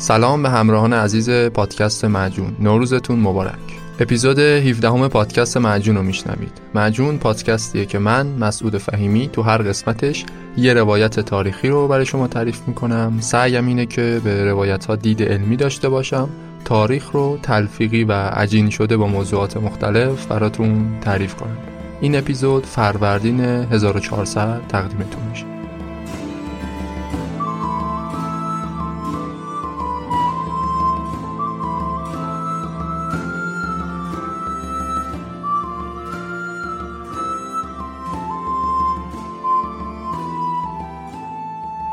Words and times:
سلام 0.00 0.42
به 0.42 0.50
همراهان 0.50 0.92
عزیز 0.92 1.30
پادکست 1.30 2.04
معجون. 2.04 2.56
نوروزتون 2.60 3.18
مبارک. 3.20 3.54
اپیزود 4.00 4.38
17 4.38 4.90
همه 4.90 5.08
پادکست 5.08 5.56
معجون 5.56 5.96
رو 5.96 6.02
میشنوید. 6.02 6.52
معجون 6.74 7.18
پادکستیه 7.18 7.86
که 7.86 7.98
من 7.98 8.26
مسعود 8.26 8.78
فهیمی 8.78 9.28
تو 9.32 9.42
هر 9.42 9.58
قسمتش 9.58 10.24
یه 10.56 10.74
روایت 10.74 11.20
تاریخی 11.20 11.68
رو 11.68 11.88
برای 11.88 12.06
شما 12.06 12.28
تعریف 12.28 12.60
می‌کنم. 12.66 13.16
سعیم 13.20 13.66
اینه 13.66 13.86
که 13.86 14.20
به 14.24 14.44
روایت 14.44 14.84
ها 14.84 14.96
دید 14.96 15.22
علمی 15.22 15.56
داشته 15.56 15.88
باشم. 15.88 16.28
تاریخ 16.64 17.10
رو 17.10 17.38
تلفیقی 17.42 18.04
و 18.04 18.12
عجین 18.12 18.70
شده 18.70 18.96
با 18.96 19.06
موضوعات 19.06 19.56
مختلف 19.56 20.26
براتون 20.26 20.98
تعریف 21.00 21.34
کنم. 21.34 21.56
این 22.00 22.18
اپیزود 22.18 22.66
فروردین 22.66 23.40
1400 23.40 24.60
تقدیمتون 24.68 25.22
میشه. 25.30 25.57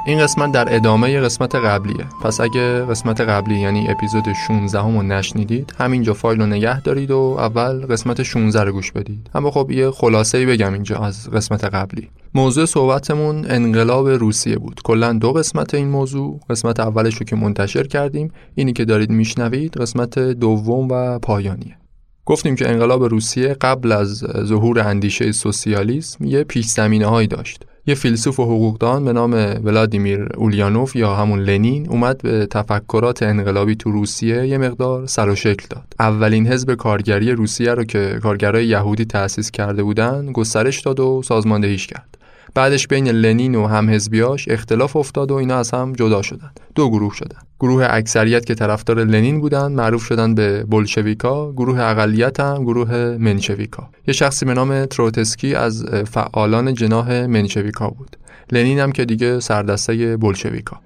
این 0.08 0.20
قسمت 0.20 0.52
در 0.52 0.76
ادامه 0.76 1.20
قسمت 1.20 1.56
قبلیه. 1.56 2.06
پس 2.24 2.42
اگه 2.42 2.86
قسمت 2.86 3.22
قبلی 3.22 3.60
یعنی 3.60 3.88
اپیزود 3.90 4.24
16 4.48 4.80
همو 4.80 5.04
نشنیدید 5.04 5.74
همینجا 5.78 6.14
فایل 6.14 6.40
رو 6.40 6.46
نگه 6.46 6.82
دارید 6.82 7.12
و 7.12 7.36
اول 7.40 7.86
قسمت 7.86 8.24
16 8.24 8.64
رو 8.64 8.72
گوش 8.72 8.92
بدید. 8.92 9.30
اما 9.36 9.52
خب 9.52 9.72
یه 9.72 9.92
خلاصه 9.92 10.38
ای 10.38 10.46
بگم 10.46 10.74
اینجا 10.74 10.98
از 10.98 11.30
قسمت 11.30 11.64
قبلی. 11.64 12.10
موضوع 12.34 12.66
صحبتمون 12.66 13.46
انقلاب 13.50 14.08
روسیه 14.08 14.58
بود. 14.58 14.82
کلا 14.84 15.14
دو 15.14 15.34
قسمت 15.34 15.74
این 15.74 15.88
موضوع. 15.88 16.40
قسمت 16.50 16.80
اولش 16.80 17.16
رو 17.16 17.26
که 17.26 17.36
منتشر 17.36 17.88
کردیم. 17.88 18.32
اینی 18.56 18.74
که 18.74 18.86
دارید 18.86 19.10
میشنوید 19.10 19.78
قسمت 19.78 20.20
دوم 20.20 20.88
و 20.92 21.20
پایانیه. 21.20 21.78
گفتیم 22.26 22.56
که 22.56 22.70
انقلاب 22.70 23.04
روسیه 23.04 23.54
قبل 23.54 23.92
از 23.92 24.26
ظهور 24.44 24.80
اندیشه 24.80 25.32
سوسیالیسم 25.32 26.26
یه 26.26 26.44
پیش 26.44 26.66
زمینه 26.66 27.28
داشت. 27.28 27.66
یه 27.88 27.96
فیلسوف 27.96 28.40
و 28.40 28.44
حقوقدان 28.44 29.06
به 29.06 29.14
نام 29.14 29.34
ولادیمیر 29.64 30.28
اولیانوف 30.38 30.96
یا 30.96 31.16
همون 31.16 31.40
لنین 31.40 31.90
اومد 31.90 32.22
به 32.22 32.46
تفکرات 32.46 33.24
انقلابی 33.24 33.76
تو 33.76 33.92
روسیه 33.92 34.48
یه 34.48 34.58
مقدار 34.58 35.08
سر 35.08 35.30
و 35.30 35.36
شکل 35.36 35.66
داد. 35.70 35.84
اولین 36.00 36.48
حزب 36.48 36.74
کارگری 36.74 37.32
روسیه 37.32 37.74
رو 37.74 37.84
که 37.84 38.20
کارگرای 38.24 38.68
یهودی 38.68 39.06
تأسیس 39.06 39.52
کرده 39.52 39.84
بودن 39.84 40.32
گسترش 40.32 40.82
داد 40.82 41.00
و 41.00 41.22
سازماندهیش 41.26 41.88
کرد. 41.88 42.18
بعدش 42.56 42.88
بین 42.88 43.08
لنین 43.08 43.56
و 43.56 43.68
همحزبیاش 43.68 44.48
اختلاف 44.48 44.96
افتاد 44.96 45.32
و 45.32 45.34
اینا 45.34 45.58
از 45.58 45.72
هم 45.72 45.94
جدا 45.94 46.22
شدن. 46.22 46.52
دو 46.76 46.90
گروه 46.90 47.14
شدن. 47.14 47.38
گروه 47.60 47.88
اکثریت 47.90 48.46
که 48.46 48.56
طرفدار 48.56 49.04
لنین 49.04 49.42
بودن 49.42 49.72
معروف 49.72 50.04
شدن 50.04 50.36
به 50.36 50.64
بولشویکا 50.64 51.52
گروه 51.52 51.80
اقلیت 51.80 52.40
هم 52.40 52.64
گروه 52.64 53.18
منشویکا. 53.20 53.90
یه 54.08 54.14
شخصی 54.14 54.46
به 54.46 54.54
نام 54.54 54.86
تروتسکی 54.86 55.56
از 55.56 55.86
فعالان 55.86 56.74
جناح 56.74 57.26
منشویکا 57.26 57.90
بود. 57.90 58.18
لنین 58.52 58.80
هم 58.80 58.92
که 58.92 59.06
دیگه 59.06 59.40
سردسته 59.40 60.18
بولشویکا 60.18 60.80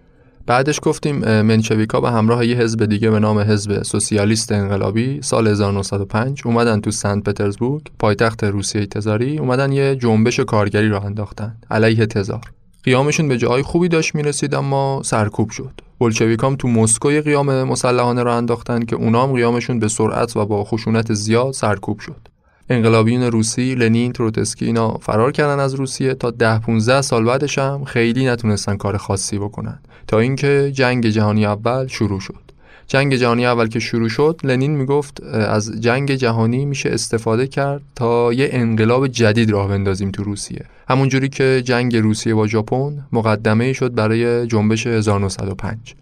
بعدش 0.49 0.79
گفتیم 0.83 1.41
منشویکا 1.41 2.01
به 2.01 2.11
همراه 2.11 2.45
یه 2.45 2.57
حزب 2.57 2.85
دیگه 2.85 3.09
به 3.09 3.19
نام 3.19 3.39
حزب 3.39 3.83
سوسیالیست 3.83 4.51
انقلابی 4.51 5.19
سال 5.21 5.47
1905 5.47 6.41
اومدن 6.45 6.81
تو 6.81 6.91
سنت 6.91 7.23
پترزبورگ 7.23 7.81
پایتخت 7.99 8.43
روسیه 8.43 8.85
تزاری 8.85 9.37
اومدن 9.37 9.71
یه 9.71 9.95
جنبش 9.95 10.39
کارگری 10.39 10.89
را 10.89 10.99
انداختن 10.99 11.57
علیه 11.71 12.05
تزار. 12.05 12.41
قیامشون 12.83 13.27
به 13.27 13.37
جای 13.37 13.61
خوبی 13.61 13.87
داشت 13.87 14.15
می‌رسید 14.15 14.55
اما 14.55 15.01
سرکوب 15.05 15.49
شد. 15.49 15.81
بلشویکام 15.99 16.55
تو 16.55 16.67
مسکو 16.67 17.09
قیام 17.09 17.63
مسلحانه 17.63 18.23
را 18.23 18.37
انداختن 18.37 18.85
که 18.85 18.95
اونام 18.95 19.33
قیامشون 19.33 19.79
به 19.79 19.87
سرعت 19.87 20.37
و 20.37 20.45
با 20.45 20.63
خشونت 20.63 21.13
زیاد 21.13 21.53
سرکوب 21.53 21.99
شد. 21.99 22.27
انقلابیون 22.69 23.23
روسی 23.23 23.75
لنین 23.75 24.13
تروتسکی 24.13 24.65
اینا 24.65 24.97
فرار 24.97 25.31
کردن 25.31 25.59
از 25.59 25.73
روسیه 25.73 26.13
تا 26.13 26.31
ده 26.31 26.59
15 26.59 27.01
سال 27.01 27.25
بعدش 27.25 27.57
هم 27.57 27.83
خیلی 27.83 28.25
نتونستن 28.25 28.77
کار 28.77 28.97
خاصی 28.97 29.37
بکنن. 29.37 29.79
تا 30.09 30.19
اینکه 30.19 30.71
جنگ 30.73 31.07
جهانی 31.07 31.45
اول 31.45 31.87
شروع 31.87 32.19
شد. 32.19 32.41
جنگ 32.87 33.15
جهانی 33.15 33.45
اول 33.45 33.67
که 33.67 33.79
شروع 33.79 34.09
شد 34.09 34.41
لنین 34.43 34.71
می‌گفت 34.75 35.23
از 35.23 35.71
جنگ 35.81 36.11
جهانی 36.11 36.65
میشه 36.65 36.89
استفاده 36.89 37.47
کرد 37.47 37.81
تا 37.95 38.33
یه 38.33 38.49
انقلاب 38.51 39.07
جدید 39.07 39.51
راه 39.51 39.67
بندازیم 39.67 40.11
تو 40.11 40.23
روسیه. 40.23 40.65
همونجوری 40.89 41.29
که 41.29 41.61
جنگ 41.65 41.97
روسیه 41.97 42.33
با 42.33 42.47
ژاپن 42.47 43.05
مقدمه 43.11 43.73
شد 43.73 43.93
برای 43.93 44.47
جنبش 44.47 44.87
1905 44.87 45.95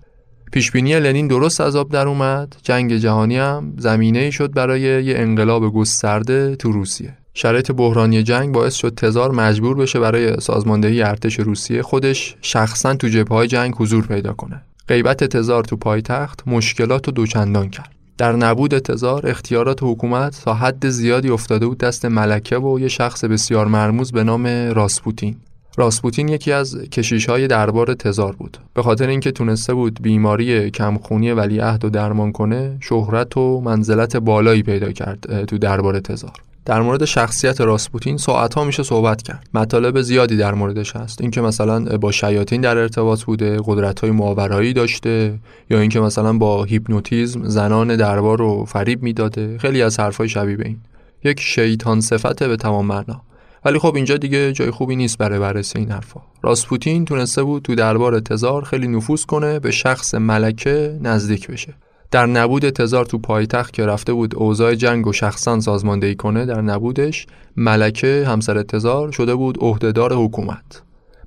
پیشبینی 0.52 1.00
لنین 1.00 1.28
درست 1.28 1.62
از 1.62 1.76
آب 1.76 1.92
در 1.92 2.08
اومد. 2.08 2.56
جنگ 2.64 2.96
جهانی 2.98 3.38
هم 3.38 3.74
زمینه 3.78 4.32
شد 4.32 4.54
برای 4.54 4.82
یه 4.82 5.18
انقلاب 5.18 5.74
گسترده 5.74 6.56
تو 6.56 6.72
روسیه. 6.72 7.18
شرایط 7.40 7.72
بحرانی 7.72 8.24
جنگ 8.24 8.52
باعث 8.52 8.76
شد 8.76 8.94
تزار 8.96 9.32
مجبور 9.32 9.78
بشه 9.78 10.00
برای 10.00 10.40
سازماندهی 10.40 11.02
ارتش 11.02 11.40
روسیه 11.40 11.82
خودش 11.82 12.36
شخصا 12.42 12.96
تو 12.96 13.08
جبهه 13.08 13.48
جنگ 13.48 13.74
حضور 13.78 14.08
پیدا 14.08 14.34
کنه. 14.34 14.62
غیبت 14.88 15.24
تزار 15.24 15.64
تو 15.64 15.76
پایتخت 15.76 16.48
مشکلات 16.48 17.08
رو 17.08 17.14
دوچندان 17.14 17.70
کرد. 17.70 17.92
در 18.18 18.36
نبود 18.36 18.80
تزار 18.80 19.28
اختیارات 19.28 19.80
حکومت 19.82 20.42
تا 20.46 20.54
حد 20.54 20.90
زیادی 20.90 21.30
افتاده 21.30 21.68
بود 21.68 21.78
دست 21.78 22.06
ملکه 22.06 22.58
و 22.58 22.80
یه 22.80 22.88
شخص 22.88 23.26
بسیار 23.26 23.68
مرموز 23.68 24.12
به 24.12 24.24
نام 24.24 24.48
راسپوتین. 24.48 25.36
راسپوتین 25.76 26.28
یکی 26.28 26.52
از 26.52 26.78
کشیش 26.78 27.30
های 27.30 27.48
دربار 27.48 27.94
تزار 27.94 28.36
بود. 28.36 28.58
به 28.74 28.84
خاطر 28.84 29.08
اینکه 29.08 29.32
تونسته 29.32 29.74
بود 29.74 30.02
بیماری 30.02 30.72
کمخونی 30.72 31.32
ولیعهد 31.32 31.86
و 31.86 31.90
درمان 31.90 32.32
کنه 32.32 32.78
شهرت 32.80 33.38
و 33.38 33.62
منزلت 33.62 34.18
بالایی 34.18 34.64
پیدا 34.64 34.92
کرد 34.92 35.46
تو 35.46 35.58
دربار 35.58 36.00
تزار. 36.00 36.47
در 36.68 36.82
مورد 36.82 37.06
شخصیت 37.06 37.62
راسپوتین 37.62 38.18
ساعت 38.18 38.54
ها 38.54 38.64
میشه 38.64 38.84
صحبت 38.84 39.22
کرد. 39.22 39.50
مطالب 39.54 40.02
زیادی 40.02 40.38
در 40.38 40.54
موردش 40.54 40.96
هست. 40.96 41.22
اینکه 41.22 41.42
مثلا 41.42 41.98
با 41.98 42.12
شیاطین 42.12 42.62
در 42.62 42.78
ارتباط 42.78 43.24
بوده 43.24 43.58
قدرت 43.66 44.00
های 44.00 44.12
ماورایی 44.12 44.74
داشته 44.74 45.40
یا 45.70 45.80
اینکه 45.80 46.00
مثلا 46.00 46.34
با 46.34 46.64
هیپنوتیزم 46.64 47.48
زنان 47.48 47.96
دربار 47.96 48.38
رو 48.38 48.66
فریب 48.66 49.04
می‌داده. 49.04 49.58
خیلی 49.58 49.82
از 49.82 50.00
حرفای 50.00 50.30
شبیه 50.30 50.56
به 50.56 50.66
این. 50.66 50.78
یک 51.24 51.40
شیطان 51.40 52.02
صفته 52.02 52.48
به 52.48 52.58
تمام 52.58 52.86
معنا. 52.86 53.22
ولی 53.66 53.80
خب 53.80 53.96
اینجا 53.96 54.18
دیگه 54.18 54.52
جای 54.52 54.72
خوبی 54.72 54.96
نیست 54.96 55.18
برای 55.18 55.40
بررسی 55.40 55.80
این 55.80 55.92
حرفا. 55.92 56.22
راسپوتین 56.42 57.06
تونسته 57.06 57.44
بود 57.44 57.64
تو 57.64 57.76
دربار 57.76 58.20
تزار 58.20 58.64
خیلی 58.64 58.88
نفوذ 58.88 59.26
کنه 59.26 59.60
به 59.60 59.72
شخص 59.72 60.16
ملکه 60.16 61.00
نزدیک 61.02 61.48
بشه. 61.48 61.74
در 62.12 62.26
نبود 62.26 62.70
تزار 62.70 63.06
تو 63.06 63.18
پایتخت 63.18 63.74
که 63.74 63.86
رفته 63.86 64.14
بود 64.14 64.36
اوضاع 64.36 64.76
جنگ 64.76 65.08
و 65.08 65.14
شخصا 65.14 65.60
سازماندهی 65.60 66.16
کنه 66.16 66.46
در 66.46 66.62
نبودش 66.62 67.28
ملکه 67.58 68.26
همسر 68.28 68.64
تزار 68.64 69.12
شده 69.12 69.36
بود 69.36 69.58
عهدهدار 69.62 70.14
حکومت. 70.14 70.82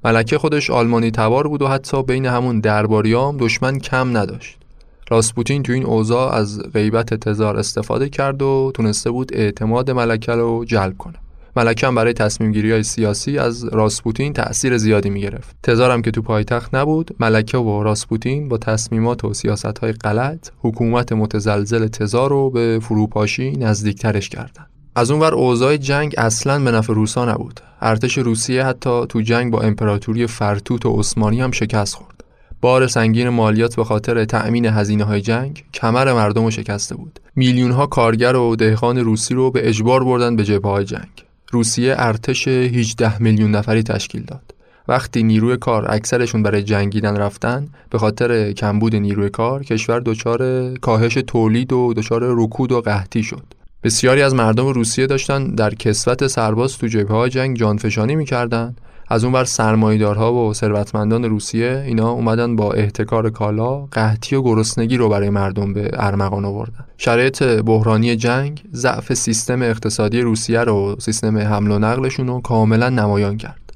ملکه 0.04 0.38
خودش 0.38 0.70
آلمانی 0.70 1.10
تبار 1.10 1.48
بود 1.48 1.62
و 1.62 1.68
حتی 1.68 2.02
بین 2.02 2.26
همون 2.26 2.60
درباریام 2.60 3.36
دشمن 3.36 3.78
کم 3.78 4.16
نداشت. 4.16 4.58
راسپوتین 5.10 5.62
تو 5.62 5.72
این 5.72 5.86
اوضاع 5.86 6.32
از 6.32 6.62
غیبت 6.72 7.14
تزار 7.14 7.56
استفاده 7.56 8.08
کرد 8.08 8.42
و 8.42 8.72
تونسته 8.74 9.10
بود 9.10 9.34
اعتماد 9.34 9.90
ملکه 9.90 10.32
رو 10.32 10.64
جلب 10.64 10.98
کنه. 10.98 11.18
ملکه 11.56 11.86
هم 11.86 11.94
برای 11.94 12.12
تصمیم 12.12 12.52
گیری 12.52 12.72
های 12.72 12.82
سیاسی 12.82 13.38
از 13.38 13.64
راسپوتین 13.64 14.32
تأثیر 14.32 14.78
زیادی 14.78 15.10
می 15.10 15.20
گرفت. 15.20 15.56
تزارم 15.62 16.02
که 16.02 16.10
تو 16.10 16.22
پایتخت 16.22 16.74
نبود، 16.74 17.16
ملکه 17.20 17.58
و 17.58 17.82
راسپوتین 17.82 18.48
با 18.48 18.58
تصمیمات 18.58 19.24
و 19.24 19.34
سیاست 19.34 19.78
های 19.78 19.92
غلط 19.92 20.48
حکومت 20.58 21.12
متزلزل 21.12 21.88
تزار 21.88 22.30
رو 22.30 22.50
به 22.50 22.78
فروپاشی 22.82 23.50
نزدیکترش 23.50 24.28
کردند. 24.28 24.70
از 24.94 25.10
اونور 25.10 25.34
اوضاع 25.34 25.76
جنگ 25.76 26.14
اصلا 26.18 26.64
به 26.64 26.70
نفع 26.70 26.92
روسا 26.92 27.24
نبود. 27.24 27.60
ارتش 27.80 28.18
روسیه 28.18 28.64
حتی 28.64 29.06
تو 29.08 29.20
جنگ 29.20 29.52
با 29.52 29.60
امپراتوری 29.60 30.26
فرتوت 30.26 30.86
و 30.86 30.98
عثمانی 30.98 31.40
هم 31.40 31.50
شکست 31.50 31.94
خورد. 31.94 32.24
بار 32.60 32.86
سنگین 32.86 33.28
مالیات 33.28 33.76
به 33.76 33.84
خاطر 33.84 34.24
تأمین 34.24 34.66
هزینه 34.66 35.04
های 35.04 35.20
جنگ 35.20 35.64
کمر 35.74 36.12
مردم 36.12 36.44
رو 36.44 36.50
شکسته 36.50 36.94
بود. 36.94 37.20
میلیون 37.36 37.70
ها 37.70 37.86
کارگر 37.86 38.36
و 38.36 38.56
دهقان 38.56 38.98
روسی 38.98 39.34
رو 39.34 39.50
به 39.50 39.68
اجبار 39.68 40.04
بردن 40.04 40.36
به 40.36 40.44
جبهه 40.44 40.72
های 40.72 40.84
جنگ. 40.84 41.24
روسیه 41.50 41.94
ارتش 41.98 42.48
18 42.48 43.22
میلیون 43.22 43.50
نفری 43.50 43.82
تشکیل 43.82 44.22
داد. 44.22 44.54
وقتی 44.88 45.22
نیروی 45.22 45.56
کار 45.56 45.90
اکثرشون 45.90 46.42
برای 46.42 46.62
جنگیدن 46.62 47.16
رفتن 47.16 47.68
به 47.90 47.98
خاطر 47.98 48.52
کمبود 48.52 48.96
نیروی 48.96 49.28
کار 49.30 49.64
کشور 49.64 50.00
دچار 50.00 50.70
کاهش 50.74 51.14
تولید 51.14 51.72
و 51.72 51.94
دچار 51.94 52.20
رکود 52.24 52.72
و 52.72 52.80
قحطی 52.80 53.22
شد. 53.22 53.44
بسیاری 53.84 54.22
از 54.22 54.34
مردم 54.34 54.66
روسیه 54.66 55.06
داشتن 55.06 55.54
در 55.54 55.74
کسوت 55.74 56.26
سرباز 56.26 56.78
تو 56.78 56.86
جبهه 56.86 57.28
جنگ 57.28 57.56
جانفشانی 57.56 58.16
می‌کردن 58.16 58.76
از 59.12 59.24
اون 59.24 59.32
بر 59.32 59.44
سرمایدارها 59.44 60.34
و 60.34 60.54
ثروتمندان 60.54 61.24
روسیه 61.24 61.82
اینا 61.86 62.10
اومدن 62.10 62.56
با 62.56 62.72
احتکار 62.72 63.30
کالا 63.30 63.76
قحطی 63.76 64.36
و 64.36 64.42
گرسنگی 64.42 64.96
رو 64.96 65.08
برای 65.08 65.30
مردم 65.30 65.72
به 65.72 65.90
ارمغان 65.92 66.44
آوردن. 66.44 66.84
شرایط 66.98 67.42
بحرانی 67.42 68.16
جنگ 68.16 68.62
ضعف 68.72 69.14
سیستم 69.14 69.62
اقتصادی 69.62 70.20
روسیه 70.20 70.60
رو 70.60 70.96
سیستم 70.98 71.38
حمل 71.38 71.70
و 71.70 71.78
نقلشون 71.78 72.26
رو 72.26 72.40
کاملا 72.40 72.88
نمایان 72.88 73.36
کرد. 73.36 73.72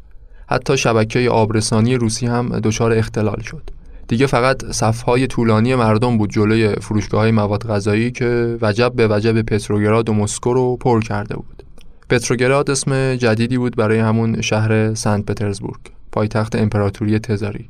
حتی 0.47 0.77
شبکه 0.77 1.31
آبرسانی 1.31 1.95
روسی 1.95 2.27
هم 2.27 2.49
دچار 2.49 2.93
اختلال 2.93 3.41
شد. 3.41 3.63
دیگه 4.09 4.27
فقط 4.27 4.65
صفهای 4.65 5.27
طولانی 5.27 5.75
مردم 5.75 6.19
بود 6.19 6.31
جلوی 6.31 6.75
فروشگاه 6.75 7.21
های 7.21 7.31
مواد 7.31 7.67
غذایی 7.67 8.11
که 8.11 8.59
وجب 8.63 8.93
به 8.97 9.09
وجب 9.09 9.43
پتروگراد 9.43 10.09
و 10.09 10.15
مسکو 10.15 10.55
رو 10.55 10.77
پر 10.77 11.01
کرده 11.01 11.37
بود. 11.37 11.64
پتروگراد 12.11 12.71
اسم 12.71 13.15
جدیدی 13.17 13.59
بود 13.59 13.77
برای 13.77 13.99
همون 13.99 14.41
شهر 14.41 14.95
سنت 14.95 15.27
پترزبورگ 15.27 15.81
پایتخت 16.13 16.57
امپراتوری 16.57 17.19
تزاری. 17.19 17.69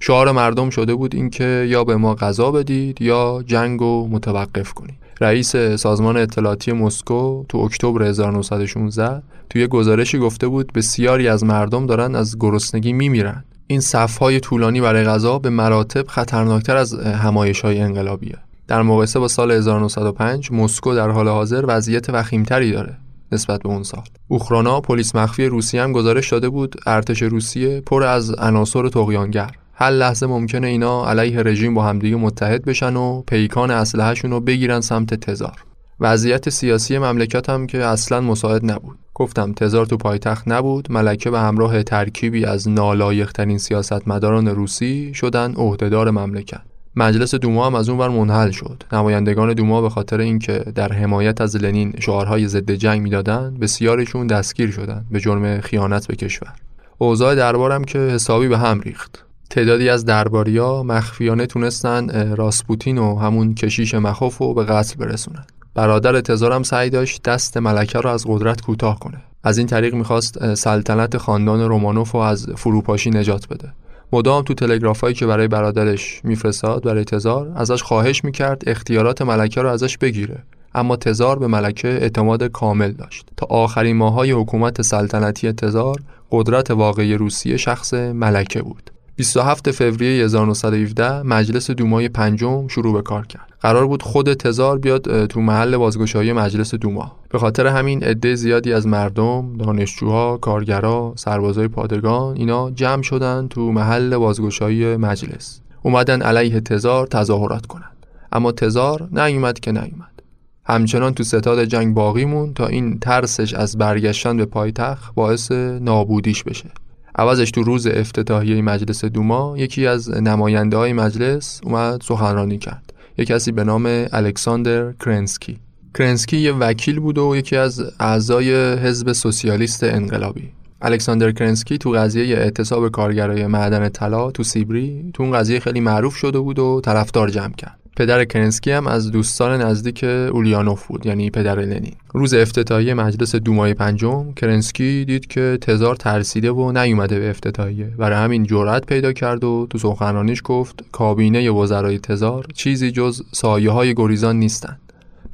شعار 0.00 0.32
مردم 0.32 0.70
شده 0.70 0.94
بود 0.94 1.14
اینکه 1.14 1.66
یا 1.68 1.84
به 1.84 1.96
ما 1.96 2.14
غذا 2.14 2.50
بدید 2.50 3.02
یا 3.02 3.44
جنگ 3.46 3.80
رو 3.80 4.08
متوقف 4.10 4.72
کنید. 4.72 4.94
رئیس 5.20 5.56
سازمان 5.56 6.16
اطلاعاتی 6.16 6.72
مسکو 6.72 7.44
تو 7.48 7.58
اکتبر 7.58 8.02
1916 8.02 9.22
توی 9.50 9.66
گزارشی 9.66 10.18
گفته 10.18 10.48
بود 10.48 10.72
بسیاری 10.72 11.28
از 11.28 11.44
مردم 11.44 11.86
دارن 11.86 12.14
از 12.14 12.38
گرسنگی 12.38 12.92
میمیرن. 12.92 13.44
این 13.66 13.80
صفهای 13.80 14.40
طولانی 14.40 14.80
برای 14.80 15.04
غذا 15.04 15.38
به 15.38 15.50
مراتب 15.50 16.06
خطرناکتر 16.06 16.76
از 16.76 16.94
همایش 16.94 17.60
های 17.60 17.80
انقلابیه. 17.80 18.36
در 18.68 18.82
مقایسه 18.82 19.18
با 19.18 19.28
سال 19.28 19.50
1905 19.50 20.52
مسکو 20.52 20.94
در 20.94 21.08
حال 21.08 21.28
حاضر 21.28 21.64
وضعیت 21.68 22.10
وخیمتری 22.10 22.72
داره. 22.72 22.96
نسبت 23.32 23.62
به 23.62 23.68
اون 23.68 23.82
سال. 23.82 24.04
اوخرانا 24.28 24.80
پلیس 24.80 25.14
مخفی 25.14 25.46
روسیه 25.46 25.82
هم 25.82 25.92
گزارش 25.92 26.32
داده 26.32 26.48
بود 26.48 26.76
ارتش 26.86 27.22
روسیه 27.22 27.80
پر 27.80 28.02
از 28.02 28.30
عناصر 28.30 28.88
تقیانگر. 28.88 29.50
هر 29.74 29.90
لحظه 29.90 30.26
ممکنه 30.26 30.66
اینا 30.66 31.06
علیه 31.06 31.42
رژیم 31.42 31.74
با 31.74 31.84
همدیگه 31.84 32.16
متحد 32.16 32.64
بشن 32.64 32.96
و 32.96 33.22
پیکان 33.22 33.70
اسلحهشون 33.70 34.30
رو 34.30 34.40
بگیرن 34.40 34.80
سمت 34.80 35.14
تزار. 35.14 35.64
وضعیت 36.00 36.50
سیاسی 36.50 36.98
مملکت 36.98 37.50
هم 37.50 37.66
که 37.66 37.84
اصلا 37.84 38.20
مساعد 38.20 38.70
نبود. 38.70 38.98
گفتم 39.14 39.52
تزار 39.52 39.86
تو 39.86 39.96
پایتخت 39.96 40.48
نبود 40.48 40.92
ملکه 40.92 41.30
به 41.30 41.40
همراه 41.40 41.82
ترکیبی 41.82 42.44
از 42.44 42.68
نالایقترین 42.68 43.58
سیاستمداران 43.58 44.48
روسی 44.48 45.14
شدن 45.14 45.54
عهدهدار 45.54 46.10
مملکت. 46.10 46.73
مجلس 46.96 47.34
دوما 47.34 47.66
هم 47.66 47.74
از 47.74 47.88
اون 47.88 47.98
ور 47.98 48.08
منحل 48.08 48.50
شد. 48.50 48.82
نمایندگان 48.92 49.52
دوما 49.52 49.82
به 49.82 49.90
خاطر 49.90 50.20
اینکه 50.20 50.64
در 50.74 50.92
حمایت 50.92 51.40
از 51.40 51.56
لنین 51.56 51.94
شعارهای 52.00 52.48
ضد 52.48 52.70
جنگ 52.70 53.02
می‌دادند 53.02 53.60
بسیارشون 53.60 54.26
دستگیر 54.26 54.70
شدند 54.70 55.06
به 55.10 55.20
جرم 55.20 55.60
خیانت 55.60 56.06
به 56.06 56.16
کشور. 56.16 56.52
اوضاع 56.98 57.34
دربارم 57.34 57.84
که 57.84 57.98
حسابی 57.98 58.48
به 58.48 58.58
هم 58.58 58.80
ریخت. 58.80 59.24
تعدادی 59.50 59.88
از 59.88 60.04
درباریا 60.04 60.82
مخفیانه 60.82 61.46
تونستن 61.46 62.34
راسپوتین 62.36 62.98
و 62.98 63.18
همون 63.18 63.54
کشیش 63.54 63.94
مخوف 63.94 64.38
رو 64.38 64.54
به 64.54 64.64
قتل 64.64 64.96
برسونن. 64.98 65.44
برادر 65.74 66.20
تزارم 66.20 66.62
سعی 66.62 66.90
داشت 66.90 67.22
دست 67.22 67.56
ملکه 67.56 67.98
رو 67.98 68.10
از 68.10 68.24
قدرت 68.28 68.60
کوتاه 68.60 68.98
کنه. 68.98 69.22
از 69.44 69.58
این 69.58 69.66
طریق 69.66 69.94
می‌خواست 69.94 70.54
سلطنت 70.54 71.18
خاندان 71.18 71.60
رومانوف 71.68 72.10
رو 72.10 72.20
از 72.20 72.46
فروپاشی 72.56 73.10
نجات 73.10 73.48
بده. 73.48 73.72
مدام 74.14 74.42
تو 74.42 74.54
تلگرافایی 74.54 75.14
که 75.14 75.26
برای 75.26 75.48
برادرش 75.48 76.20
میفرستاد 76.24 76.82
برای 76.82 77.04
تزار 77.04 77.52
ازش 77.56 77.82
خواهش 77.82 78.24
می‌کرد 78.24 78.62
اختیارات 78.66 79.22
ملکه 79.22 79.62
رو 79.62 79.68
ازش 79.68 79.98
بگیره. 79.98 80.42
اما 80.74 80.96
تزار 80.96 81.38
به 81.38 81.46
ملکه 81.46 81.88
اعتماد 81.88 82.44
کامل 82.44 82.92
داشت. 82.92 83.26
تا 83.36 83.46
آخرین 83.46 83.96
ماهای 83.96 84.30
حکومت 84.30 84.82
سلطنتی 84.82 85.52
تزار 85.52 85.96
قدرت 86.30 86.70
واقعی 86.70 87.14
روسیه 87.14 87.56
شخص 87.56 87.94
ملکه 87.94 88.62
بود. 88.62 88.90
27 89.16 89.70
فوریه 89.70 90.24
1917 90.24 91.22
مجلس 91.22 91.70
دومای 91.70 92.08
پنجم 92.08 92.68
شروع 92.68 92.92
به 92.92 93.02
کار 93.02 93.26
کرد. 93.26 93.52
قرار 93.60 93.86
بود 93.86 94.02
خود 94.02 94.34
تزار 94.34 94.78
بیاد 94.78 95.26
تو 95.26 95.40
محل 95.40 95.76
بازگشایی 95.76 96.32
مجلس 96.32 96.74
دوما. 96.74 97.16
به 97.28 97.38
خاطر 97.38 97.66
همین 97.66 98.04
عده 98.04 98.34
زیادی 98.34 98.72
از 98.72 98.86
مردم، 98.86 99.56
دانشجوها، 99.56 100.36
کارگرا، 100.36 101.12
سربازای 101.16 101.68
پادگان 101.68 102.36
اینا 102.36 102.70
جمع 102.70 103.02
شدن 103.02 103.48
تو 103.48 103.72
محل 103.72 104.16
بازگشایی 104.16 104.96
مجلس. 104.96 105.60
اومدن 105.82 106.22
علیه 106.22 106.60
تزار 106.60 107.06
تظاهرات 107.06 107.66
کنند. 107.66 108.06
اما 108.32 108.52
تزار 108.52 109.08
نیومد 109.12 109.60
که 109.60 109.72
نیومد. 109.72 110.22
همچنان 110.66 111.14
تو 111.14 111.24
ستاد 111.24 111.64
جنگ 111.64 111.94
باقی 111.94 112.24
مون 112.24 112.54
تا 112.54 112.66
این 112.66 112.98
ترسش 112.98 113.54
از 113.54 113.78
برگشتن 113.78 114.36
به 114.36 114.44
پایتخت 114.44 115.14
باعث 115.14 115.52
نابودیش 115.52 116.44
بشه. 116.44 116.70
عوضش 117.16 117.50
تو 117.50 117.62
روز 117.62 117.86
افتتاحیه 117.86 118.62
مجلس 118.62 119.04
دوما 119.04 119.58
یکی 119.58 119.86
از 119.86 120.10
نماینده 120.10 120.76
های 120.76 120.92
مجلس 120.92 121.60
اومد 121.64 122.00
سخنرانی 122.02 122.58
کرد. 122.58 122.92
یک 123.18 123.28
کسی 123.28 123.52
به 123.52 123.64
نام 123.64 124.06
الکساندر 124.12 124.92
کرنسکی. 124.92 125.58
کرنسکی 125.98 126.36
یه 126.36 126.52
وکیل 126.52 127.00
بود 127.00 127.18
و 127.18 127.36
یکی 127.36 127.56
از 127.56 127.84
اعضای 128.00 128.74
حزب 128.74 129.12
سوسیالیست 129.12 129.84
انقلابی. 129.84 130.50
الکساندر 130.82 131.32
کرنسکی 131.32 131.78
تو 131.78 131.90
قضیه 131.90 132.36
اعتصاب 132.36 132.88
کارگرای 132.88 133.46
معدن 133.46 133.88
طلا 133.88 134.30
تو 134.30 134.42
سیبری 134.42 135.10
تو 135.14 135.22
اون 135.22 135.32
قضیه 135.32 135.60
خیلی 135.60 135.80
معروف 135.80 136.16
شده 136.16 136.38
بود 136.38 136.58
و 136.58 136.80
طرفدار 136.84 137.28
جمع 137.30 137.54
کرد. 137.54 137.83
پدر 137.96 138.24
کرنسکی 138.24 138.70
هم 138.70 138.86
از 138.86 139.10
دوستان 139.10 139.62
نزدیک 139.62 140.04
اولیانوف 140.04 140.86
بود 140.86 141.06
یعنی 141.06 141.30
پدر 141.30 141.60
لنین. 141.60 141.94
روز 142.12 142.34
افتتاحیه 142.34 142.94
مجلس 142.94 143.36
دومای 143.36 143.74
پنجم 143.74 144.32
کرنسکی 144.32 145.04
دید 145.04 145.26
که 145.26 145.58
تزار 145.60 145.96
ترسیده 145.96 146.50
و 146.50 146.72
نیومده 146.72 147.20
به 147.20 147.30
افتتاحیه. 147.30 147.86
برای 147.86 148.18
همین 148.18 148.44
جرأت 148.44 148.86
پیدا 148.86 149.12
کرد 149.12 149.44
و 149.44 149.66
تو 149.70 149.78
سخنرانیش 149.78 150.42
گفت 150.44 150.84
کابینه 150.92 151.50
وزرای 151.50 151.98
تزار 151.98 152.46
چیزی 152.54 152.90
جز 152.90 153.22
سایه 153.32 153.70
های 153.70 153.94
گریزان 153.94 154.36
نیستند 154.38 154.83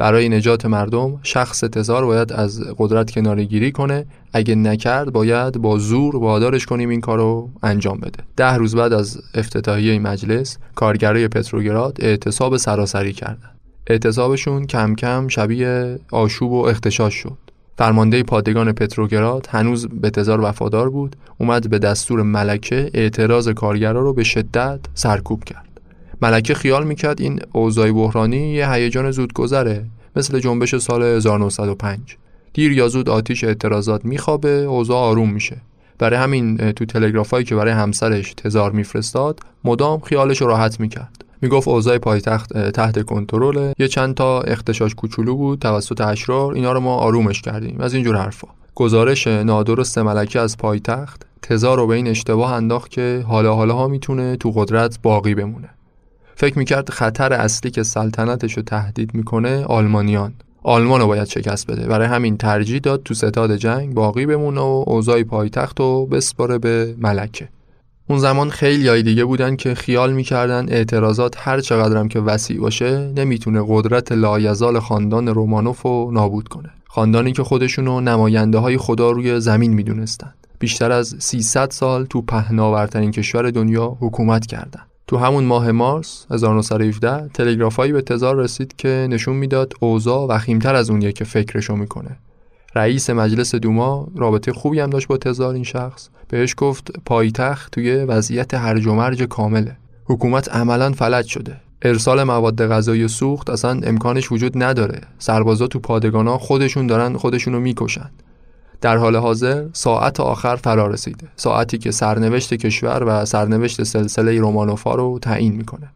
برای 0.01 0.29
نجات 0.29 0.67
مردم 0.67 1.21
شخص 1.23 1.61
تزار 1.61 2.05
باید 2.05 2.33
از 2.33 2.63
قدرت 2.79 3.11
کناره 3.11 3.45
گیری 3.45 3.73
کنه. 3.73 4.07
اگه 4.33 4.55
نکرد 4.55 5.13
باید 5.13 5.59
با 5.59 5.79
زور 5.79 6.17
وادارش 6.17 6.67
کنیم 6.67 6.89
این 6.89 7.01
کارو 7.01 7.51
انجام 7.63 7.99
بده. 7.99 8.19
ده 8.37 8.55
روز 8.55 8.75
بعد 8.75 8.93
از 8.93 9.23
افتتاحیه 9.35 9.99
مجلس 9.99 10.59
کارگرای 10.75 11.29
پتروگراد 11.29 11.97
اعتصاب 12.01 12.57
سراسری 12.57 13.13
کردند. 13.13 13.61
اعتصابشون 13.87 14.67
کم 14.67 14.95
کم 14.95 15.29
شبیه 15.29 15.99
آشوب 16.11 16.53
و 16.53 16.67
اختشاش 16.67 17.15
شد. 17.15 17.39
فرمانده 17.79 18.23
پادگان 18.23 18.73
پتروگراد 18.73 19.49
هنوز 19.51 19.89
به 19.89 20.11
تزار 20.11 20.41
وفادار 20.41 20.91
بود 20.91 21.17
اومد 21.39 21.71
به 21.71 21.79
دستور 21.79 22.23
ملکه 22.23 22.91
اعتراض 22.95 23.49
کارگرا 23.49 24.01
رو 24.01 24.13
به 24.13 24.25
شدت 24.25 24.81
سرکوب 24.95 25.45
کرد. 25.45 25.70
ملکه 26.23 26.55
خیال 26.55 26.87
می‌کرد 26.87 27.21
این 27.21 27.41
اوضاع 27.53 27.93
بحرانی 27.93 28.53
یه 28.53 28.73
هیجان 28.73 29.11
زودگذره 29.11 29.87
مثل 30.17 30.39
جنبش 30.39 30.77
سال 30.77 31.03
1905 31.03 32.17
دیر 32.53 32.73
یا 32.73 32.89
زود 32.89 33.11
آتیش 33.11 33.45
اعتراضات 33.45 34.05
میخوابه 34.05 34.49
اوضاع 34.49 34.99
آروم 34.99 35.33
میشه. 35.33 35.57
برای 35.99 36.19
همین 36.19 36.73
تو 36.73 36.85
تلگرافایی 36.85 37.45
که 37.45 37.55
برای 37.55 37.73
همسرش 37.73 38.35
تزار 38.35 38.73
میفرستاد 38.73 39.41
مدام 39.65 40.01
خیالش 40.01 40.43
راحت 40.43 40.81
می‌کرد. 40.81 41.25
می‌گفت 41.43 41.69
اوضاع 41.69 41.99
پایتخت 41.99 42.71
تحت 42.71 43.03
کنترل 43.03 43.73
یه 43.79 43.89
چند 43.89 44.15
تا 44.15 44.41
اختشاش 44.41 44.95
کوچولو 44.95 45.37
بود 45.37 45.59
توسط 45.59 46.01
اشرار. 46.01 46.55
اینا 46.55 46.73
رو 46.73 46.81
ما 46.81 46.97
آرومش 46.97 47.43
کردیم. 47.43 47.81
از 47.81 47.95
اینجور 47.95 48.17
حرفا. 48.17 48.49
گزارش 48.75 49.27
نادرست 49.27 49.99
ملکه 49.99 50.41
از 50.41 50.59
پایتخت 50.59 51.27
تزار 51.43 51.77
رو 51.77 51.87
به 51.87 51.95
این 51.95 52.09
اشتباه 52.09 52.53
انداخت 52.53 52.91
که 52.91 53.25
حالا 53.29 53.55
حالا 53.55 53.75
ها 53.75 53.89
می‌تونه 53.89 54.37
تو 54.37 54.51
قدرت 54.51 54.99
باقی 55.03 55.35
بمونه. 55.35 55.69
فکر 56.41 56.59
می‌کرد 56.59 56.91
خطر 56.91 57.33
اصلی 57.33 57.71
که 57.71 57.83
سلطنتش 57.83 58.57
رو 58.57 58.63
تهدید 58.63 59.15
می‌کنه 59.15 59.65
آلمانیان. 59.65 60.33
آلمان 60.63 61.01
رو 61.01 61.07
باید 61.07 61.29
شکست 61.29 61.67
بده. 61.67 61.87
برای 61.87 62.07
همین 62.07 62.37
ترجیح 62.37 62.79
داد 62.79 63.03
تو 63.03 63.15
ستاد 63.15 63.57
جنگ 63.57 63.95
باقی 63.95 64.27
بمونه 64.27 64.61
و 64.61 64.85
اوضاع 64.87 65.23
پایتخت 65.23 65.81
رو 65.81 66.07
بسپاره 66.07 66.59
به 66.59 66.95
ملکه. 66.99 67.49
اون 68.09 68.19
زمان 68.19 68.51
خیلی 68.51 68.89
های 68.89 69.03
دیگه 69.03 69.25
بودن 69.25 69.57
که 69.57 69.75
خیال 69.75 70.13
می‌کردن 70.13 70.69
اعتراضات 70.69 71.35
هر 71.39 71.61
چقدرم 71.61 72.09
که 72.09 72.21
وسیع 72.21 72.61
باشه 72.61 73.13
نمی‌تونه 73.17 73.65
قدرت 73.69 74.13
لایزال 74.13 74.79
خاندان 74.79 75.29
رومانوف 75.29 75.83
رو 75.83 76.11
نابود 76.13 76.49
کنه. 76.49 76.71
خاندانی 76.89 77.33
که 77.33 77.43
خودشونو 77.43 78.01
نماینده 78.01 78.59
های 78.59 78.77
خدا 78.77 79.11
روی 79.11 79.41
زمین 79.41 79.73
می‌دونستند 79.75 80.35
بیشتر 80.59 80.93
از 80.93 81.17
300 81.19 81.71
سال 81.71 82.05
تو 82.05 82.23
پهناورترین 82.23 83.11
کشور 83.11 83.51
دنیا 83.51 83.97
حکومت 84.01 84.47
کردند 84.47 84.90
تو 85.11 85.17
همون 85.17 85.45
ماه 85.45 85.73
مارس 85.73 86.27
1917 86.31 87.29
تلگرافایی 87.35 87.93
به 87.93 88.03
تزار 88.03 88.37
رسید 88.37 88.77
که 88.77 89.07
نشون 89.11 89.37
می‌داد 89.37 89.73
اوضاع 89.81 90.27
وخیمتر 90.29 90.75
از 90.75 90.91
اونیه 90.91 91.13
که 91.13 91.25
فکرشو 91.25 91.77
می‌کنه. 91.77 92.19
رئیس 92.75 93.11
مجلس 93.11 93.55
دوما 93.55 94.09
رابطه 94.17 94.53
خوبی 94.53 94.81
هم 94.81 94.91
داشت 94.91 95.09
با 95.09 95.17
تزار 95.17 95.55
این 95.55 95.65
شخص. 95.65 96.09
بهش 96.29 96.55
گفت 96.57 96.91
پایتخت 97.07 97.73
توی 97.73 97.95
وضعیت 97.95 98.55
هرج 98.55 98.87
و 98.87 98.95
مرج 98.95 99.23
کامله. 99.23 99.77
حکومت 100.05 100.49
عملا 100.49 100.93
فلج 100.93 101.27
شده. 101.27 101.57
ارسال 101.83 102.23
مواد 102.23 102.67
غذایی 102.67 103.09
سوخت 103.09 103.51
اصلا 103.51 103.81
امکانش 103.83 104.33
وجود 104.33 104.63
نداره. 104.63 105.01
سربازا 105.19 105.67
تو 105.67 105.79
پادگانا 105.79 106.39
خودشون 106.39 106.87
دارن 106.87 107.17
خودشونو 107.17 107.61
می‌کشن. 107.61 108.11
در 108.81 108.97
حال 108.97 109.17
حاضر 109.17 109.67
ساعت 109.73 110.21
آخر 110.21 110.57
فرا 110.57 110.87
رسیده. 110.87 111.29
ساعتی 111.37 111.79
که 111.79 111.91
سرنوشت 111.91 112.55
کشور 112.55 113.05
و 113.07 113.25
سرنوشت 113.25 113.83
سلسله 113.83 114.41
رومانوفا 114.41 114.95
رو 114.95 115.19
تعیین 115.23 115.53
می‌کنه. 115.53 115.91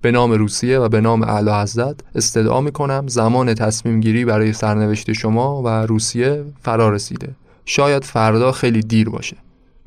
به 0.00 0.10
نام 0.10 0.32
روسیه 0.32 0.78
و 0.78 0.88
به 0.88 1.00
نام 1.00 1.22
اعلی 1.22 1.50
حضرت 1.50 1.96
استدعا 2.14 2.60
می‌کنم 2.60 3.04
زمان 3.06 3.54
تصمیم 3.54 4.00
گیری 4.00 4.24
برای 4.24 4.52
سرنوشت 4.52 5.12
شما 5.12 5.62
و 5.62 5.68
روسیه 5.68 6.44
فرا 6.62 6.90
رسیده. 6.90 7.28
شاید 7.64 8.04
فردا 8.04 8.52
خیلی 8.52 8.80
دیر 8.80 9.08
باشه. 9.08 9.36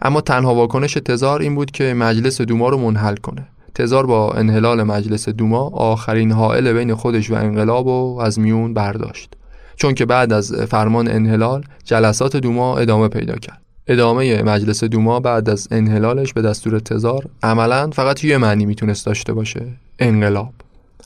اما 0.01 0.21
تنها 0.21 0.55
واکنش 0.55 0.93
تزار 0.93 1.41
این 1.41 1.55
بود 1.55 1.71
که 1.71 1.93
مجلس 1.93 2.41
دوما 2.41 2.69
رو 2.69 2.77
منحل 2.77 3.15
کنه. 3.15 3.47
تزار 3.75 4.05
با 4.05 4.31
انحلال 4.31 4.83
مجلس 4.83 5.29
دوما 5.29 5.69
آخرین 5.69 6.31
حائل 6.31 6.73
بین 6.73 6.95
خودش 6.95 7.31
و 7.31 7.33
انقلاب 7.33 7.87
و 7.87 8.19
از 8.21 8.39
میون 8.39 8.73
برداشت. 8.73 9.35
چون 9.79 9.93
که 9.93 10.05
بعد 10.05 10.33
از 10.33 10.53
فرمان 10.53 11.07
انحلال 11.07 11.63
جلسات 11.83 12.35
دوما 12.35 12.77
ادامه 12.77 13.07
پیدا 13.07 13.35
کرد. 13.35 13.61
ادامه 13.87 14.43
مجلس 14.43 14.83
دوما 14.83 15.19
بعد 15.19 15.49
از 15.49 15.67
انحلالش 15.71 16.33
به 16.33 16.41
دستور 16.41 16.79
تزار 16.79 17.25
عملا 17.43 17.89
فقط 17.89 18.23
یه 18.23 18.37
معنی 18.37 18.65
می‌تونست 18.65 19.05
داشته 19.05 19.33
باشه 19.33 19.65
انقلاب. 19.99 20.53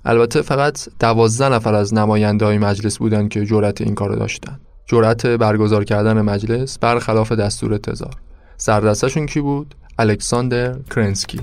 البته 0.05 0.41
فقط 0.41 0.87
دوازده 0.99 1.49
نفر 1.49 1.73
از 1.73 1.93
نماینده 1.93 2.45
های 2.45 2.57
مجلس 2.57 2.97
بودن 2.97 3.27
که 3.27 3.45
جرأت 3.45 3.81
این 3.81 3.95
کارو 3.95 4.15
داشتن. 4.15 4.59
جرأت 4.85 5.25
برگزار 5.25 5.83
کردن 5.83 6.21
مجلس 6.21 6.77
برخلاف 6.77 7.31
دستور 7.31 7.77
تزار. 7.77 8.13
سردستشون 8.57 9.25
کی 9.25 9.41
بود؟ 9.41 9.75
الکساندر 9.99 10.75
کرنسکی. 10.95 11.39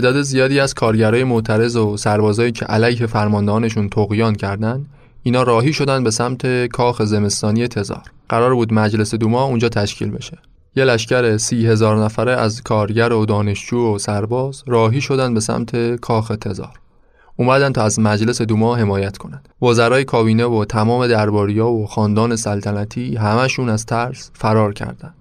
تعداد 0.00 0.22
زیادی 0.22 0.60
از 0.60 0.74
کارگرای 0.74 1.24
معترض 1.24 1.76
و 1.76 1.96
سربازایی 1.96 2.52
که 2.52 2.64
علیه 2.64 3.06
فرماندهانشون 3.06 3.88
تقیان 3.88 4.34
کردند 4.34 4.86
اینا 5.22 5.42
راهی 5.42 5.72
شدن 5.72 6.04
به 6.04 6.10
سمت 6.10 6.66
کاخ 6.66 7.02
زمستانی 7.02 7.68
تزار 7.68 8.02
قرار 8.28 8.54
بود 8.54 8.74
مجلس 8.74 9.14
دوما 9.14 9.44
اونجا 9.44 9.68
تشکیل 9.68 10.10
بشه 10.10 10.38
یه 10.76 10.84
لشکر 10.84 11.36
سی 11.36 11.66
هزار 11.66 12.04
نفره 12.04 12.32
از 12.32 12.62
کارگر 12.62 13.12
و 13.12 13.26
دانشجو 13.26 13.94
و 13.94 13.98
سرباز 13.98 14.62
راهی 14.66 15.00
شدن 15.00 15.34
به 15.34 15.40
سمت 15.40 15.96
کاخ 15.96 16.32
تزار 16.40 16.80
اومدن 17.36 17.72
تا 17.72 17.82
از 17.82 18.00
مجلس 18.00 18.42
دوما 18.42 18.76
حمایت 18.76 19.16
کنند. 19.16 19.48
وزرای 19.62 20.04
کابینه 20.04 20.44
و 20.44 20.64
تمام 20.64 21.06
درباریا 21.06 21.68
و 21.68 21.86
خاندان 21.86 22.36
سلطنتی 22.36 23.16
همشون 23.16 23.68
از 23.68 23.86
ترس 23.86 24.30
فرار 24.34 24.72
کردند. 24.72 25.14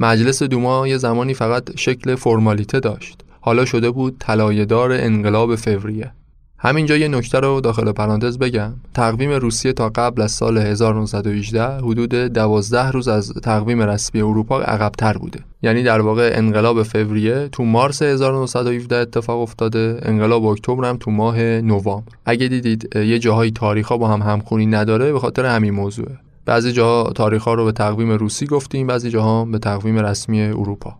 مجلس 0.00 0.42
دوما 0.42 0.88
یه 0.88 0.96
زمانی 0.96 1.34
فقط 1.34 1.76
شکل 1.76 2.14
فرمالیته 2.14 2.80
داشت. 2.80 3.25
حالا 3.46 3.64
شده 3.64 3.90
بود 3.90 4.16
طلایه‌دار 4.18 4.92
انقلاب 4.92 5.56
فوریه. 5.56 6.12
همینجا 6.58 6.96
یه 6.96 7.08
نکته 7.08 7.40
رو 7.40 7.60
داخل 7.60 7.92
پرانتز 7.92 8.38
بگم. 8.38 8.72
تقویم 8.94 9.30
روسیه 9.30 9.72
تا 9.72 9.88
قبل 9.88 10.22
از 10.22 10.32
سال 10.32 10.58
1918 10.58 11.64
حدود 11.64 12.14
12 12.14 12.90
روز 12.90 13.08
از 13.08 13.32
تقویم 13.42 13.82
رسمی 13.82 14.20
اروپا 14.20 14.60
عقبتر 14.60 15.18
بوده. 15.18 15.40
یعنی 15.62 15.82
در 15.82 16.00
واقع 16.00 16.30
انقلاب 16.34 16.82
فوریه 16.82 17.48
تو 17.52 17.64
مارس 17.64 18.02
1917 18.02 18.96
اتفاق 18.96 19.40
افتاده 19.40 19.98
انقلاب 20.02 20.44
اکتبر 20.44 20.88
هم 20.88 20.96
تو 20.96 21.10
ماه 21.10 21.38
نوامبر. 21.40 22.12
اگه 22.24 22.48
دیدید 22.48 22.96
یه 22.96 23.18
جاهای 23.18 23.50
تاریخا 23.50 23.96
با 23.96 24.08
هم 24.08 24.22
همخونی 24.22 24.66
نداره 24.66 25.12
به 25.12 25.18
خاطر 25.18 25.44
همین 25.44 25.74
موضوعه. 25.74 26.18
بعضی 26.46 26.72
جاها 26.72 27.12
تاریخا 27.12 27.54
رو 27.54 27.64
به 27.64 27.72
تقویم 27.72 28.10
روسی 28.10 28.46
گفتیم 28.46 28.86
بعضی 28.86 29.10
جاها 29.10 29.44
به 29.44 29.58
تقویم 29.58 29.98
رسمی 29.98 30.42
اروپا. 30.42 30.98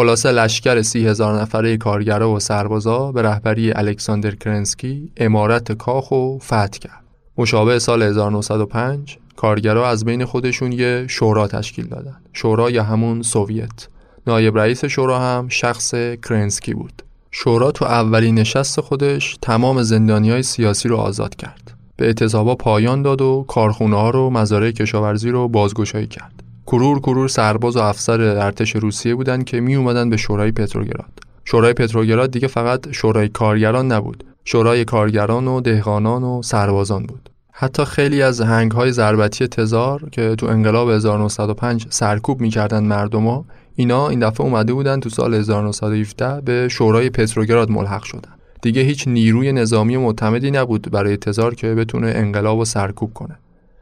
خلاصه 0.00 0.32
لشکر 0.32 0.82
سی 0.82 1.06
هزار 1.06 1.40
نفره 1.40 1.76
کارگرا 1.76 2.30
و 2.30 2.40
سربازا 2.40 3.12
به 3.12 3.22
رهبری 3.22 3.72
الکساندر 3.72 4.34
کرنسکی 4.34 5.12
امارت 5.16 5.72
کاخ 5.72 6.12
و 6.12 6.38
فتح 6.38 6.78
کرد. 6.78 7.04
مشابه 7.38 7.78
سال 7.78 8.02
1905 8.02 9.18
کارگرا 9.36 9.88
از 9.88 10.04
بین 10.04 10.24
خودشون 10.24 10.72
یه 10.72 11.04
شورا 11.08 11.46
تشکیل 11.48 11.86
دادن. 11.86 12.16
شورا 12.32 12.70
یا 12.70 12.82
همون 12.82 13.22
سوویت. 13.22 13.88
نایب 14.26 14.58
رئیس 14.58 14.84
شورا 14.84 15.18
هم 15.18 15.48
شخص 15.48 15.94
کرنسکی 16.28 16.74
بود. 16.74 17.02
شورا 17.30 17.70
تو 17.72 17.84
اولین 17.84 18.34
نشست 18.34 18.80
خودش 18.80 19.38
تمام 19.42 19.82
زندانی 19.82 20.30
های 20.30 20.42
سیاسی 20.42 20.88
رو 20.88 20.96
آزاد 20.96 21.36
کرد. 21.36 21.74
به 21.96 22.06
اعتصابا 22.06 22.54
پایان 22.54 23.02
داد 23.02 23.22
و 23.22 23.44
کارخونه 23.48 23.96
ها 23.96 24.10
رو 24.10 24.30
مزارع 24.30 24.70
کشاورزی 24.70 25.30
رو 25.30 25.48
بازگشایی 25.48 26.06
کرد. 26.06 26.47
کرور 26.70 27.00
کرور 27.00 27.28
سرباز 27.28 27.76
و 27.76 27.80
افسر 27.80 28.20
ارتش 28.20 28.76
روسیه 28.76 29.14
بودند 29.14 29.44
که 29.44 29.60
می 29.60 29.74
اومدن 29.74 30.10
به 30.10 30.16
شورای 30.16 30.52
پتروگراد. 30.52 31.10
شورای 31.44 31.72
پتروگراد 31.72 32.30
دیگه 32.30 32.48
فقط 32.48 32.92
شورای 32.92 33.28
کارگران 33.28 33.92
نبود. 33.92 34.24
شورای 34.44 34.84
کارگران 34.84 35.48
و 35.48 35.60
دهقانان 35.60 36.22
و 36.22 36.42
سربازان 36.42 37.02
بود. 37.02 37.30
حتی 37.52 37.84
خیلی 37.84 38.22
از 38.22 38.40
هنگ 38.40 38.72
های 38.72 38.92
ضربتی 38.92 39.46
تزار 39.46 40.08
که 40.12 40.34
تو 40.34 40.46
انقلاب 40.46 40.90
1905 40.90 41.86
سرکوب 41.90 42.40
می‌کردن 42.40 42.84
مردما 42.84 43.44
اینا 43.74 44.08
این 44.08 44.18
دفعه 44.18 44.46
اومده 44.46 44.72
بودن 44.72 45.00
تو 45.00 45.08
سال 45.08 45.34
1917 45.34 46.40
به 46.40 46.68
شورای 46.68 47.10
پتروگراد 47.10 47.70
ملحق 47.70 48.02
شدن 48.02 48.32
دیگه 48.62 48.82
هیچ 48.82 49.08
نیروی 49.08 49.52
نظامی 49.52 49.96
معتمدی 49.96 50.50
نبود 50.50 50.90
برای 50.90 51.16
تزار 51.16 51.54
که 51.54 51.74
بتونه 51.74 52.12
انقلاب 52.16 52.58
و 52.58 52.64
سرکوب 52.64 53.14
کنه. 53.14 53.38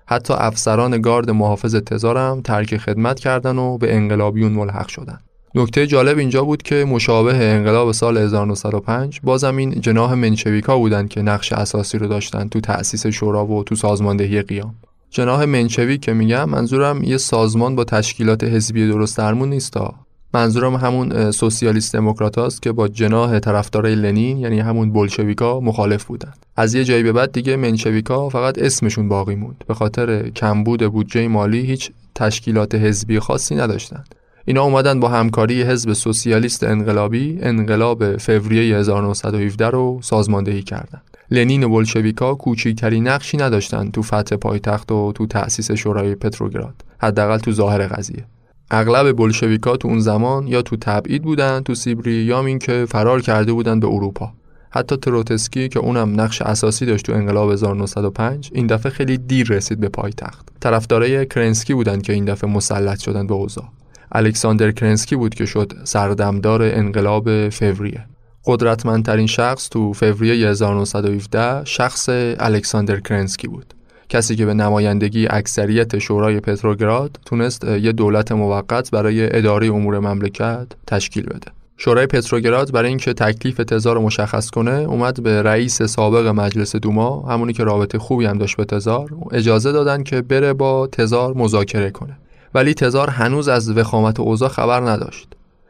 حتی 0.06 0.34
افسران 0.34 1.00
گارد 1.00 1.30
محافظ 1.30 1.74
تزار 1.74 2.18
هم 2.18 2.40
ترک 2.40 2.76
خدمت 2.76 3.20
کردن 3.20 3.58
و 3.58 3.78
به 3.78 3.94
انقلابیون 3.94 4.52
ملحق 4.52 4.88
شدن. 4.88 5.18
نکته 5.54 5.86
جالب 5.86 6.18
اینجا 6.18 6.44
بود 6.44 6.62
که 6.62 6.84
مشابه 6.84 7.36
انقلاب 7.36 7.92
سال 7.92 8.18
1905 8.18 9.20
بازم 9.20 9.56
این 9.56 9.80
جناح 9.80 10.14
منشویکا 10.14 10.78
بودند 10.78 11.08
که 11.08 11.22
نقش 11.22 11.52
اساسی 11.52 11.98
رو 11.98 12.06
داشتن 12.06 12.48
تو 12.48 12.60
تأسیس 12.60 13.06
شورا 13.06 13.46
و 13.46 13.64
تو 13.64 13.74
سازماندهی 13.74 14.42
قیام. 14.42 14.74
جناح 15.10 15.44
منشویک 15.44 16.00
که 16.00 16.12
میگم 16.12 16.48
منظورم 16.50 17.02
یه 17.02 17.16
سازمان 17.16 17.76
با 17.76 17.84
تشکیلات 17.84 18.44
حزبی 18.44 18.88
درست 18.88 19.18
درمون 19.18 19.50
نیستا 19.50 19.94
منظورم 20.34 20.74
همون 20.74 21.30
سوسیالیست 21.30 21.92
دموکرات 21.92 22.38
است 22.38 22.62
که 22.62 22.72
با 22.72 22.88
جناح 22.88 23.38
طرفدارای 23.38 23.94
لنین 23.94 24.38
یعنی 24.38 24.60
همون 24.60 24.92
بولشویکا 24.92 25.60
مخالف 25.60 26.04
بودند. 26.04 26.46
از 26.56 26.74
یه 26.74 26.84
جایی 26.84 27.02
به 27.02 27.12
بعد 27.12 27.32
دیگه 27.32 27.56
منشویکا 27.56 28.28
فقط 28.28 28.58
اسمشون 28.58 29.08
باقی 29.08 29.34
موند. 29.34 29.64
به 29.68 29.74
خاطر 29.74 30.28
کمبود 30.28 30.92
بودجه 30.92 31.28
مالی 31.28 31.60
هیچ 31.60 31.90
تشکیلات 32.14 32.74
حزبی 32.74 33.20
خاصی 33.20 33.54
نداشتند. 33.54 34.14
اینا 34.44 34.62
اومدن 34.62 35.00
با 35.00 35.08
همکاری 35.08 35.62
حزب 35.62 35.92
سوسیالیست 35.92 36.64
انقلابی 36.64 37.38
انقلاب 37.42 38.16
فوریه 38.16 38.76
1917 38.76 39.70
رو 39.70 39.98
سازماندهی 40.02 40.62
کردند. 40.62 41.02
لنین 41.30 41.64
و 41.64 41.68
بولشویکا 41.68 42.34
کوچکترین 42.34 43.08
نقشی 43.08 43.36
نداشتند 43.36 43.92
تو 43.92 44.02
فتح 44.02 44.36
پایتخت 44.36 44.92
و 44.92 45.12
تو 45.12 45.26
تأسیس 45.26 45.70
شورای 45.70 46.14
پتروگراد 46.14 46.74
حداقل 46.98 47.38
تو 47.38 47.52
ظاهر 47.52 47.86
قضیه. 47.86 48.24
اغلب 48.70 49.16
بلشویکا 49.16 49.76
تو 49.76 49.88
اون 49.88 50.00
زمان 50.00 50.46
یا 50.46 50.62
تو 50.62 50.76
تبعید 50.76 51.22
بودن 51.22 51.60
تو 51.60 51.74
سیبری 51.74 52.12
یا 52.12 52.46
این 52.46 52.58
که 52.58 52.86
فرار 52.88 53.20
کرده 53.20 53.52
بودن 53.52 53.80
به 53.80 53.86
اروپا. 53.86 54.32
حتی 54.70 54.96
تروتسکی 54.96 55.68
که 55.68 55.78
اونم 55.78 56.20
نقش 56.20 56.42
اساسی 56.42 56.86
داشت 56.86 57.06
تو 57.06 57.12
انقلاب 57.12 57.52
1905 57.52 58.50
این 58.54 58.66
دفعه 58.66 58.92
خیلی 58.92 59.18
دیر 59.18 59.48
رسید 59.48 59.80
به 59.80 59.88
پایتخت. 59.88 60.48
طرفدارای 60.60 61.26
کرنسکی 61.26 61.74
بودند 61.74 62.02
که 62.02 62.12
این 62.12 62.24
دفعه 62.24 62.50
مسلط 62.50 62.98
شدن 62.98 63.26
به 63.26 63.34
اوضاع. 63.34 63.68
الکساندر 64.12 64.72
کرنسکی 64.72 65.16
بود 65.16 65.34
که 65.34 65.46
شد 65.46 65.72
سردمدار 65.84 66.62
انقلاب 66.62 67.48
فوریه. 67.48 68.04
قدرتمندترین 68.44 69.26
شخص 69.26 69.68
تو 69.68 69.92
فوریه 69.92 70.48
1917 70.48 71.64
شخص 71.64 72.08
الکساندر 72.38 73.00
کرنسکی 73.00 73.48
بود. 73.48 73.75
کسی 74.08 74.36
که 74.36 74.46
به 74.46 74.54
نمایندگی 74.54 75.26
اکثریت 75.30 75.98
شورای 75.98 76.40
پتروگراد 76.40 77.18
تونست 77.24 77.64
یه 77.64 77.92
دولت 77.92 78.32
موقت 78.32 78.90
برای 78.90 79.36
اداره 79.36 79.66
امور 79.66 79.98
مملکت 79.98 80.66
تشکیل 80.86 81.26
بده. 81.26 81.50
شورای 81.76 82.06
پتروگراد 82.06 82.72
برای 82.72 82.88
اینکه 82.88 83.12
تکلیف 83.12 83.56
تزار 83.56 83.94
رو 83.94 84.02
مشخص 84.02 84.50
کنه 84.50 84.72
اومد 84.72 85.22
به 85.22 85.42
رئیس 85.42 85.82
سابق 85.82 86.26
مجلس 86.26 86.76
دوما 86.76 87.22
همونی 87.22 87.52
که 87.52 87.64
رابطه 87.64 87.98
خوبی 87.98 88.26
هم 88.26 88.38
داشت 88.38 88.56
به 88.56 88.64
تزار 88.64 89.10
اجازه 89.32 89.72
دادن 89.72 90.02
که 90.02 90.22
بره 90.22 90.52
با 90.52 90.86
تزار 90.86 91.34
مذاکره 91.34 91.90
کنه. 91.90 92.16
ولی 92.54 92.74
تزار 92.74 93.10
هنوز 93.10 93.48
از 93.48 93.76
وخامت 93.76 94.20
اوضاع 94.20 94.48
خبر 94.48 94.80
نداشت. 94.80 95.28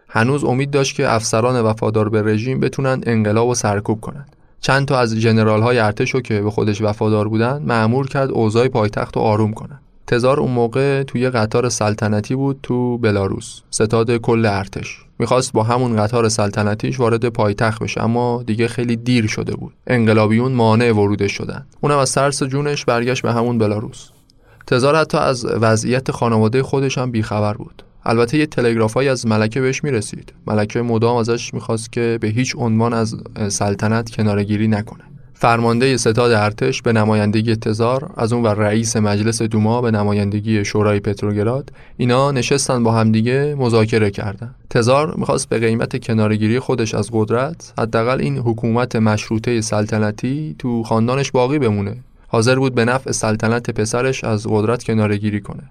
هنوز 0.09 0.45
امید 0.45 0.71
داشت 0.71 0.97
که 0.97 1.15
افسران 1.15 1.61
وفادار 1.61 2.09
به 2.09 2.23
رژیم 2.23 2.61
بتونن 2.61 3.03
انقلاب 3.07 3.49
و 3.49 3.55
سرکوب 3.55 4.01
کنند 4.01 4.36
چند 4.61 4.89
تا 4.89 4.99
از 4.99 5.17
جنرال 5.17 5.63
های 5.63 5.79
ارتش 5.79 6.11
رو 6.11 6.21
که 6.21 6.41
به 6.41 6.51
خودش 6.51 6.83
وفادار 6.83 7.29
بودن 7.29 7.63
معمور 7.63 8.09
کرد 8.09 8.31
اوضاع 8.31 8.69
پایتخت 8.69 9.17
رو 9.17 9.23
آروم 9.23 9.53
کنن. 9.53 9.81
تزار 10.07 10.41
اون 10.41 10.51
موقع 10.51 11.03
توی 11.03 11.31
قطار 11.31 11.69
سلطنتی 11.69 12.35
بود 12.35 12.59
تو 12.63 12.99
بلاروس 12.99 13.61
ستاد 13.71 14.17
کل 14.17 14.47
ارتش. 14.47 14.99
می‌خواست 15.19 15.53
با 15.53 15.63
همون 15.63 15.97
قطار 15.97 16.29
سلطنتیش 16.29 17.01
وارد 17.01 17.29
پایتخت 17.29 17.83
بشه 17.83 18.05
اما 18.05 18.43
دیگه 18.47 18.69
خیلی 18.69 18.97
دیر 18.97 19.27
شده 19.27 19.57
بود. 19.57 19.73
انقلابیون 19.87 20.53
مانع 20.53 20.93
ورودش 20.93 21.33
شدن. 21.33 21.67
اونم 21.81 21.99
از 21.99 22.13
ترس 22.13 22.43
جونش 22.43 22.85
برگشت 22.85 23.23
به 23.23 23.33
همون 23.33 23.59
بلاروس. 23.59 24.09
تزار 24.67 24.97
حتی 24.97 25.19
از 25.19 25.45
وضعیت 25.45 26.11
خانواده 26.11 26.63
خودش 26.63 26.99
هم 26.99 27.11
بیخبر 27.11 27.55
بود. 27.55 27.83
البته 28.09 28.39
یه 28.39 28.47
تلگرافایی 28.47 29.09
از 29.09 29.27
ملکه 29.27 29.61
بهش 29.61 29.85
می‌رسید. 29.85 30.33
ملکه 30.47 30.83
مدام 30.83 31.17
ازش 31.17 31.55
می‌خواست 31.55 31.93
که 31.93 32.19
به 32.21 32.29
هیچ 32.29 32.55
عنوان 32.59 32.93
از 32.93 33.17
سلطنت 33.49 34.11
کنارگیری 34.11 34.69
نکنه. 34.69 35.05
فرمانده 35.35 35.97
ستاد 35.97 36.33
ارتش 36.33 36.83
به 36.83 36.93
نمایندگی 36.93 37.57
تزار 37.57 38.11
از 38.17 38.33
اون 38.33 38.43
و 38.43 38.47
رئیس 38.47 38.97
مجلس 38.97 39.43
دوما 39.43 39.81
به 39.81 39.91
نمایندگی 39.91 40.65
شورای 40.65 41.01
پتروگراد 41.01 41.71
اینا 41.97 42.31
نشستن 42.31 42.83
با 42.83 42.93
همدیگه 42.93 43.55
مذاکره 43.59 44.11
کردن. 44.11 44.55
تزار 44.71 45.15
می‌خواست 45.17 45.49
به 45.49 45.59
قیمت 45.59 46.05
کنارگیری 46.05 46.59
خودش 46.59 46.95
از 46.95 47.09
قدرت 47.13 47.73
حداقل 47.79 48.21
این 48.21 48.39
حکومت 48.39 48.97
مشروطه 48.97 49.61
سلطنتی 49.61 50.57
تو 50.59 50.83
خاندانش 50.83 51.31
باقی 51.31 51.59
بمونه. 51.59 51.97
حاضر 52.29 52.59
بود 52.59 52.75
به 52.75 52.85
نفع 52.85 53.13
سلطنت 53.13 53.71
پسرش 53.71 54.25
از 54.25 54.47
قدرت 54.51 54.85
کنارگیری 54.85 55.41
کنه. 55.41 55.63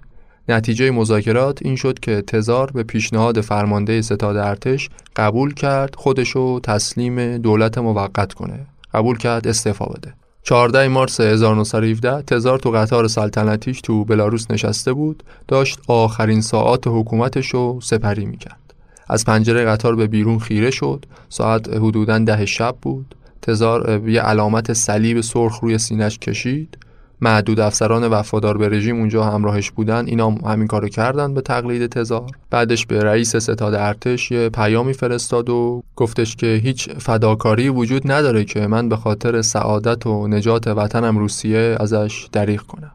نتیجه 0.48 0.90
مذاکرات 0.90 1.58
این 1.62 1.76
شد 1.76 1.98
که 1.98 2.22
تزار 2.22 2.70
به 2.70 2.82
پیشنهاد 2.82 3.40
فرمانده 3.40 4.02
ستاد 4.02 4.36
ارتش 4.36 4.88
قبول 5.16 5.54
کرد 5.54 5.94
خودشو 5.94 6.60
تسلیم 6.60 7.36
دولت 7.36 7.78
موقت 7.78 8.32
کنه. 8.32 8.66
قبول 8.94 9.16
کرد 9.18 9.48
استعفا 9.48 9.86
بده. 9.86 10.14
14 10.42 10.88
مارس 10.88 11.20
1917 11.20 12.22
تزار 12.22 12.58
تو 12.58 12.70
قطار 12.70 13.08
سلطنتیش 13.08 13.80
تو 13.80 14.04
بلاروس 14.04 14.50
نشسته 14.50 14.92
بود 14.92 15.22
داشت 15.48 15.78
آخرین 15.88 16.40
ساعات 16.40 16.86
حکومتش 16.86 17.46
رو 17.46 17.80
سپری 17.82 18.26
می‌کرد. 18.26 18.74
از 19.08 19.24
پنجره 19.24 19.64
قطار 19.64 19.96
به 19.96 20.06
بیرون 20.06 20.38
خیره 20.38 20.70
شد. 20.70 21.04
ساعت 21.28 21.68
حدوداً 21.68 22.18
ده 22.18 22.46
شب 22.46 22.76
بود. 22.82 23.14
تزار 23.42 24.08
یه 24.08 24.20
علامت 24.20 24.72
صلیب 24.72 25.20
سرخ 25.20 25.58
روی 25.60 25.78
سینش 25.78 26.18
کشید. 26.18 26.78
معدود 27.20 27.60
افسران 27.60 28.08
وفادار 28.08 28.58
به 28.58 28.68
رژیم 28.68 28.96
اونجا 28.96 29.24
همراهش 29.24 29.70
بودن 29.70 30.06
اینا 30.06 30.30
همین 30.30 30.66
کارو 30.66 30.88
کردن 30.88 31.34
به 31.34 31.40
تقلید 31.40 31.86
تزار. 31.86 32.30
بعدش 32.50 32.86
به 32.86 33.04
رئیس 33.04 33.36
ستاد 33.36 33.74
ارتش 33.74 34.30
یه 34.30 34.48
پیامی 34.48 34.92
فرستاد 34.92 35.48
و 35.48 35.82
گفتش 35.96 36.36
که 36.36 36.46
هیچ 36.46 36.90
فداکاری 36.90 37.68
وجود 37.68 38.12
نداره 38.12 38.44
که 38.44 38.66
من 38.66 38.88
به 38.88 38.96
خاطر 38.96 39.42
سعادت 39.42 40.06
و 40.06 40.28
نجات 40.28 40.66
وطنم 40.66 41.18
روسیه 41.18 41.76
ازش 41.80 42.28
دریغ 42.32 42.60
کنم. 42.60 42.90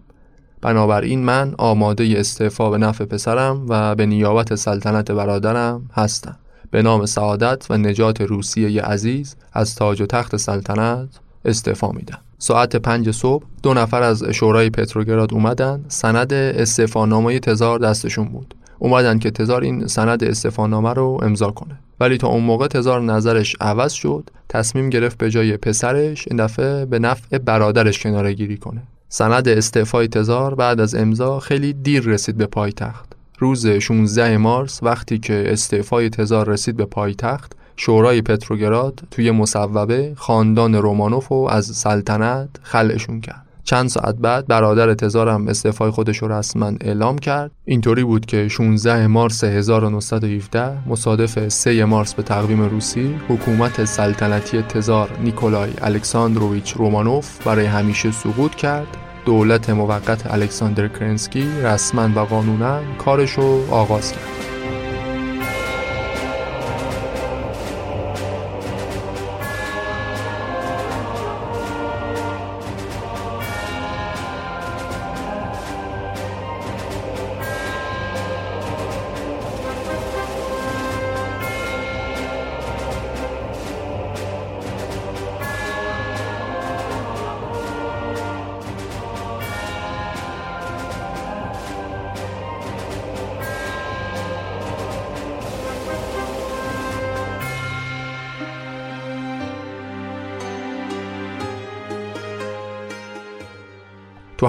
بنابراین 0.61 1.23
من 1.23 1.55
آماده 1.57 2.13
استعفا 2.17 2.69
به 2.69 2.77
نفع 2.77 3.05
پسرم 3.05 3.65
و 3.69 3.95
به 3.95 4.05
نیابت 4.05 4.55
سلطنت 4.55 5.11
برادرم 5.11 5.89
هستم. 5.93 6.37
به 6.71 6.81
نام 6.81 7.05
سعادت 7.05 7.65
و 7.69 7.77
نجات 7.77 8.21
روسیه 8.21 8.81
عزیز 8.81 9.35
از 9.53 9.75
تاج 9.75 10.01
و 10.01 10.05
تخت 10.05 10.37
سلطنت 10.37 11.09
استعفا 11.45 11.91
میدم. 11.91 12.19
ساعت 12.41 12.75
پنج 12.75 13.11
صبح 13.11 13.43
دو 13.63 13.73
نفر 13.73 14.03
از 14.03 14.23
شورای 14.23 14.69
پتروگراد 14.69 15.33
اومدن. 15.33 15.85
سند 15.87 16.33
استعفانامه 16.33 17.39
تزار 17.39 17.79
دستشون 17.79 18.25
بود. 18.25 18.55
اومدن 18.79 19.19
که 19.19 19.31
تزار 19.31 19.61
این 19.61 19.87
سند 19.87 20.23
استعفانامه 20.23 20.93
رو 20.93 21.19
امضا 21.21 21.51
کنه. 21.51 21.79
ولی 21.99 22.17
تا 22.17 22.27
اون 22.27 22.43
موقع 22.43 22.67
تزار 22.67 23.01
نظرش 23.01 23.55
عوض 23.61 23.91
شد. 23.91 24.29
تصمیم 24.49 24.89
گرفت 24.89 25.17
به 25.17 25.29
جای 25.29 25.57
پسرش 25.57 26.27
این 26.27 26.45
دفعه 26.45 26.85
به 26.85 26.99
نفع 26.99 27.37
برادرش 27.37 27.99
کناره 27.99 28.33
گیری 28.33 28.57
کنه. 28.57 28.81
سند 29.09 29.47
استعفای 29.47 30.07
تزار 30.07 30.55
بعد 30.55 30.79
از 30.79 30.95
امضا 30.95 31.39
خیلی 31.39 31.73
دیر 31.73 32.03
رسید 32.03 32.37
به 32.37 32.45
پایتخت. 32.45 33.15
روز 33.39 33.67
16 33.67 34.37
مارس 34.37 34.83
وقتی 34.83 35.19
که 35.19 35.43
استعفای 35.47 36.09
تزار 36.09 36.49
رسید 36.49 36.77
به 36.77 36.85
پایتخت 36.85 37.53
شورای 37.75 38.21
پتروگراد 38.21 38.99
توی 39.11 39.31
مصوبه 39.31 40.13
خاندان 40.15 40.75
رومانوف 40.75 41.27
رو 41.27 41.47
از 41.51 41.65
سلطنت 41.65 42.49
خلعشون 42.63 43.21
کرد. 43.21 43.45
چند 43.63 43.89
ساعت 43.89 44.15
بعد 44.15 44.47
برادر 44.47 44.93
تزارم 44.93 45.47
استعفای 45.47 45.91
خودش 45.91 46.17
رو 46.17 46.31
رسما 46.31 46.71
اعلام 46.81 47.17
کرد. 47.17 47.51
اینطوری 47.65 48.03
بود 48.03 48.25
که 48.25 48.47
16 48.47 49.07
مارس 49.07 49.43
1917 49.43 50.89
مصادف 50.89 51.47
3 51.47 51.85
مارس 51.85 52.13
به 52.13 52.23
تقویم 52.23 52.61
روسی 52.61 53.15
حکومت 53.29 53.85
سلطنتی 53.85 54.61
تزار 54.61 55.09
نیکولای 55.23 55.71
الکساندروویچ 55.81 56.73
رومانوف 56.73 57.47
برای 57.47 57.65
همیشه 57.65 58.11
سقوط 58.11 58.55
کرد. 58.55 58.97
دولت 59.25 59.69
موقت 59.69 60.33
الکساندر 60.33 60.87
کرنسکی 60.87 61.45
رسما 61.63 62.09
و 62.15 62.25
قانونا 62.25 62.79
کارش 62.97 63.31
رو 63.31 63.65
آغاز 63.71 64.11
کرد. 64.11 64.50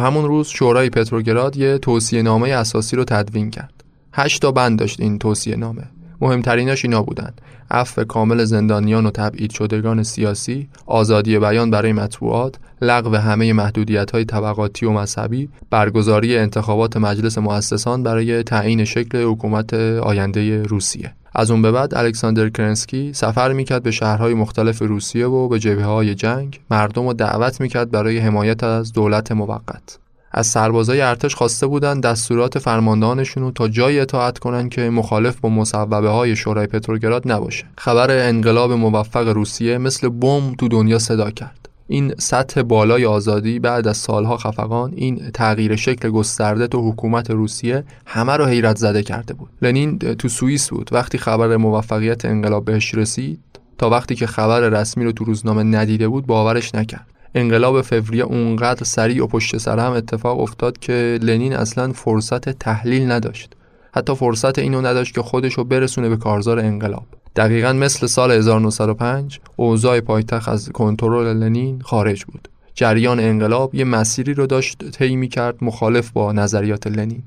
همون 0.02 0.24
روز 0.24 0.48
شورای 0.48 0.90
پتروگراد 0.90 1.56
یه 1.56 1.78
توصیه 1.78 2.22
نامه 2.22 2.48
اساسی 2.48 2.96
رو 2.96 3.04
تدوین 3.04 3.50
کرد. 3.50 3.84
هشت 4.12 4.42
تا 4.42 4.52
بند 4.52 4.78
داشت 4.78 5.00
این 5.00 5.18
توصیه 5.18 5.56
نامه. 5.56 5.82
مهمتریناش 6.22 6.84
اینا 6.84 7.02
بودند 7.02 7.40
عفو 7.70 8.04
کامل 8.04 8.44
زندانیان 8.44 9.06
و 9.06 9.10
تبعید 9.10 9.50
شدگان 9.50 10.02
سیاسی 10.02 10.68
آزادی 10.86 11.38
بیان 11.38 11.70
برای 11.70 11.92
مطبوعات 11.92 12.54
لغو 12.82 13.16
همه 13.16 13.52
محدودیت 13.52 14.10
های 14.10 14.24
طبقاتی 14.24 14.86
و 14.86 14.90
مذهبی 14.90 15.48
برگزاری 15.70 16.36
انتخابات 16.36 16.96
مجلس 16.96 17.38
مؤسسان 17.38 18.02
برای 18.02 18.42
تعیین 18.42 18.84
شکل 18.84 19.22
حکومت 19.22 19.74
آینده 19.74 20.62
روسیه 20.62 21.12
از 21.34 21.50
اون 21.50 21.62
به 21.62 21.72
بعد 21.72 21.94
الکساندر 21.94 22.48
کرنسکی 22.48 23.12
سفر 23.12 23.52
می‌کرد 23.52 23.82
به 23.82 23.90
شهرهای 23.90 24.34
مختلف 24.34 24.82
روسیه 24.82 25.26
و 25.26 25.48
به 25.48 25.58
جبهه 25.58 25.84
های 25.84 26.14
جنگ 26.14 26.60
مردم 26.70 27.06
رو 27.06 27.12
دعوت 27.12 27.60
می‌کرد 27.60 27.90
برای 27.90 28.18
حمایت 28.18 28.64
از 28.64 28.92
دولت 28.92 29.32
موقت. 29.32 29.98
از 30.34 30.46
سربازای 30.46 31.00
ارتش 31.00 31.34
خواسته 31.34 31.66
بودند 31.66 32.02
دستورات 32.02 32.58
فرماندهانشون 32.58 33.42
رو 33.42 33.50
تا 33.50 33.68
جایی 33.68 34.00
اطاعت 34.00 34.38
کنند 34.38 34.70
که 34.70 34.90
مخالف 34.90 35.40
با 35.40 35.48
مصوبه 35.48 36.08
های 36.08 36.36
شورای 36.36 36.66
پتروگراد 36.66 37.32
نباشه. 37.32 37.64
خبر 37.78 38.10
انقلاب 38.10 38.72
موفق 38.72 39.28
روسیه 39.28 39.78
مثل 39.78 40.08
بم 40.08 40.54
تو 40.54 40.68
دنیا 40.68 40.98
صدا 40.98 41.30
کرد. 41.30 41.68
این 41.92 42.14
سطح 42.18 42.62
بالای 42.62 43.06
آزادی 43.06 43.58
بعد 43.58 43.88
از 43.88 43.96
سالها 43.96 44.36
خفقان 44.36 44.92
این 44.96 45.30
تغییر 45.34 45.76
شکل 45.76 46.10
گسترده 46.10 46.66
تو 46.66 46.90
حکومت 46.90 47.30
روسیه 47.30 47.84
همه 48.06 48.32
رو 48.32 48.46
حیرت 48.46 48.76
زده 48.76 49.02
کرده 49.02 49.34
بود. 49.34 49.48
لنین 49.62 49.98
تو 49.98 50.28
سوئیس 50.28 50.70
بود. 50.70 50.90
وقتی 50.92 51.18
خبر 51.18 51.56
موفقیت 51.56 52.24
انقلاب 52.24 52.64
بهش 52.64 52.94
رسید 52.94 53.40
تا 53.78 53.90
وقتی 53.90 54.14
که 54.14 54.26
خبر 54.26 54.60
رسمی 54.60 55.04
رو 55.04 55.12
تو 55.12 55.24
روزنامه 55.24 55.62
ندیده 55.62 56.08
بود 56.08 56.26
باورش 56.26 56.74
نکرد. 56.74 57.06
انقلاب 57.34 57.82
فوریه 57.82 58.24
اونقدر 58.24 58.84
سریع 58.84 59.24
و 59.24 59.26
پشت 59.26 59.58
سر 59.58 59.78
هم 59.78 59.92
اتفاق 59.92 60.40
افتاد 60.40 60.78
که 60.78 61.18
لنین 61.22 61.52
اصلا 61.52 61.92
فرصت 61.92 62.48
تحلیل 62.48 63.10
نداشت. 63.10 63.52
حتی 63.94 64.14
فرصت 64.14 64.58
اینو 64.58 64.80
نداشت 64.80 65.14
که 65.14 65.22
خودش 65.22 65.54
رو 65.54 65.64
برسونه 65.64 66.08
به 66.08 66.16
کارزار 66.16 66.58
انقلاب. 66.58 67.06
دقیقا 67.36 67.72
مثل 67.72 68.06
سال 68.06 68.30
1905 68.30 69.40
اوضاع 69.56 70.00
پایتخت 70.00 70.48
از 70.48 70.68
کنترل 70.68 71.36
لنین 71.36 71.80
خارج 71.80 72.24
بود 72.24 72.48
جریان 72.74 73.20
انقلاب 73.20 73.74
یه 73.74 73.84
مسیری 73.84 74.34
رو 74.34 74.46
داشت 74.46 74.90
طی 74.90 75.28
کرد 75.28 75.64
مخالف 75.64 76.10
با 76.10 76.32
نظریات 76.32 76.86
لنین 76.86 77.22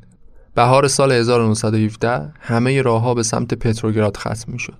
بهار 0.56 0.88
سال 0.88 1.12
1917 1.12 2.34
همه 2.40 2.82
راهها 2.82 3.14
به 3.14 3.24
سمت 3.24 3.54
پتروگراد 3.54 4.18
ختم 4.18 4.52
می 4.52 4.60
شد. 4.60 4.78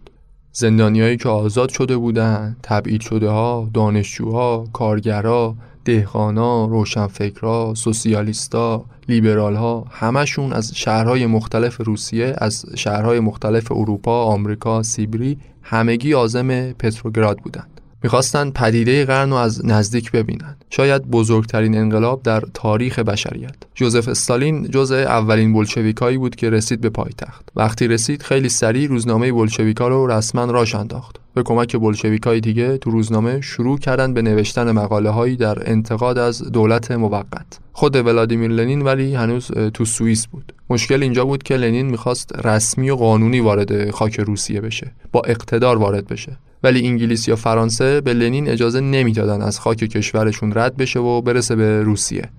زندانیایی 0.52 1.18
که 1.18 1.30
آزاد 1.30 1.70
شده 1.70 1.98
بودند، 1.98 2.58
تبعید 2.64 3.02
شده 3.02 3.30
ها، 3.30 3.70
دانشجوها، 3.74 4.68
کارگرها، 4.74 5.56
دهقانا، 5.86 6.66
روشنفکرها، 6.66 7.74
سوسیالیستا، 7.76 8.86
لیبرال 9.10 9.56
ها 9.56 9.86
همشون 9.92 10.54
از 10.54 10.76
شهرهای 10.76 11.26
مختلف 11.26 11.82
روسیه، 11.82 12.36
از 12.38 12.66
شهرهای 12.76 13.20
مختلف 13.20 13.72
اروپا، 13.72 14.24
آمریکا، 14.24 14.84
سیبری 14.84 15.38
همگی 15.62 16.14
آزم 16.14 16.72
پتروگراد 16.72 17.38
بودند. 17.38 17.82
می‌خواستند 18.04 18.54
پدیده 18.54 19.06
قرن 19.06 19.30
رو 19.30 19.36
از 19.36 19.66
نزدیک 19.66 20.12
ببینند 20.12 20.66
شاید 20.70 21.08
بزرگترین 21.08 21.78
انقلاب 21.78 22.24
در 22.24 22.44
تاریخ 22.54 23.00
بشریت. 23.00 23.56
جوزف 23.76 24.08
استالین 24.08 24.68
جزء 24.68 24.96
اولین 24.96 25.54
بلشویکایی 25.54 26.18
بود 26.18 26.36
که 26.36 26.50
رسید 26.50 26.82
به 26.82 26.90
پایتخت. 26.90 27.50
وقتی 27.56 27.88
رسید 27.88 28.24
خیلی 28.24 28.50
سریع 28.50 28.88
روزنامه 28.88 29.32
بلشویکا 29.32 29.88
رو 29.88 30.08
رسما 30.08 30.46
راش 30.46 30.76
انداخت. 30.76 31.25
به 31.36 31.44
کمک 31.44 31.76
بلشویکای 31.76 32.40
دیگه 32.40 32.78
تو 32.78 32.92
روزنامه 32.92 33.42
شروع 33.42 33.80
کردن 33.80 34.14
به 34.14 34.22
نوشتن 34.22 34.72
مقاله 34.72 35.10
هایی 35.10 35.36
در 35.36 35.72
انتقاد 35.72 36.18
از 36.18 36.44
دولت 36.52 36.92
موقت. 36.92 37.60
خود 37.74 37.96
ولادیمیر 37.96 38.52
لنین 38.52 38.82
ولی 38.82 39.16
هنوز 39.16 39.52
تو 39.74 39.86
سوئیس 39.86 40.28
بود. 40.28 40.54
مشکل 40.70 41.04
اینجا 41.04 41.26
بود 41.26 41.44
که 41.44 41.58
لنین 41.58 41.86
می‌خواست 41.86 42.46
رسمی 42.46 42.90
و 42.90 42.96
قانونی 42.96 43.40
وارد 43.40 43.92
خاک 43.92 44.20
روسیه 44.20 44.62
بشه 44.62 44.92
با 45.12 45.22
اقتدار 45.26 45.78
وارد 45.78 46.08
بشه. 46.08 46.38
ولی 46.64 46.88
انگلیس 46.88 47.28
یا 47.28 47.36
فرانسه 47.36 48.02
به 48.02 48.14
لنین 48.14 48.50
اجازه 48.50 48.80
نمی‌دادن 48.80 49.42
از 49.42 49.60
خاک 49.60 49.78
کشورشون 49.78 50.54
رد 50.56 50.78
بشه 50.78 51.00
و 51.00 51.22
برسه 51.22 51.56
به 51.56 51.82
روسیه. 51.82 52.30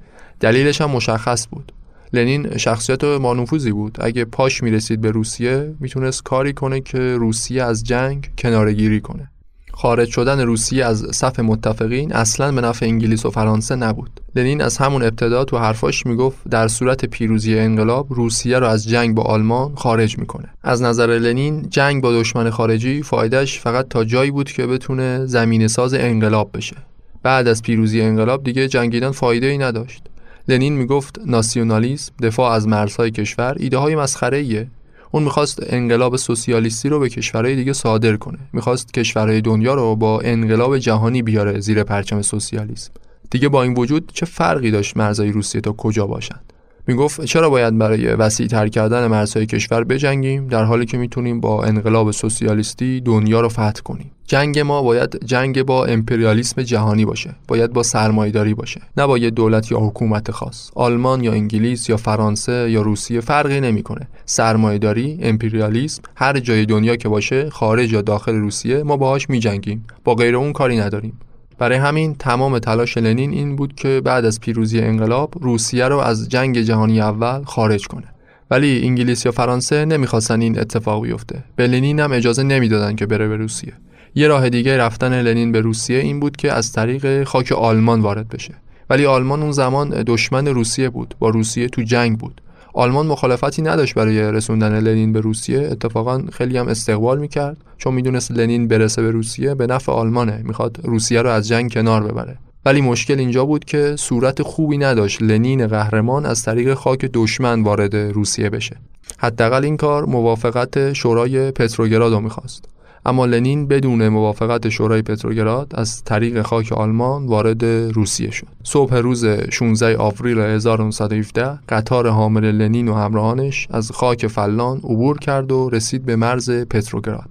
دلیلش 0.41 0.81
هم 0.81 0.91
مشخص 0.91 1.47
بود. 1.51 1.73
لنین 2.13 2.57
شخصیت 2.57 3.05
مانوفوزی 3.05 3.73
بود. 3.73 3.99
اگه 4.01 4.25
پاش 4.25 4.63
می‌رسید 4.63 5.01
به 5.01 5.11
روسیه 5.11 5.75
می‌تونست 5.81 6.23
کاری 6.23 6.53
کنه 6.53 6.81
که 6.81 6.99
روسیه 6.99 7.63
از 7.63 7.85
جنگ 7.85 8.31
کنارگیری 8.39 9.01
کنه. 9.01 9.31
خارج 9.73 10.09
شدن 10.09 10.41
روسیه 10.41 10.85
از 10.85 11.07
صف 11.13 11.41
متفقین 11.41 12.13
اصلا 12.13 12.53
به 12.53 12.61
نفع 12.61 12.87
انگلیس 12.87 13.27
و 13.27 13.31
فرانسه 13.31 13.77
نبود. 13.77 14.21
لنین 14.37 14.63
از 14.63 14.77
همون 14.77 15.03
ابتدا 15.03 15.45
تو 15.45 15.59
حرفاش 15.59 16.07
می‌گفت 16.07 16.49
در 16.51 16.69
صورت 16.69 17.05
پیروزی 17.05 17.59
انقلاب 17.59 18.07
روسیه 18.11 18.59
رو 18.59 18.67
از 18.67 18.89
جنگ 18.89 19.15
با 19.15 19.23
آلمان 19.23 19.75
خارج 19.75 20.19
می‌کنه. 20.19 20.49
از 20.63 20.83
نظر 20.83 21.07
لنین 21.07 21.67
جنگ 21.71 22.03
با 22.03 22.13
دشمن 22.13 22.51
خارجی 22.51 23.03
فایدهش 23.03 23.61
فقط 23.61 23.89
تا 23.89 24.05
جایی 24.05 24.31
بود 24.31 24.53
که 24.53 24.67
بتونه 24.67 25.27
زمین 25.27 25.69
ساز 25.69 25.95
انقلاب 25.95 26.51
بشه. 26.55 26.77
بعد 27.23 27.49
از 27.49 27.63
پیروزی 27.63 28.01
انقلاب 28.01 28.45
دیگه 28.45 28.69
جنگیدن 28.69 29.11
فایده 29.11 29.47
ای 29.47 29.59
نداشت. 29.59 30.03
لنین 30.49 30.77
می‌گفت 30.77 31.21
ناسیونالیسم 31.27 32.13
دفاع 32.23 32.53
از 32.53 32.69
مرزهای 32.69 33.11
کشور 33.11 33.57
ایده 33.59 33.79
های 33.79 33.97
مسخره 33.97 34.37
ایه 34.37 34.69
اون 35.11 35.23
می‌خواست 35.23 35.63
انقلاب 35.67 36.17
سوسیالیستی 36.17 36.89
رو 36.89 37.01
به 37.01 37.09
کشورهای 37.09 37.57
دیگه 37.57 37.73
صادر 37.73 38.17
کنه. 38.17 38.39
می‌خواست 38.53 38.93
کشورهای 38.93 39.41
دنیا 39.41 39.75
رو 39.75 39.97
با 39.97 40.21
انقلاب 40.21 40.79
جهانی 40.79 41.23
بیاره 41.23 41.61
زیر 41.61 41.85
پرچم 41.85 42.23
سوسیالیسم. 42.23 42.91
دیگه 43.31 43.49
با 43.49 43.63
این 43.63 43.75
وجود 43.75 44.11
چه 44.15 44.27
فرقی 44.27 44.71
داشت 44.71 44.97
مرزهای 44.97 45.33
روسیه 45.33 45.61
تا 45.61 45.73
کجا 45.73 46.07
باشند؟ 46.07 46.53
می‌گفت 46.87 47.25
چرا 47.25 47.51
باید 47.51 47.79
برای 47.79 48.07
وسیع 48.07 48.47
تر 48.47 48.69
کردن 48.69 49.07
مرزهای 49.07 49.47
کشور 49.47 49.85
بجنگیم 49.85 50.49
در 50.49 50.65
حالی 50.65 50.87
که 50.87 50.99
می‌تونیم 50.99 51.41
با 51.41 51.65
انقلاب 51.65 52.11
سوسیالیستی 52.11 53.01
دنیا 53.01 53.41
رو 53.41 53.49
فتح 53.49 53.83
کنیم. 53.85 54.11
جنگ 54.27 54.59
ما 54.59 54.83
باید 54.83 55.25
جنگ 55.25 55.63
با 55.63 55.85
امپریالیسم 55.85 56.63
جهانی 56.63 57.05
باشه 57.05 57.31
باید 57.49 57.73
با 57.73 57.83
سرمایداری 57.83 58.55
باشه. 58.55 58.81
نه 58.97 59.07
با 59.07 59.19
یه 59.19 59.31
دولت 59.31 59.71
یا 59.71 59.79
حکومت 59.79 60.31
خاص. 60.31 60.71
آلمان 60.75 61.25
یا 61.25 61.33
انگلیس 61.33 61.89
یا 61.89 61.97
فرانسه 61.97 62.71
یا 62.71 62.83
روسیه 62.83 63.21
فرقی 63.21 63.61
نمی‌کنه. 63.61 64.09
سرمایداری 64.25 65.19
امپریالیسم 65.23 66.03
هر 66.17 66.39
جای 66.39 66.67
دنیا 66.67 66.97
که 66.97 67.09
باشه 67.09 67.51
خارج 67.51 67.93
یا 67.93 68.03
داخل 68.03 68.35
روسیه 68.35 68.83
ما 68.83 68.97
باهاش 68.97 69.31
میجنگیم. 69.31 69.87
با 70.05 70.15
غیر 70.15 70.37
اون 70.37 70.53
کاری 70.53 70.79
نداریم. 70.79 71.19
برای 71.59 71.79
همین 71.79 72.15
تمام 72.15 72.59
تلاش 72.59 72.99
لنین 72.99 73.31
این 73.33 73.57
بود 73.57 73.75
که 73.75 74.01
بعد 74.05 74.25
از 74.25 74.41
پیروزی 74.41 74.81
انقلاب 74.81 75.35
روسیه 75.41 75.89
رو 75.89 75.99
از 75.99 76.29
جنگ 76.29 76.61
جهانی 76.61 77.01
اول 77.01 77.45
خارج 77.45 77.87
کنه. 77.87 78.07
ولی 78.51 78.81
انگلیس 78.85 79.27
یا 79.27 79.33
فرانسه 79.33 79.85
نمی‌خواستن 79.85 80.41
این 80.41 80.59
اتفاق 80.59 81.03
بیفته. 81.03 81.45
به 81.57 81.67
لنین 81.67 82.01
هم 82.01 82.13
اجازه 82.13 82.43
نمی‌دادن 82.43 82.97
که 82.97 83.07
بره 83.07 83.29
به 83.29 83.37
روسیه. 83.37 83.73
یه 84.15 84.29
راه 84.29 84.49
دیگه 84.49 84.79
رفتن 84.79 85.23
لنین 85.23 85.53
به 85.53 85.61
روسیه 85.61 85.99
این 85.99 86.21
بود 86.21 86.37
که 86.37 86.53
از 86.53 86.73
طریق 86.73 87.25
خاک 87.25 87.53
آلمان 87.53 88.01
وارد 88.01 88.29
بشه. 88.29 88.55
ولی 88.91 89.07
آلمان 89.07 89.43
اون 89.43 89.53
زمان 89.53 89.89
دشمن 89.89 90.47
روسیه 90.47 90.91
بود 90.91 91.15
با 91.19 91.29
روسیه 91.29 91.69
تو 91.69 91.83
جنگ 91.83 92.19
بود. 92.19 92.41
آلمان 92.77 93.07
مخالفتی 93.07 93.63
نداشت 93.63 93.95
برای 93.95 94.33
رسوندن 94.33 94.81
لنین 94.81 95.13
به 95.13 95.21
روسیه. 95.21 95.59
اتفاقا 95.59 96.23
خیلی 96.33 96.59
هم 96.59 96.69
استقبال 96.69 97.19
می‌کرد. 97.19 97.57
چون 97.79 97.95
می‌دونست 97.95 98.31
لنین 98.31 98.69
برسه 98.69 99.03
به 99.03 99.11
روسیه 99.11 99.55
به 99.55 99.67
نفع 99.67 99.93
آلمانه. 99.93 100.43
می‌خواد 100.45 100.81
روسیه 100.85 101.23
رو 101.23 101.31
از 101.31 101.49
جنگ 101.49 101.73
کنار 101.73 102.03
ببره. 102.03 102.39
ولی 102.65 102.81
مشکل 102.81 103.19
اینجا 103.19 103.45
بود 103.45 103.65
که 103.65 103.97
صورت 103.99 104.43
خوبی 104.43 104.79
نداشت 104.79 105.23
لنین 105.23 105.67
قهرمان 105.67 106.27
از 106.27 106.43
طریق 106.43 106.75
خاک 106.75 107.11
دشمن 107.15 107.63
وارد 107.63 107.97
روسیه 107.97 108.51
بشه. 108.51 108.77
حداقل 109.19 109.65
این 109.65 109.77
کار 109.77 110.05
موافقت 110.05 110.93
شورای 110.93 111.51
پتروگراد 111.51 112.13
رو 112.13 112.21
می‌خواست. 112.21 112.69
اما 113.07 113.27
لنین 113.27 113.67
بدون 113.69 114.09
موافقت 114.09 114.69
شورای 114.69 115.03
پتروگراد 115.03 115.73
از 115.75 116.05
طریق 116.05 116.43
خاک 116.43 116.73
آلمان 116.73 117.27
وارد 117.27 117.65
روسیه 117.65 118.31
شد. 118.31 118.47
صبح 118.63 118.97
روز 118.97 119.27
16 119.51 119.97
آوریل 119.97 120.39
1917 120.39 121.59
قطار 121.69 122.09
حامل 122.09 122.45
لنین 122.45 122.89
و 122.89 122.95
همراهانش 122.95 123.69
از 123.71 123.91
خاک 123.91 124.27
فلان 124.27 124.77
عبور 124.77 125.19
کرد 125.19 125.53
و 125.53 125.71
رسید 125.71 126.05
به 126.05 126.17
مرز 126.17 126.51
پتروگراد. 126.51 127.29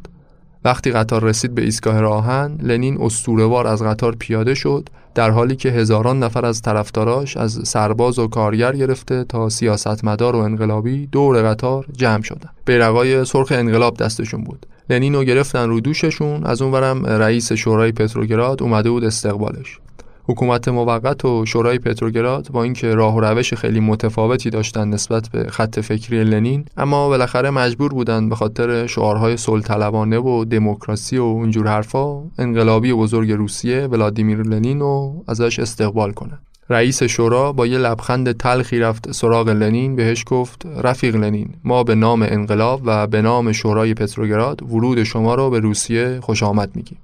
وقتی 0.65 0.91
قطار 0.91 1.23
رسید 1.23 1.55
به 1.55 1.61
ایستگاه 1.61 2.01
راهن 2.01 2.57
لنین 2.61 3.01
استورهوار 3.01 3.67
از 3.67 3.83
قطار 3.83 4.15
پیاده 4.19 4.53
شد 4.53 4.89
در 5.15 5.29
حالی 5.29 5.55
که 5.55 5.69
هزاران 5.69 6.23
نفر 6.23 6.45
از 6.45 6.61
طرفداراش 6.61 7.37
از 7.37 7.59
سرباز 7.63 8.19
و 8.19 8.27
کارگر 8.27 8.75
گرفته 8.75 9.23
تا 9.23 9.49
سیاستمدار 9.49 10.35
و 10.35 10.39
انقلابی 10.39 11.07
دور 11.07 11.41
قطار 11.51 11.85
جمع 11.97 12.21
شدند. 12.21 12.53
بیرقای 12.65 13.25
سرخ 13.25 13.51
انقلاب 13.51 13.97
دستشون 13.97 14.43
بود. 14.43 14.65
لنینو 14.89 15.23
گرفتن 15.23 15.69
رو 15.69 15.79
دوششون 15.79 16.43
از 16.43 16.61
اونورم 16.61 17.05
رئیس 17.05 17.53
شورای 17.53 17.91
پتروگراد 17.91 18.63
اومده 18.63 18.89
بود 18.89 19.03
استقبالش. 19.03 19.79
حکومت 20.27 20.67
موقت 20.67 21.25
و 21.25 21.45
شورای 21.45 21.79
پتروگراد 21.79 22.47
با 22.51 22.63
اینکه 22.63 22.95
راه 22.95 23.15
و 23.15 23.19
روش 23.19 23.53
خیلی 23.53 23.79
متفاوتی 23.79 24.49
داشتن 24.49 24.87
نسبت 24.87 25.29
به 25.29 25.43
خط 25.49 25.79
فکری 25.79 26.23
لنین 26.23 26.65
اما 26.77 27.09
بالاخره 27.09 27.49
مجبور 27.49 27.93
بودن 27.93 28.29
به 28.29 28.35
خاطر 28.35 28.87
شعارهای 28.87 29.37
صلح 29.37 29.75
و 30.17 30.45
دموکراسی 30.45 31.17
و 31.17 31.23
اونجور 31.23 31.67
حرفا 31.67 32.23
انقلابی 32.37 32.93
بزرگ 32.93 33.31
روسیه 33.31 33.87
ولادیمیر 33.87 34.41
لنین 34.41 34.79
رو 34.79 35.23
ازش 35.27 35.59
استقبال 35.59 36.11
کنن. 36.11 36.39
رئیس 36.69 37.03
شورا 37.03 37.51
با 37.51 37.67
یه 37.67 37.77
لبخند 37.77 38.31
تلخی 38.31 38.79
رفت 38.79 39.11
سراغ 39.11 39.49
لنین 39.49 39.95
بهش 39.95 40.23
گفت 40.27 40.65
رفیق 40.65 41.15
لنین 41.15 41.49
ما 41.63 41.83
به 41.83 41.95
نام 41.95 42.21
انقلاب 42.21 42.81
و 42.85 43.07
به 43.07 43.21
نام 43.21 43.51
شورای 43.51 43.93
پتروگراد 43.93 44.63
ورود 44.63 45.03
شما 45.03 45.35
رو 45.35 45.49
به 45.49 45.59
روسیه 45.59 46.19
خوش 46.21 46.43
آمد 46.43 46.75
میگیم. 46.75 46.97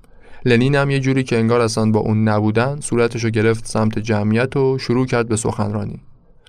لنین 0.45 0.75
هم 0.75 0.89
یه 0.89 0.99
جوری 0.99 1.23
که 1.23 1.37
انگار 1.37 1.61
اصلا 1.61 1.91
با 1.91 1.99
اون 1.99 2.27
نبودن 2.27 2.79
صورتشو 2.79 3.29
گرفت 3.29 3.65
سمت 3.65 3.99
جمعیت 3.99 4.57
و 4.57 4.77
شروع 4.77 5.05
کرد 5.05 5.27
به 5.27 5.35
سخنرانی. 5.35 5.99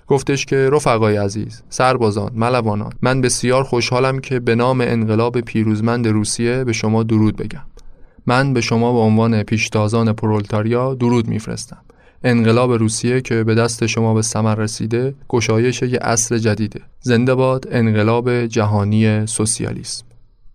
گفتش 0.07 0.45
که 0.45 0.69
رفقای 0.71 1.17
عزیز 1.17 1.63
سربازان 1.69 2.31
ملوانان 2.35 2.93
من 3.01 3.21
بسیار 3.21 3.63
خوشحالم 3.63 4.19
که 4.19 4.39
به 4.39 4.55
نام 4.55 4.81
انقلاب 4.81 5.41
پیروزمند 5.41 6.07
روسیه 6.07 6.63
به 6.63 6.73
شما 6.73 7.03
درود 7.03 7.35
بگم. 7.35 7.65
من 8.25 8.53
به 8.53 8.61
شما 8.61 8.93
به 8.93 8.99
عنوان 8.99 9.43
پیشتازان 9.43 10.13
پرولتاریا 10.13 10.93
درود 10.93 11.27
میفرستم. 11.27 11.77
انقلاب 12.23 12.71
روسیه 12.71 13.21
که 13.21 13.43
به 13.43 13.55
دست 13.55 13.85
شما 13.85 14.13
به 14.13 14.21
ثمر 14.21 14.55
رسیده 14.55 15.15
گشایش 15.29 15.81
یه 15.81 15.99
عصر 15.99 16.37
جدیده. 16.37 16.81
زنده 16.99 17.35
باد 17.35 17.67
انقلاب 17.71 18.45
جهانی 18.45 19.25
سوسیالیسم. 19.27 20.05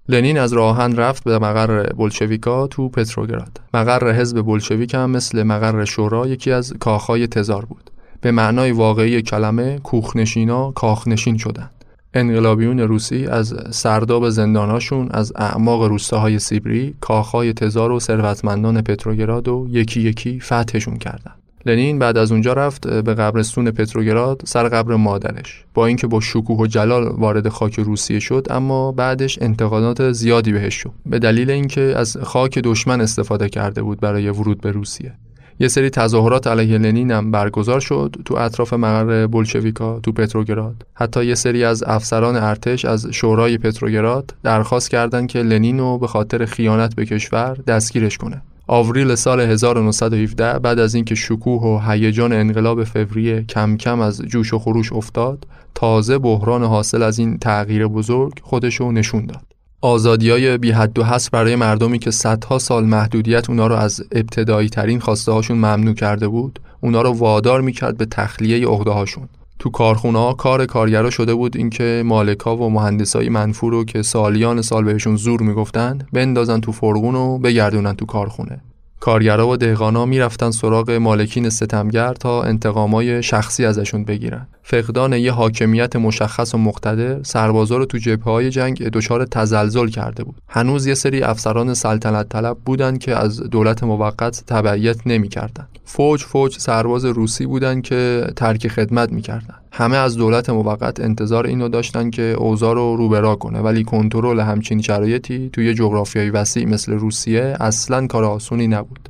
لنین 0.09 0.39
از 0.39 0.53
راهن 0.53 0.97
رفت 0.97 1.25
به 1.25 1.39
مقر 1.39 1.83
بلشویکا 1.83 2.67
تو 2.67 2.89
پتروگراد. 2.89 3.61
مقر 3.75 4.13
حزب 4.13 4.43
بلشویک 4.43 4.95
هم 4.95 5.11
مثل 5.11 5.43
مقر 5.43 5.85
شورا 5.85 6.27
یکی 6.27 6.53
از 6.53 6.73
کاخهای 6.81 7.27
تزار 7.27 7.65
بود. 7.65 7.91
به 8.21 8.31
معنای 8.31 8.73
واقعی 8.73 9.23
کلمه 9.23 9.79
کوخنشینا 9.79 10.71
کاخنشین 10.71 11.37
شدند 11.37 11.71
انقلابیون 12.15 12.81
روسی 12.81 13.27
از 13.27 13.55
سرداب 13.71 14.29
زنداناشون 14.31 15.09
از 15.11 15.33
اعماق 15.37 15.83
روستاهای 15.83 16.39
سیبری، 16.39 16.95
کاخهای 17.01 17.53
تزار 17.53 17.93
و 17.93 18.01
ثروتمندان 18.01 18.83
پتروگراد 18.83 19.49
و 19.49 19.67
یکی 19.71 20.01
یکی 20.01 20.41
فتحشون 20.41 20.97
کردن. 20.97 21.33
لنین 21.67 21.99
بعد 21.99 22.19
از 22.19 22.33
اونجا 22.33 22.53
رفت 22.53 22.89
به 22.89 23.15
قبرستون 23.15 23.71
پتروگراد 23.71 24.43
سر 24.45 24.69
قبر 24.69 24.97
مادرش. 24.97 25.65
با 25.75 25.87
اینکه 25.87 26.07
با 26.07 26.21
شکوه 26.21 26.59
و 26.59 26.67
جلال 26.67 27.09
وارد 27.09 27.49
خاک 27.49 27.79
روسیه 27.79 28.19
شد 28.19 28.47
اما 28.51 28.93
بعدش 28.93 29.39
انتقادات 29.43 30.13
زیادی 30.13 30.53
بهش 30.53 30.75
شد. 30.75 30.93
به 31.07 31.19
دلیل 31.19 31.51
اینکه 31.51 31.81
از 31.97 32.17
خاک 32.17 32.59
دشمن 32.59 33.01
استفاده 33.01 33.49
کرده 33.49 33.83
بود 33.83 34.01
برای 34.01 34.29
ورود 34.29 34.61
به 34.61 34.71
روسیه. 34.71 35.13
یه 35.61 35.69
سری 35.69 35.91
تظاهرات 35.91 36.47
علیه 36.47 36.79
لنین 36.79 37.11
هم 37.11 37.31
برگزار 37.31 37.81
شد 37.81 38.17
تو 38.25 38.35
اطراف 38.35 38.73
مقر 38.73 39.27
بولشویکا 39.27 40.01
تو 40.01 40.13
پتروگراد. 40.13 40.87
حتی 40.95 41.25
یه 41.25 41.35
سری 41.35 41.65
از 41.65 41.85
افسران 41.87 42.37
ارتش 42.37 42.85
از 42.85 43.07
شورای 43.07 43.59
پتروگراد 43.59 44.35
درخواست 44.43 44.91
کردند 44.91 45.29
که 45.29 45.39
لنین 45.39 45.79
رو 45.79 45.99
به 45.99 46.07
خاطر 46.07 46.45
خیانت 46.45 46.95
به 46.95 47.07
کشور 47.07 47.57
دستگیرش 47.67 48.19
کنه. 48.19 48.43
آوریل 48.71 49.15
سال 49.15 49.41
1917 49.41 50.59
بعد 50.59 50.79
از 50.79 50.95
اینکه 50.95 51.15
شکوه 51.15 51.63
و 51.63 51.91
هیجان 51.91 52.33
انقلاب 52.33 52.85
فوریه 52.85 53.43
کم 53.43 53.77
کم 53.77 54.01
از 54.01 54.23
جوش 54.23 54.55
و 54.55 54.59
خروش 54.59 54.93
افتاد 54.93 55.47
تازه 55.75 56.19
بحران 56.19 56.65
حاصل 56.65 57.03
از 57.03 57.19
این 57.19 57.39
تغییر 57.39 57.87
بزرگ 57.87 58.33
خودشو 58.43 58.93
نشون 58.93 59.27
داد. 59.27 59.43
آزادی 59.81 60.31
های 60.31 60.59
بی 60.59 60.71
حد 60.71 60.99
و 60.99 61.05
حس 61.05 61.31
برای 61.31 61.57
مردمی 61.57 61.99
که 61.99 62.11
صدها 62.11 62.59
سال 62.59 62.85
محدودیت 62.85 63.51
اونا 63.51 63.67
رو 63.67 63.75
از 63.75 64.05
ابتدایی 64.13 64.69
ترین 64.69 65.01
خواسته 65.01 65.33
هاشون 65.33 65.57
ممنوع 65.57 65.95
کرده 65.95 66.29
بود 66.29 66.61
اونا 66.81 67.03
رو 67.03 67.13
وادار 67.13 67.61
می‌کرد 67.61 67.97
به 67.97 68.07
تخلیه 68.07 68.69
عقده 68.69 68.91
هاشون 68.91 69.29
تو 69.59 69.71
کارخونه 69.71 70.35
کار 70.35 70.67
کارگرا 70.67 71.11
شده 71.11 71.35
بود 71.35 71.57
اینکه 71.57 72.03
مالکا 72.07 72.57
و 72.57 72.71
مهندسای 72.71 73.29
منفور 73.29 73.73
رو 73.73 73.85
که 73.85 74.03
سالیان 74.03 74.63
سال 74.63 74.85
بهشون 74.85 75.17
زور 75.17 75.43
می‌گفتن 75.43 75.99
بندازن 76.13 76.61
تو 76.61 76.73
فرغون 76.73 77.15
و 77.15 77.39
بگردونن 77.39 77.95
تو 77.95 78.07
کارخونه. 78.07 78.61
کارگرا 79.09 79.49
و 79.49 79.57
دهقانا 79.57 80.07
می‌رفتن 80.07 80.51
سراغ 80.51 80.91
مالکین 80.91 81.51
ستمگر 81.51 82.15
تا 82.15 82.43
انتقامای 82.43 83.23
شخصی 83.23 83.65
ازشون 83.65 84.05
بگیرن. 84.05 84.47
فقدان 84.63 85.13
یه 85.13 85.33
حاکمیت 85.33 85.97
مشخص 85.97 86.55
و 86.55 86.59
مقتدر 86.59 87.23
سربازا 87.23 87.77
رو 87.77 87.85
تو 87.85 87.99
جبهه 87.99 88.25
های 88.33 88.51
جنگ 88.51 88.89
دچار 88.89 89.25
تزلزل 89.25 89.89
کرده 89.89 90.25
بود. 90.25 90.35
هنوز 90.49 90.87
یه 90.87 90.95
سری 90.95 91.23
افسران 91.23 91.75
سلطنت 91.75 92.29
طلب 92.29 92.57
بودن 92.65 92.99
که 92.99 93.17
از 93.17 93.41
دولت 93.41 93.85
موقت 93.85 94.45
تبعیت 94.47 95.07
نمی‌کردن. 95.07 95.69
فوج 95.85 96.23
فوج 96.23 96.59
سرباز 96.59 97.05
روسی 97.05 97.47
بودن 97.47 97.81
که 97.81 98.27
ترک 98.37 98.69
خدمت 98.69 99.13
می‌کردن. 99.13 99.55
همه 99.79 99.97
از 99.97 100.17
دولت 100.17 100.51
موقت 100.51 101.01
انتظار 101.01 101.47
اینو 101.47 101.69
داشتن 101.69 102.11
که 102.11 102.23
اوضاع 102.23 102.75
رو 102.75 102.97
روبرا 102.97 103.37
کنه 103.37 103.61
ولی 103.61 103.85
کنترل 103.85 104.41
همچین 104.41 104.83
شرایطی 104.83 105.51
توی 105.53 105.75
جغرافیای 105.75 106.31
وسیع 106.31 106.67
مثل 106.67 106.93
روسیه 106.93 107.57
اصلا 107.61 108.07
کار 108.07 108.25
آسونی 108.25 108.67
نبود. 108.67 109.09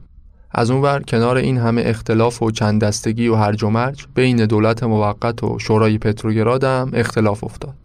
از 0.51 0.71
اونور 0.71 1.03
کنار 1.03 1.37
این 1.37 1.59
همه 1.59 1.83
اختلاف 1.85 2.43
و 2.43 2.51
چند 2.51 2.81
دستگی 2.81 3.29
و 3.29 3.35
هرج 3.35 3.65
و 3.65 3.71
مرج 3.71 4.07
بین 4.15 4.47
دولت 4.47 4.83
موقت 4.83 5.45
و 5.45 5.59
شورای 5.59 5.99
پتروگراد 5.99 6.65
هم 6.65 6.91
اختلاف 6.95 7.45
افتاد. 7.45 7.77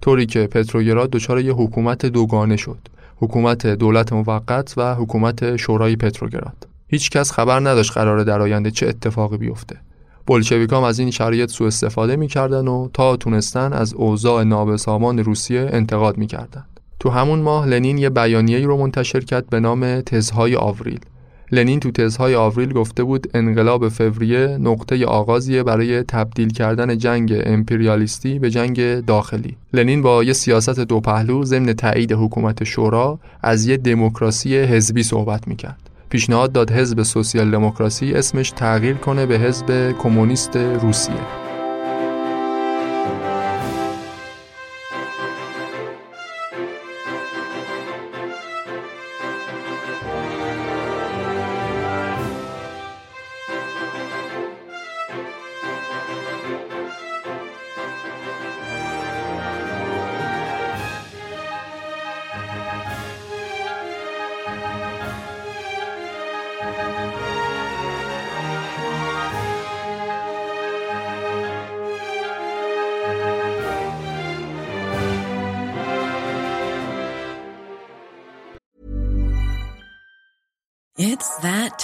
طوری 0.00 0.26
که 0.26 0.46
پتروگراد 0.46 1.10
دچار 1.10 1.40
یه 1.40 1.52
حکومت 1.52 2.06
دوگانه 2.06 2.56
شد 2.56 2.78
حکومت 3.16 3.66
دولت 3.66 4.12
موقت 4.12 4.74
و 4.76 4.94
حکومت 4.94 5.56
شورای 5.56 5.96
پتروگراد. 5.96 6.68
هیچ 6.88 7.10
کس 7.10 7.32
خبر 7.32 7.60
نداشت 7.60 7.92
قراره 7.92 8.24
در 8.24 8.40
آینده 8.40 8.70
چه 8.70 8.86
اتفاقی 8.88 9.36
بیفته. 9.36 9.76
بلشویکام 10.30 10.84
از 10.84 10.98
این 10.98 11.10
شرایط 11.10 11.50
سوء 11.50 11.66
استفاده 11.66 12.16
می‌کردن 12.16 12.68
و 12.68 12.88
تا 12.92 13.16
تونستن 13.16 13.72
از 13.72 13.94
اوضاع 13.94 14.42
نابسامان 14.42 15.18
روسیه 15.18 15.68
انتقاد 15.72 16.18
می‌کردن 16.18 16.64
تو 17.00 17.10
همون 17.10 17.38
ماه 17.38 17.66
لنین 17.66 17.98
یه 17.98 18.10
بیانیه‌ای 18.10 18.62
رو 18.62 18.76
منتشر 18.76 19.20
کرد 19.20 19.50
به 19.50 19.60
نام 19.60 20.00
تزهای 20.00 20.56
آوریل. 20.56 21.00
لنین 21.52 21.80
تو 21.80 21.90
تزهای 21.90 22.34
آوریل 22.34 22.72
گفته 22.72 23.04
بود 23.04 23.26
انقلاب 23.34 23.88
فوریه 23.88 24.46
نقطه 24.60 25.06
آغازیه 25.06 25.62
برای 25.62 26.02
تبدیل 26.02 26.52
کردن 26.52 26.98
جنگ 26.98 27.42
امپریالیستی 27.46 28.38
به 28.38 28.50
جنگ 28.50 29.00
داخلی. 29.00 29.56
لنین 29.72 30.02
با 30.02 30.24
یه 30.24 30.32
سیاست 30.32 30.80
دو 30.80 31.00
پهلو 31.00 31.44
ضمن 31.44 31.72
تایید 31.72 32.12
حکومت 32.12 32.64
شورا 32.64 33.18
از 33.42 33.66
یه 33.66 33.76
دموکراسی 33.76 34.56
حزبی 34.56 35.02
صحبت 35.02 35.48
می‌کرد. 35.48 35.89
پیشنهاد 36.10 36.52
داد 36.52 36.70
حزب 36.70 37.02
سوسیال 37.02 37.50
دموکراسی 37.50 38.14
اسمش 38.14 38.50
تغییر 38.50 38.96
کنه 38.96 39.26
به 39.26 39.38
حزب 39.38 39.92
کمونیست 39.98 40.56
روسیه. 40.56 41.39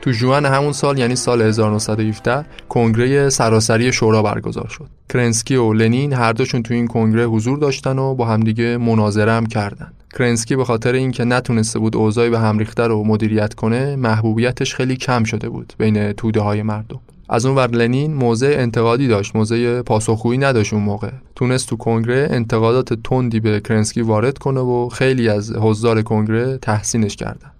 تو 0.00 0.10
ژوئن 0.10 0.46
همون 0.46 0.72
سال 0.72 0.98
یعنی 0.98 1.16
سال 1.16 1.42
1917 1.42 2.44
کنگره 2.68 3.30
سراسری 3.30 3.92
شورا 3.92 4.22
برگزار 4.22 4.68
شد. 4.68 4.88
کرنسکی 5.08 5.56
و 5.56 5.72
لنین 5.72 6.12
هر 6.12 6.32
دوشون 6.32 6.62
تو 6.62 6.74
این 6.74 6.86
کنگره 6.86 7.26
حضور 7.26 7.58
داشتن 7.58 7.98
و 7.98 8.14
با 8.14 8.24
همدیگه 8.24 8.76
مناظره 8.76 9.32
هم 9.32 9.46
کردن. 9.46 9.92
کرنسکی 10.18 10.56
به 10.56 10.64
خاطر 10.64 10.92
اینکه 10.92 11.24
نتونسته 11.24 11.78
بود 11.78 11.96
اوضاع 11.96 12.30
به 12.30 12.38
هم 12.38 12.58
ریخته 12.58 12.82
رو 12.82 13.04
مدیریت 13.04 13.54
کنه، 13.54 13.96
محبوبیتش 13.96 14.74
خیلی 14.74 14.96
کم 14.96 15.24
شده 15.24 15.48
بود 15.48 15.72
بین 15.78 16.12
توده 16.12 16.40
های 16.40 16.62
مردم. 16.62 17.00
از 17.28 17.46
اون 17.46 17.56
ور 17.56 17.70
لنین 17.70 18.14
موضع 18.14 18.54
انتقادی 18.58 19.08
داشت 19.08 19.36
موضع 19.36 19.82
پاسخگویی 19.82 20.38
نداشت 20.38 20.72
اون 20.72 20.82
موقع 20.82 21.10
تونست 21.36 21.68
تو 21.68 21.76
کنگره 21.76 22.28
انتقادات 22.30 22.94
تندی 22.94 23.40
به 23.40 23.60
کرنسکی 23.60 24.00
وارد 24.00 24.38
کنه 24.38 24.60
و 24.60 24.88
خیلی 24.88 25.28
از 25.28 25.52
حضار 25.52 26.02
کنگره 26.02 26.58
تحسینش 26.58 27.16
کردن 27.16 27.50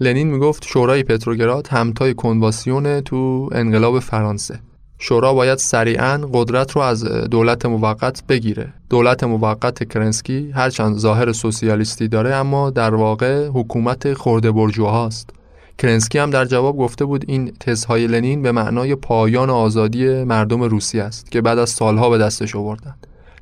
لنین 0.00 0.30
می‌گفت 0.30 0.64
شورای 0.64 1.02
پتروگراد 1.02 1.68
همتای 1.70 2.14
کنوانسیون 2.14 3.00
تو 3.00 3.48
انقلاب 3.52 3.98
فرانسه. 3.98 4.58
شورا 4.98 5.34
باید 5.34 5.58
سریعا 5.58 6.20
قدرت 6.32 6.72
رو 6.72 6.82
از 6.82 7.04
دولت 7.04 7.66
موقت 7.66 8.22
بگیره. 8.28 8.72
دولت 8.90 9.24
موقت 9.24 9.88
کرنسکی 9.88 10.50
هرچند 10.54 10.96
ظاهر 10.96 11.32
سوسیالیستی 11.32 12.08
داره 12.08 12.34
اما 12.34 12.70
در 12.70 12.94
واقع 12.94 13.46
حکومت 13.46 14.14
خرده 14.14 14.52
بورژواهاست. 14.52 15.30
کرنسکی 15.78 16.18
هم 16.18 16.30
در 16.30 16.44
جواب 16.44 16.76
گفته 16.76 17.04
بود 17.04 17.24
این 17.28 17.52
تزهای 17.60 18.06
لنین 18.06 18.42
به 18.42 18.52
معنای 18.52 18.94
پایان 18.94 19.50
آزادی 19.50 20.24
مردم 20.24 20.62
روسیه 20.62 21.02
است 21.02 21.30
که 21.30 21.40
بعد 21.40 21.58
از 21.58 21.70
سالها 21.70 22.10
به 22.10 22.18
دستش 22.18 22.56
آوردن. 22.56 22.94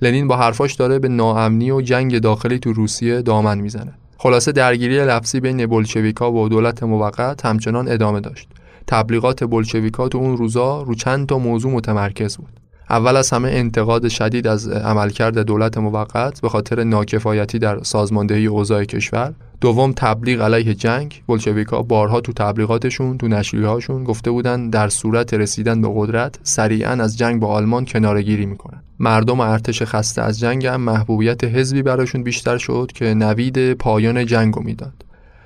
لنین 0.02 0.28
با 0.28 0.36
حرفاش 0.36 0.74
داره 0.74 0.98
به 0.98 1.08
ناامنی 1.08 1.70
و 1.70 1.80
جنگ 1.80 2.18
داخلی 2.18 2.58
تو 2.58 2.72
روسیه 2.72 3.22
دامن 3.22 3.58
می‌زنه. 3.58 3.92
خلاصه 4.18 4.52
درگیری 4.52 5.05
لفظی 5.05 5.40
بین 5.40 5.66
بلشویکا 5.66 6.33
و 6.33 6.48
دولت 6.48 6.83
موقت 6.83 7.46
همچنان 7.46 7.88
ادامه 7.88 8.20
داشت. 8.20 8.48
تبلیغات 8.87 9.44
بلشویکا 9.44 10.09
تو 10.09 10.18
اون 10.18 10.37
روزا 10.37 10.83
رو 10.83 10.94
چند 10.94 11.26
تا 11.26 11.38
موضوع 11.38 11.72
متمرکز 11.72 12.37
بود. 12.37 12.61
اول 12.90 13.16
از 13.16 13.31
همه 13.31 13.48
انتقاد 13.48 14.09
شدید 14.09 14.46
از 14.46 14.68
عملکرد 14.68 15.38
دولت 15.38 15.79
موقت 15.79 16.40
به 16.40 16.48
خاطر 16.48 16.85
ناکفایتی 16.85 17.59
در 17.59 17.83
سازماندهی 17.83 18.46
اوضاع 18.46 18.85
کشور. 18.85 19.35
دوم 19.60 19.92
تبلیغ 19.92 20.42
علیه 20.42 20.74
جنگ. 20.74 21.22
بلشویکا 21.28 21.82
بارها 21.82 22.20
تو 22.20 22.32
تبلیغاتشون 22.32 23.18
تو 23.18 23.28
نشریهاشون 23.28 24.04
گفته 24.04 24.30
بودن 24.30 24.70
در 24.70 24.88
صورت 24.88 25.34
رسیدن 25.34 25.80
به 25.80 25.88
قدرت 25.94 26.38
سریعا 26.42 26.90
از 26.90 27.18
جنگ 27.18 27.40
با 27.40 27.48
آلمان 27.48 27.84
کنارگیری 27.84 28.46
می‌کنن. 28.46 28.82
مردم 28.98 29.40
ارتش 29.40 29.82
خسته 29.82 30.22
از 30.22 30.38
جنگ 30.38 30.66
هم 30.66 30.80
محبوبیت 30.80 31.44
حزبی 31.44 31.82
براشون 31.82 32.22
بیشتر 32.22 32.58
شد 32.58 32.90
که 32.94 33.14
نوید 33.14 33.72
پایان 33.72 34.26
جنگ 34.26 34.58
می‌داد. 34.58 35.04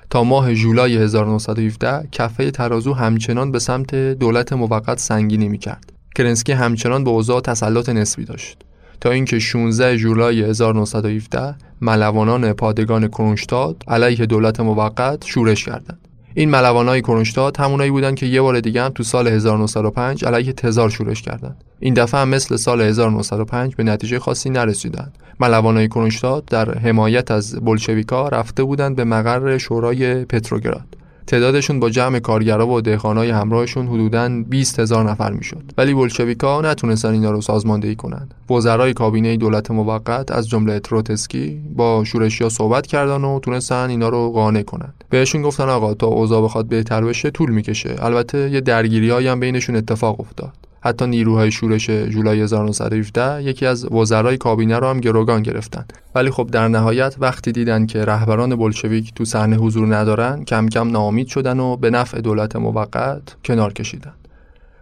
تا 0.09 0.23
ماه 0.23 0.53
جولای 0.53 0.97
1917 0.97 2.07
کفه 2.11 2.51
ترازو 2.51 2.93
همچنان 2.93 3.51
به 3.51 3.59
سمت 3.59 3.95
دولت 3.95 4.53
موقت 4.53 4.99
سنگینی 4.99 5.47
می‌کرد. 5.47 5.93
کرنسکی 6.15 6.51
همچنان 6.51 7.03
به 7.03 7.09
اوضاع 7.09 7.41
تسلط 7.41 7.89
نسبی 7.89 8.25
داشت. 8.25 8.57
تا 9.01 9.11
اینکه 9.11 9.39
16 9.39 9.97
جولای 9.97 10.43
1917 10.43 11.55
ملوانان 11.81 12.53
پادگان 12.53 13.07
کرونشتاد 13.07 13.83
علیه 13.87 14.25
دولت 14.25 14.59
موقت 14.59 15.25
شورش 15.25 15.65
کردند. 15.65 15.99
این 16.33 16.49
ملوانای 16.49 17.01
کرونشتاد 17.01 17.57
همونایی 17.57 17.91
بودند 17.91 18.15
که 18.15 18.25
یه 18.25 18.41
بار 18.41 18.59
دیگه 18.59 18.83
هم 18.83 18.89
تو 18.89 19.03
سال 19.03 19.27
1905 19.27 20.25
علیه 20.25 20.53
تزار 20.53 20.89
شورش 20.89 21.21
کردند. 21.21 21.63
این 21.79 21.93
دفعه 21.93 22.21
هم 22.21 22.29
مثل 22.29 22.55
سال 22.55 22.81
1905 22.81 23.75
به 23.75 23.83
نتیجه 23.83 24.19
خاصی 24.19 24.49
نرسیدند. 24.49 25.17
ملوانای 25.39 25.87
کرونشتاد 25.87 26.45
در 26.45 26.77
حمایت 26.77 27.31
از 27.31 27.55
بلشویکا 27.55 28.29
رفته 28.29 28.63
بودند 28.63 28.95
به 28.95 29.03
مقر 29.03 29.57
شورای 29.57 30.25
پتروگراد. 30.25 31.00
تعدادشون 31.27 31.79
با 31.79 31.89
جمع 31.89 32.19
کارگرا 32.19 32.67
و 32.67 32.81
دهقانای 32.81 33.29
همراهشون 33.29 33.87
حدوداً 33.87 34.43
20 34.49 34.79
هزار 34.79 35.09
نفر 35.11 35.31
می‌شد. 35.31 35.63
ولی 35.77 35.93
بلشویکا 35.93 36.61
نتونستن 36.61 37.13
اینا 37.13 37.31
رو 37.31 37.41
سازماندهی 37.41 37.95
کنند. 37.95 38.33
وزرای 38.49 38.93
کابینه 38.93 39.37
دولت 39.37 39.71
موقت 39.71 40.31
از 40.31 40.49
جمله 40.49 40.79
تروتسکی 40.79 41.61
با 41.75 42.03
شورشیا 42.03 42.49
صحبت 42.49 42.87
کردن 42.87 43.23
و 43.23 43.39
تونستن 43.39 43.89
اینا 43.89 44.09
رو 44.09 44.31
قانع 44.31 44.61
کنند. 44.61 45.03
بهشون 45.09 45.41
گفتن 45.41 45.69
آقا 45.69 45.93
تا 45.93 46.07
اوضاع 46.07 46.43
بخواد 46.43 46.65
بهتر 46.65 47.03
بشه 47.03 47.31
طول 47.31 47.51
می‌کشه. 47.51 47.95
البته 47.99 48.49
یه 48.49 48.61
درگیریایی 48.61 49.27
هم 49.27 49.39
بینشون 49.39 49.75
اتفاق 49.75 50.19
افتاد. 50.19 50.53
حتی 50.83 51.07
نیروهای 51.07 51.51
شورش 51.51 51.89
جولای 51.89 52.41
1917 52.41 53.43
یکی 53.43 53.65
از 53.65 53.91
وزرای 53.91 54.37
کابینه 54.37 54.79
رو 54.79 54.87
هم 54.87 54.99
گروگان 54.99 55.43
گرفتن. 55.43 55.85
ولی 56.15 56.29
خب 56.31 56.49
در 56.51 56.67
نهایت 56.67 57.15
وقتی 57.19 57.51
دیدن 57.51 57.85
که 57.85 58.05
رهبران 58.05 58.55
بلشویک 58.55 59.13
تو 59.13 59.25
صحنه 59.25 59.55
حضور 59.55 59.95
ندارن 59.95 60.43
کم 60.43 60.69
کم 60.69 60.91
ناامید 60.91 61.27
شدن 61.27 61.59
و 61.59 61.77
به 61.77 61.89
نفع 61.89 62.21
دولت 62.21 62.55
موقت 62.55 63.35
کنار 63.45 63.73
کشیدن. 63.73 64.13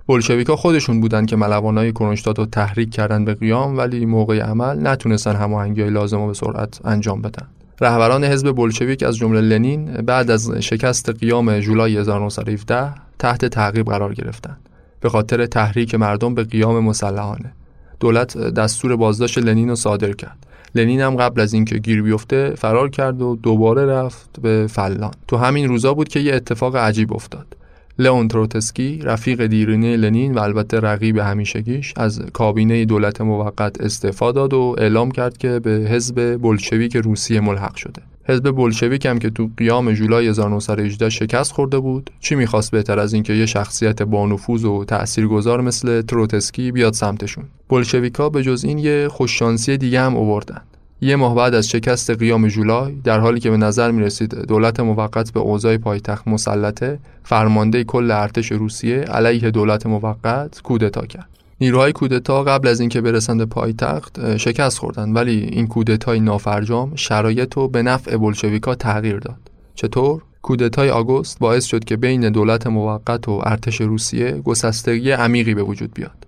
بلشویکا 0.07 0.55
خودشون 0.55 1.01
بودن 1.01 1.25
که 1.25 1.35
ملوانای 1.35 1.91
کرونشتاد 1.91 2.39
رو 2.39 2.45
تحریک 2.45 2.91
کردن 2.91 3.25
به 3.25 3.33
قیام 3.33 3.77
ولی 3.77 4.05
موقع 4.05 4.39
عمل 4.39 4.87
نتونستن 4.87 5.35
هماهنگی 5.35 5.89
لازم 5.89 6.17
رو 6.17 6.27
به 6.27 6.33
سرعت 6.33 6.79
انجام 6.85 7.21
بدن. 7.21 7.47
رهبران 7.81 8.23
حزب 8.23 8.51
بلشویک 8.51 9.03
از 9.03 9.17
جمله 9.17 9.41
لنین 9.41 9.85
بعد 9.85 10.31
از 10.31 10.51
شکست 10.51 11.09
قیام 11.09 11.59
جولای 11.59 11.97
1917 11.97 12.93
تحت 13.19 13.45
تعقیب 13.45 13.85
قرار 13.85 14.13
گرفتند 14.13 14.68
به 15.01 15.09
خاطر 15.09 15.45
تحریک 15.45 15.95
مردم 15.95 16.33
به 16.33 16.43
قیام 16.43 16.79
مسلحانه. 16.83 17.51
دولت 17.99 18.37
دستور 18.37 18.95
بازداشت 18.95 19.37
لنین 19.37 19.69
رو 19.69 19.75
صادر 19.75 20.13
کرد. 20.13 20.37
لنین 20.75 21.01
هم 21.01 21.15
قبل 21.15 21.41
از 21.41 21.53
اینکه 21.53 21.77
گیر 21.77 22.01
بیفته 22.01 22.53
فرار 22.57 22.89
کرد 22.89 23.21
و 23.21 23.35
دوباره 23.35 23.85
رفت 23.85 24.29
به 24.41 24.67
فلان 24.69 25.11
تو 25.27 25.37
همین 25.37 25.67
روزا 25.67 25.93
بود 25.93 26.07
که 26.07 26.19
یه 26.19 26.35
اتفاق 26.35 26.75
عجیب 26.75 27.13
افتاد. 27.13 27.55
لئون 27.99 28.27
تروتسکی 28.27 28.99
رفیق 29.03 29.45
دیرینه 29.45 29.97
لنین 29.97 30.33
و 30.33 30.39
البته 30.39 30.79
رقیب 30.79 31.17
همیشگیش 31.17 31.93
از 31.97 32.21
کابینه 32.33 32.85
دولت 32.85 33.21
موقت 33.21 33.81
استعفا 33.81 34.31
داد 34.31 34.53
و 34.53 34.75
اعلام 34.77 35.11
کرد 35.11 35.37
که 35.37 35.59
به 35.59 35.71
حزب 35.71 36.41
بلشویک 36.41 36.95
روسیه 36.95 37.39
ملحق 37.39 37.75
شده. 37.75 38.01
حزب 38.29 38.51
بلشویک 38.51 39.05
هم 39.05 39.19
که 39.19 39.29
تو 39.29 39.49
قیام 39.57 39.91
جولای 39.93 40.27
1918 40.27 41.09
شکست 41.09 41.51
خورده 41.51 41.79
بود 41.79 42.09
چی 42.19 42.35
می‌خواست 42.35 42.71
بهتر 42.71 42.99
از 42.99 43.13
اینکه 43.13 43.33
یه 43.33 43.45
شخصیت 43.45 44.01
با 44.01 44.25
نفوذ 44.25 44.65
و 44.65 44.85
تاثیرگذار 44.85 45.61
مثل 45.61 46.01
تروتسکی 46.01 46.71
بیاد 46.71 46.93
سمتشون. 46.93 47.43
بلشویکا 47.69 48.29
به 48.29 48.43
جز 48.43 48.63
این 48.63 48.77
یه 48.77 49.07
خوششانسی 49.07 49.77
دیگه 49.77 50.01
هم 50.01 50.17
آوردن 50.17 50.61
یه 51.01 51.15
ماه 51.15 51.35
بعد 51.35 51.53
از 51.53 51.69
شکست 51.69 52.09
قیام 52.09 52.47
جولای 52.47 52.93
در 53.03 53.19
حالی 53.19 53.39
که 53.39 53.49
به 53.49 53.57
نظر 53.57 53.91
می 53.91 54.03
رسید 54.03 54.35
دولت 54.35 54.79
موقت 54.79 55.33
به 55.33 55.39
اوضاع 55.39 55.77
پایتخت 55.77 56.27
مسلطه 56.27 56.99
فرمانده 57.23 57.83
کل 57.83 58.11
ارتش 58.11 58.51
روسیه 58.51 58.99
علیه 58.99 59.51
دولت 59.51 59.85
موقت 59.85 60.61
کودتا 60.61 61.05
کرد. 61.05 61.38
نیروهای 61.61 61.91
کودتا 61.91 62.43
قبل 62.43 62.67
از 62.67 62.79
اینکه 62.79 63.01
برسند 63.01 63.37
به 63.37 63.45
پایتخت 63.45 64.37
شکست 64.37 64.77
خوردن 64.77 65.13
ولی 65.13 65.37
این 65.37 65.67
کودتای 65.67 66.19
نافرجام 66.19 66.95
شرایط 66.95 67.53
رو 67.53 67.67
به 67.67 67.81
نفع 67.81 68.17
بلشویکا 68.17 68.75
تغییر 68.75 69.19
داد. 69.19 69.51
چطور؟ 69.75 70.21
کودتای 70.41 70.89
آگوست 70.89 71.39
باعث 71.39 71.65
شد 71.65 71.83
که 71.83 71.97
بین 71.97 72.29
دولت 72.29 72.67
موقت 72.67 73.27
و 73.27 73.41
ارتش 73.45 73.81
روسیه 73.81 74.31
گسستگی 74.31 75.11
عمیقی 75.11 75.53
به 75.53 75.63
وجود 75.63 75.93
بیاد. 75.93 76.27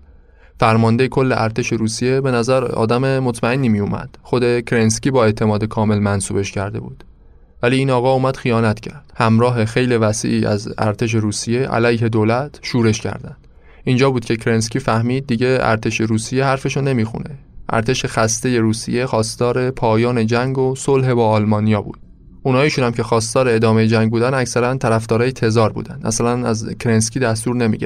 فرمانده 0.60 1.08
کل 1.08 1.32
ارتش 1.32 1.74
روسیه 1.74 2.22
به 2.22 2.32
نظر 2.32 2.66
آدم 2.66 3.20
مطمئنی 3.20 3.70
می 3.70 3.80
اومد 3.80 4.18
خود 4.22 4.66
کرنسکی 4.66 5.12
با 5.12 5.26
اعتماد 5.26 5.66
کامل 5.66 6.00
منصوبش 6.00 6.52
کرده 6.52 6.80
بود. 6.80 7.04
ولی 7.64 7.78
این 7.78 7.90
آقا 7.90 8.14
اومد 8.14 8.36
خیانت 8.36 8.80
کرد. 8.80 9.14
همراه 9.16 9.66
خیلی 9.66 9.96
وسیعی 9.96 10.46
از 10.46 10.74
ارتش 10.78 11.16
روسیه 11.16 11.68
علیه 11.68 12.10
دولت 12.10 12.60
شورش 12.62 13.02
کردند. 13.02 13.41
اینجا 13.84 14.12
بود 14.12 14.26
که 14.26 14.36
کرنسکی 14.36 14.80
فهمید 14.80 15.28
دیگه 15.28 15.58
ارتش 15.62 16.02
روسیه 16.02 16.46
حرفشو 16.46 16.82
نمی‌خونه. 16.82 17.30
ارتش 17.70 18.06
خسته 18.06 18.60
روسیه 18.60 19.06
خواستار 19.06 19.72
پایان 19.72 20.28
جنگ 20.28 20.58
و 20.58 20.76
صلح 20.76 21.14
با 21.14 21.30
آلمانیا 21.30 21.82
بود. 21.82 22.00
اوناییشون 22.44 22.86
هم 22.86 22.92
که 22.92 23.04
خواستار 23.04 23.48
ادامه 23.48 23.88
جنگ 23.88 24.12
بودن 24.12 24.34
اکثرا 24.34 24.76
طرفدارای 24.76 25.32
تزار 25.32 25.72
بودن. 25.72 26.00
اصلا 26.04 26.48
از 26.48 26.70
کرنسکی 26.80 27.20
دستور 27.20 27.56
نمی 27.56 27.78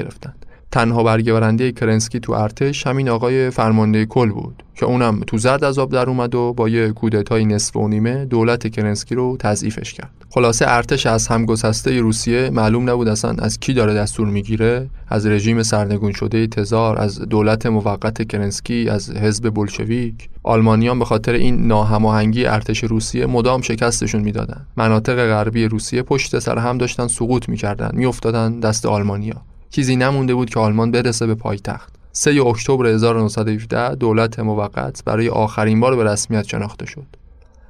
تنها 0.70 1.02
برگ 1.02 1.72
کرنسکی 1.72 2.20
تو 2.20 2.32
ارتش 2.32 2.86
همین 2.86 3.08
آقای 3.08 3.50
فرمانده 3.50 4.06
کل 4.06 4.30
بود 4.30 4.62
که 4.74 4.86
اونم 4.86 5.20
تو 5.26 5.38
زرد 5.38 5.64
از 5.64 5.78
آب 5.78 5.92
در 5.92 6.08
اومد 6.08 6.34
و 6.34 6.52
با 6.52 6.68
یه 6.68 6.92
کودتای 6.92 7.44
نصف 7.44 7.76
و 7.76 7.88
نیمه 7.88 8.24
دولت 8.24 8.68
کرنسکی 8.68 9.14
رو 9.14 9.36
تضعیفش 9.36 9.92
کرد. 9.92 10.15
خلاصه 10.30 10.64
ارتش 10.68 11.06
از 11.06 11.28
هم 11.28 11.49
گسسته 11.49 12.00
روسیه 12.00 12.50
معلوم 12.50 12.90
نبود 12.90 13.08
اصلا 13.08 13.30
از 13.38 13.60
کی 13.60 13.72
داره 13.72 13.94
دستور 13.94 14.28
می‌گیره 14.28 14.88
از 15.08 15.26
رژیم 15.26 15.62
سرنگون 15.62 16.12
شده 16.12 16.46
تزار 16.46 16.98
از 16.98 17.18
دولت 17.18 17.66
موقت 17.66 18.28
کرنسکی 18.28 18.88
از 18.88 19.10
حزب 19.10 19.50
بلشویک. 19.50 20.28
آلمانیام 20.42 20.98
به 20.98 21.04
خاطر 21.04 21.32
این 21.32 21.66
ناهماهنگی 21.66 22.46
ارتش 22.46 22.84
روسیه 22.84 23.26
مدام 23.26 23.60
شکستشون 23.62 24.22
می‌دادن. 24.22 24.66
مناطق 24.76 25.26
غربی 25.26 25.68
روسیه 25.68 26.02
پشت 26.02 26.38
سر 26.38 26.58
هم 26.58 26.78
داشتن 26.78 27.06
سقوط 27.06 27.48
می‌کردن 27.48 27.90
میافتادن 27.94 28.60
دست 28.60 28.86
آلمانیا. 28.86 29.42
چیزی 29.70 29.96
نمونده 29.96 30.34
بود 30.34 30.50
که 30.50 30.60
آلمان 30.60 30.90
برسه 30.90 31.26
به 31.26 31.34
پایتخت. 31.34 31.94
3 32.12 32.42
اکتبر 32.46 32.86
1917 32.86 33.94
دولت 33.94 34.38
موقت 34.38 35.04
برای 35.04 35.28
آخرین 35.28 35.80
بار 35.80 35.96
به 35.96 36.04
رسمیت 36.04 36.48
شناخته 36.48 36.86
شد. 36.86 37.06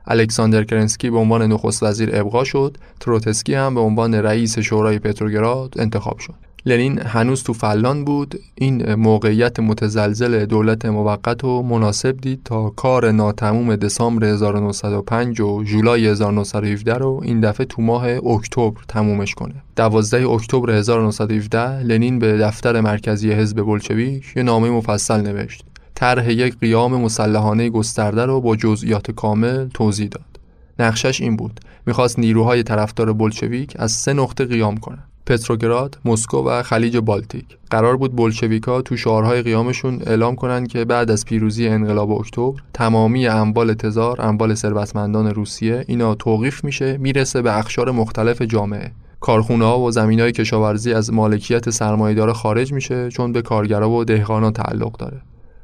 الکساندر 0.07 0.65
کرنسکی 0.65 1.11
به 1.11 1.19
عنوان 1.19 1.43
نخست 1.43 1.83
وزیر 1.83 2.11
ابقا 2.13 2.45
شد، 2.45 2.77
تروتسکی 3.01 3.55
هم 3.55 3.75
به 3.75 3.81
عنوان 3.81 4.15
رئیس 4.15 4.59
شورای 4.59 4.99
پتروگراد 4.99 5.75
انتخاب 5.79 6.19
شد. 6.19 6.35
لنین 6.67 6.99
هنوز 6.99 7.43
تو 7.43 7.53
فنلاند 7.53 8.05
بود. 8.05 8.41
این 8.55 8.95
موقعیت 8.95 9.61
متزلزل 9.61 10.45
دولت 10.45 10.87
موقت 10.87 11.45
رو 11.45 11.63
مناسب 11.63 12.17
دید 12.17 12.41
تا 12.45 12.71
کار 12.71 13.11
ناتموم 13.11 13.77
دسامبر 13.77 14.27
1905 14.27 15.41
و 15.41 15.63
جولای 15.65 16.07
1917 16.07 16.95
رو 16.95 17.21
این 17.25 17.41
دفعه 17.41 17.67
تو 17.67 17.83
ماه 17.83 18.05
اکتبر 18.05 18.81
تمومش 18.89 19.35
کنه. 19.35 19.55
12 19.77 20.29
اکتبر 20.29 20.71
1917 20.71 21.83
لنین 21.83 22.19
به 22.19 22.39
دفتر 22.39 22.81
مرکزی 22.81 23.33
حزب 23.33 23.63
بلشویک 23.63 24.25
یه 24.37 24.43
نامه 24.43 24.71
مفصل 24.71 25.21
نوشت. 25.21 25.65
طرح 25.99 26.31
یک 26.31 26.59
قیام 26.59 27.01
مسلحانه 27.01 27.71
گسترده 27.71 28.25
رو 28.25 28.41
با 28.41 28.57
جزئیات 28.57 29.11
کامل 29.11 29.69
توضیح 29.69 30.09
داد. 30.09 30.41
نقشش 30.79 31.21
این 31.21 31.37
بود. 31.37 31.61
می‌خواست 31.87 32.19
نیروهای 32.19 32.63
طرفدار 32.63 33.13
بلشویک 33.13 33.73
از 33.79 33.93
سه 33.93 34.13
نقطه 34.13 34.45
قیام 34.45 34.77
کنند. 34.77 35.09
پتروگراد، 35.27 35.99
مسکو 36.05 36.49
و 36.49 36.63
خلیج 36.63 36.97
بالتیک. 36.97 37.45
قرار 37.71 37.97
بود 37.97 38.17
بلشویکا 38.17 38.83
تو 38.83 38.97
شعارهای 38.97 39.43
قیامشون 39.43 40.03
اعلام 40.07 40.35
کنند 40.35 40.69
که 40.69 40.85
بعد 40.85 41.11
از 41.11 41.25
پیروزی 41.25 41.69
انقلاب 41.69 42.11
اکتبر 42.11 42.61
تمامی 42.75 43.27
اموال 43.27 43.75
تزار، 43.75 44.23
اموال 44.23 44.55
ثروتمندان 44.55 45.31
روسیه 45.31 45.85
اینا 45.89 46.15
توقیف 46.15 46.65
میشه 46.65 46.97
می‌رسه 46.97 47.43
به 47.43 47.59
اخشار 47.59 47.91
مختلف 47.91 48.43
جامعه. 48.43 48.93
کارخونه 49.21 49.65
ها 49.65 49.81
و 49.81 49.91
زمین 49.91 50.21
های 50.21 50.33
کشاورزی 50.33 50.93
از 50.93 51.13
مالکیت 51.13 51.71
سرمایه‌دار 51.71 52.33
خارج 52.33 52.73
میشه 52.73 53.09
چون 53.09 53.33
به 53.33 53.43
کارگرا 53.43 53.91
و 53.91 54.05
دهقانان 54.05 54.53
تعلق 54.53 54.97
داره. 54.97 55.21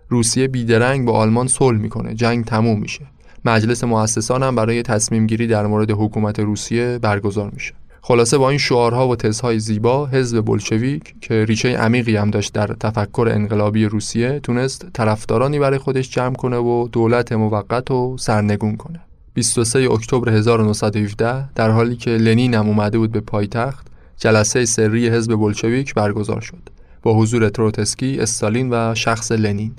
روسیه 0.08 0.48
بیدرنگ 0.48 1.06
با 1.06 1.12
آلمان 1.12 1.46
صلح 1.46 1.78
می‌کنه. 1.78 2.14
جنگ 2.14 2.44
تموم 2.44 2.80
میشه. 2.80 3.06
مجلس 3.44 3.84
مؤسسان 3.84 4.42
هم 4.42 4.54
برای 4.54 4.82
تصمیم 4.82 5.26
گیری 5.26 5.46
در 5.46 5.66
مورد 5.66 5.90
حکومت 5.90 6.40
روسیه 6.40 6.98
برگزار 6.98 7.50
میشه. 7.50 7.74
خلاصه 8.04 8.38
با 8.38 8.48
این 8.48 8.58
شعارها 8.58 9.08
و 9.08 9.16
تزهای 9.16 9.58
زیبا 9.58 10.06
حزب 10.06 10.40
بلشویک 10.40 11.14
که 11.20 11.44
ریشه 11.44 11.68
عمیقی 11.68 12.16
هم 12.16 12.30
داشت 12.30 12.52
در 12.52 12.66
تفکر 12.66 13.28
انقلابی 13.30 13.84
روسیه 13.84 14.40
تونست 14.40 14.86
طرفدارانی 14.92 15.58
برای 15.58 15.78
خودش 15.78 16.10
جمع 16.10 16.34
کنه 16.34 16.56
و 16.56 16.88
دولت 16.92 17.32
موقت 17.32 17.90
و 17.90 18.16
سرنگون 18.18 18.76
کنه. 18.76 19.00
23 19.34 19.90
اکتبر 19.92 20.28
1917 20.28 21.52
در 21.54 21.70
حالی 21.70 21.96
که 21.96 22.10
لنین 22.10 22.54
هم 22.54 22.66
اومده 22.68 22.98
بود 22.98 23.12
به 23.12 23.20
پایتخت 23.20 23.86
جلسه 24.18 24.64
سری 24.64 25.08
حزب 25.08 25.36
بلشویک 25.36 25.94
برگزار 25.94 26.40
شد. 26.40 26.68
با 27.02 27.14
حضور 27.14 27.48
تروتسکی، 27.48 28.20
استالین 28.20 28.68
و 28.72 28.94
شخص 28.94 29.32
لنین. 29.32 29.72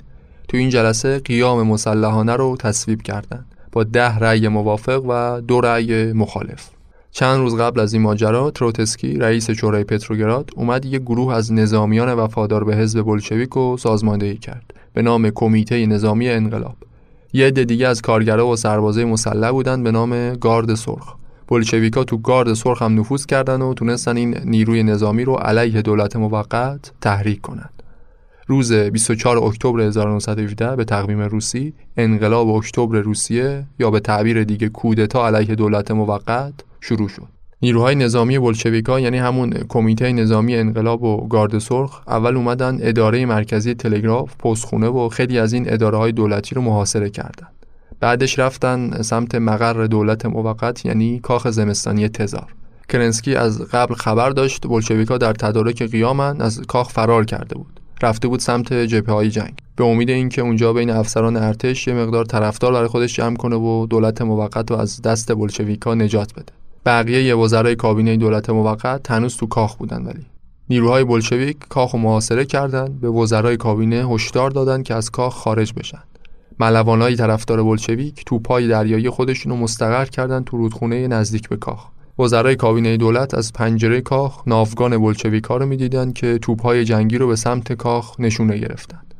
تو 0.48 0.56
این 0.56 0.68
جلسه 0.68 1.18
قیام 1.18 1.66
مسلحانه 1.66 2.36
رو 2.36 2.56
تصویب 2.56 3.02
کردند. 3.02 3.46
با 3.72 3.84
ده 3.84 4.18
رأی 4.18 4.48
موافق 4.48 5.04
و 5.08 5.40
دو 5.40 5.60
رأی 5.60 6.12
مخالف. 6.12 6.70
چند 7.10 7.38
روز 7.38 7.56
قبل 7.56 7.80
از 7.80 7.92
این 7.92 8.02
ماجرا 8.02 8.50
تروتسکی 8.50 9.14
رئیس 9.16 9.50
شورای 9.50 9.84
پتروگراد 9.84 10.50
اومد 10.56 10.84
یک 10.84 11.02
گروه 11.02 11.34
از 11.34 11.52
نظامیان 11.52 12.14
وفادار 12.14 12.64
به 12.64 12.76
حزب 12.76 13.02
بلشویک 13.02 13.48
رو 13.48 13.76
سازماندهی 13.76 14.36
کرد 14.36 14.74
به 14.92 15.02
نام 15.02 15.30
کمیته 15.30 15.86
نظامی 15.86 16.28
انقلاب. 16.28 16.76
یه 17.32 17.46
عده 17.46 17.64
دیگه 17.64 17.88
از 17.88 18.02
کارگرا 18.02 18.48
و 18.48 18.56
سربازای 18.56 19.04
مسلح 19.04 19.50
بودن 19.50 19.82
به 19.82 19.90
نام 19.90 20.34
گارد 20.34 20.74
سرخ. 20.74 21.14
بلشویکا 21.48 22.04
تو 22.04 22.18
گارد 22.18 22.54
سرخ 22.54 22.82
هم 22.82 23.00
نفوذ 23.00 23.26
کردن 23.26 23.62
و 23.62 23.74
تونستن 23.74 24.16
این 24.16 24.36
نیروی 24.44 24.82
نظامی 24.82 25.24
رو 25.24 25.34
علیه 25.34 25.82
دولت 25.82 26.16
موقت 26.16 26.92
تحریک 27.00 27.40
کنند. 27.40 27.73
روز 28.46 28.72
24 28.72 29.38
اکتبر 29.38 29.80
1917 29.80 30.76
به 30.76 30.84
تقویم 30.84 31.20
روسی 31.20 31.72
انقلاب 31.96 32.48
اکتبر 32.48 32.98
روسیه 32.98 33.64
یا 33.78 33.90
به 33.90 34.00
تعبیر 34.00 34.44
دیگه 34.44 34.68
کودتا 34.68 35.26
علیه 35.26 35.54
دولت 35.54 35.90
موقت 35.90 36.54
شروع 36.80 37.08
شد 37.08 37.34
نیروهای 37.62 37.94
نظامی 37.94 38.38
بلشویکا 38.38 39.00
یعنی 39.00 39.18
همون 39.18 39.50
کمیته 39.68 40.12
نظامی 40.12 40.54
انقلاب 40.54 41.02
و 41.02 41.28
گارد 41.28 41.58
سرخ 41.58 42.00
اول 42.08 42.36
اومدن 42.36 42.78
اداره 42.80 43.26
مرکزی 43.26 43.74
تلگراف، 43.74 44.36
پستخونه 44.36 44.86
و 44.86 45.08
خیلی 45.08 45.38
از 45.38 45.52
این 45.52 45.72
اداره 45.72 45.98
های 45.98 46.12
دولتی 46.12 46.54
رو 46.54 46.62
محاصره 46.62 47.10
کردند. 47.10 47.52
بعدش 48.00 48.38
رفتن 48.38 49.02
سمت 49.02 49.34
مقر 49.34 49.86
دولت 49.86 50.26
موقت 50.26 50.86
یعنی 50.86 51.20
کاخ 51.20 51.50
زمستانی 51.50 52.08
تزار. 52.08 52.54
کرنسکی 52.88 53.34
از 53.34 53.62
قبل 53.62 53.94
خبر 53.94 54.30
داشت 54.30 54.66
بلشویکا 54.66 55.18
در 55.18 55.32
تدارک 55.32 55.82
قیامن 55.82 56.40
از 56.40 56.60
کاخ 56.60 56.90
فرار 56.90 57.24
کرده 57.24 57.54
بود. 57.54 57.80
رفته 58.04 58.28
بود 58.28 58.40
سمت 58.40 58.72
جبهه 58.72 59.14
های 59.14 59.30
جنگ. 59.30 59.52
به 59.76 59.84
امید 59.84 60.10
اینکه 60.10 60.42
اونجا 60.42 60.72
بین 60.72 60.90
افسران 60.90 61.36
ارتش 61.36 61.86
یه 61.86 61.94
مقدار 61.94 62.24
طرفدار 62.24 62.72
برای 62.72 62.88
خودش 62.88 63.16
جمع 63.16 63.36
کنه 63.36 63.56
و 63.56 63.86
دولت 63.86 64.22
موقت 64.22 64.70
رو 64.70 64.76
از 64.76 65.02
دست 65.02 65.32
بلشویکا 65.32 65.94
نجات 65.94 66.32
بده. 66.32 66.52
بقیه 66.86 67.34
وزرای 67.34 67.76
کابینه 67.76 68.16
دولت 68.16 68.50
موقت 68.50 69.10
هنوز 69.10 69.36
تو 69.36 69.46
کاخ 69.46 69.76
بودن 69.76 70.02
ولی. 70.02 70.26
نیروهای 70.70 71.04
بلشویک 71.04 71.56
کاخ 71.68 71.94
و 71.94 71.98
محاصره 71.98 72.44
کردند 72.44 73.00
به 73.00 73.08
وزرای 73.08 73.56
کابینه 73.56 74.08
هشدار 74.08 74.50
دادن 74.50 74.82
که 74.82 74.94
از 74.94 75.10
کاخ 75.10 75.34
خارج 75.34 75.72
بشن. 75.72 76.02
ملوانای 76.60 77.16
طرفدار 77.16 77.62
بلشویک 77.62 78.24
پای 78.44 78.68
دریایی 78.68 79.10
خودشون 79.10 79.52
رو 79.52 79.58
مستقر 79.58 80.04
کردن 80.04 80.44
تو 80.44 80.56
رودخونه 80.56 81.08
نزدیک 81.08 81.48
به 81.48 81.56
کاخ. 81.56 81.93
وزرای 82.18 82.56
کابینه 82.56 82.96
دولت 82.96 83.34
از 83.34 83.52
پنجره 83.52 84.00
کاخ 84.00 84.42
ناوگان 84.46 84.98
بلشویکا 84.98 85.56
رو 85.56 85.66
می‌دیدند 85.66 86.14
که 86.14 86.38
توپهای 86.38 86.84
جنگی 86.84 87.18
رو 87.18 87.28
به 87.28 87.36
سمت 87.36 87.72
کاخ 87.72 88.20
نشونه 88.20 88.58
گرفتند. 88.58 89.14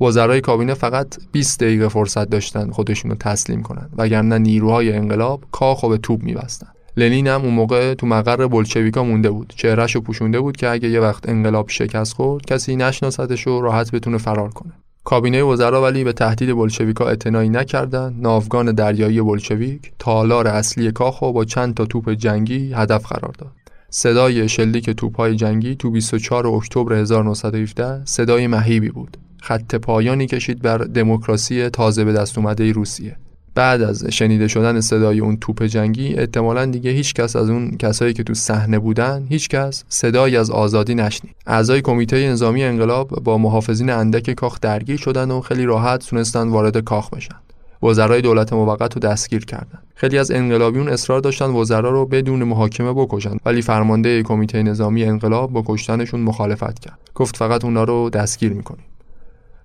وزرای 0.00 0.40
کابینه 0.40 0.74
فقط 0.74 1.18
20 1.32 1.60
دقیقه 1.60 1.88
فرصت 1.88 2.30
داشتن 2.30 2.70
خودشون 2.70 3.10
رو 3.10 3.16
تسلیم 3.16 3.62
کنند 3.62 3.90
وگرنه 3.96 4.38
نیروهای 4.38 4.92
انقلاب 4.92 5.44
کاخ 5.52 5.80
رو 5.80 5.88
به 5.88 5.98
توپ 5.98 6.22
میبستند. 6.22 6.74
لنین 6.96 7.26
هم 7.26 7.42
اون 7.42 7.54
موقع 7.54 7.94
تو 7.94 8.06
مقر 8.06 8.46
بلشویکا 8.46 9.04
مونده 9.04 9.30
بود 9.30 9.52
چهرهش 9.56 9.94
رو 9.94 10.00
پوشونده 10.00 10.40
بود 10.40 10.56
که 10.56 10.68
اگه 10.68 10.88
یه 10.88 11.00
وقت 11.00 11.28
انقلاب 11.28 11.68
شکست 11.68 12.12
خورد 12.12 12.46
کسی 12.46 12.76
نشناستش 12.76 13.46
و 13.46 13.60
راحت 13.60 13.90
بتونه 13.90 14.18
فرار 14.18 14.48
کنه 14.50 14.72
کابینه 15.04 15.42
وزرا 15.42 15.82
ولی 15.82 16.04
به 16.04 16.12
تهدید 16.12 16.56
بلشویکا 16.56 17.08
اعتنایی 17.08 17.48
نکردند. 17.48 18.22
ناوگان 18.22 18.72
دریایی 18.72 19.22
بلشویک 19.22 19.92
تالار 19.98 20.48
اصلی 20.48 20.92
کاخ 20.92 21.22
با 21.22 21.44
چند 21.44 21.74
تا 21.74 21.84
توپ 21.84 22.10
جنگی 22.12 22.72
هدف 22.72 23.06
قرار 23.06 23.32
داد. 23.38 23.52
صدای 23.90 24.48
شلیک 24.48 24.90
توپهای 24.90 25.36
جنگی 25.36 25.76
تو 25.76 25.90
24 25.90 26.46
اکتبر 26.46 26.92
1917 26.92 28.04
صدای 28.04 28.46
مهیبی 28.46 28.88
بود. 28.88 29.16
خط 29.42 29.74
پایانی 29.74 30.26
کشید 30.26 30.62
بر 30.62 30.78
دموکراسی 30.78 31.68
تازه 31.68 32.04
به 32.04 32.12
دست 32.12 32.38
اومده 32.38 32.72
روسیه. 32.72 33.16
بعد 33.54 33.82
از 33.82 34.04
شنیده 34.04 34.48
شدن 34.48 34.80
صدای 34.80 35.20
اون 35.20 35.36
توپ 35.36 35.62
جنگی 35.62 36.14
احتمالا 36.14 36.64
دیگه 36.64 36.90
هیچ 36.90 37.14
کس 37.14 37.36
از 37.36 37.50
اون 37.50 37.70
کسایی 37.70 38.12
که 38.12 38.22
تو 38.22 38.34
صحنه 38.34 38.78
بودن 38.78 39.26
هیچ 39.28 39.48
کس 39.48 39.84
صدایی 39.88 40.36
از 40.36 40.50
آزادی 40.50 40.94
نشنید. 40.94 41.34
اعضای 41.46 41.82
کمیته 41.82 42.28
نظامی 42.28 42.64
انقلاب 42.64 43.08
با 43.08 43.38
محافظین 43.38 43.90
اندک 43.90 44.30
کاخ 44.30 44.60
درگیر 44.60 44.96
شدن 44.96 45.30
و 45.30 45.40
خیلی 45.40 45.64
راحت 45.64 46.06
تونستن 46.06 46.48
وارد 46.48 46.78
کاخ 46.78 47.10
بشن. 47.10 47.36
وزرای 47.82 48.20
دولت 48.20 48.52
موقت 48.52 48.94
رو 48.94 49.00
دستگیر 49.00 49.44
کردند. 49.44 49.82
خیلی 49.94 50.18
از 50.18 50.30
انقلابیون 50.30 50.88
اصرار 50.88 51.20
داشتن 51.20 51.50
وزرا 51.50 51.90
رو 51.90 52.06
بدون 52.06 52.44
محاکمه 52.44 52.92
بکشن 52.92 53.36
ولی 53.46 53.62
فرمانده 53.62 54.22
کمیته 54.22 54.62
نظامی 54.62 55.04
انقلاب 55.04 55.52
با 55.52 55.64
کشتنشون 55.66 56.20
مخالفت 56.20 56.78
کرد. 56.78 56.98
گفت 57.14 57.36
فقط 57.36 57.64
اونا 57.64 57.84
رو 57.84 58.10
دستگیر 58.10 58.52
می‌کنیم. 58.52 58.84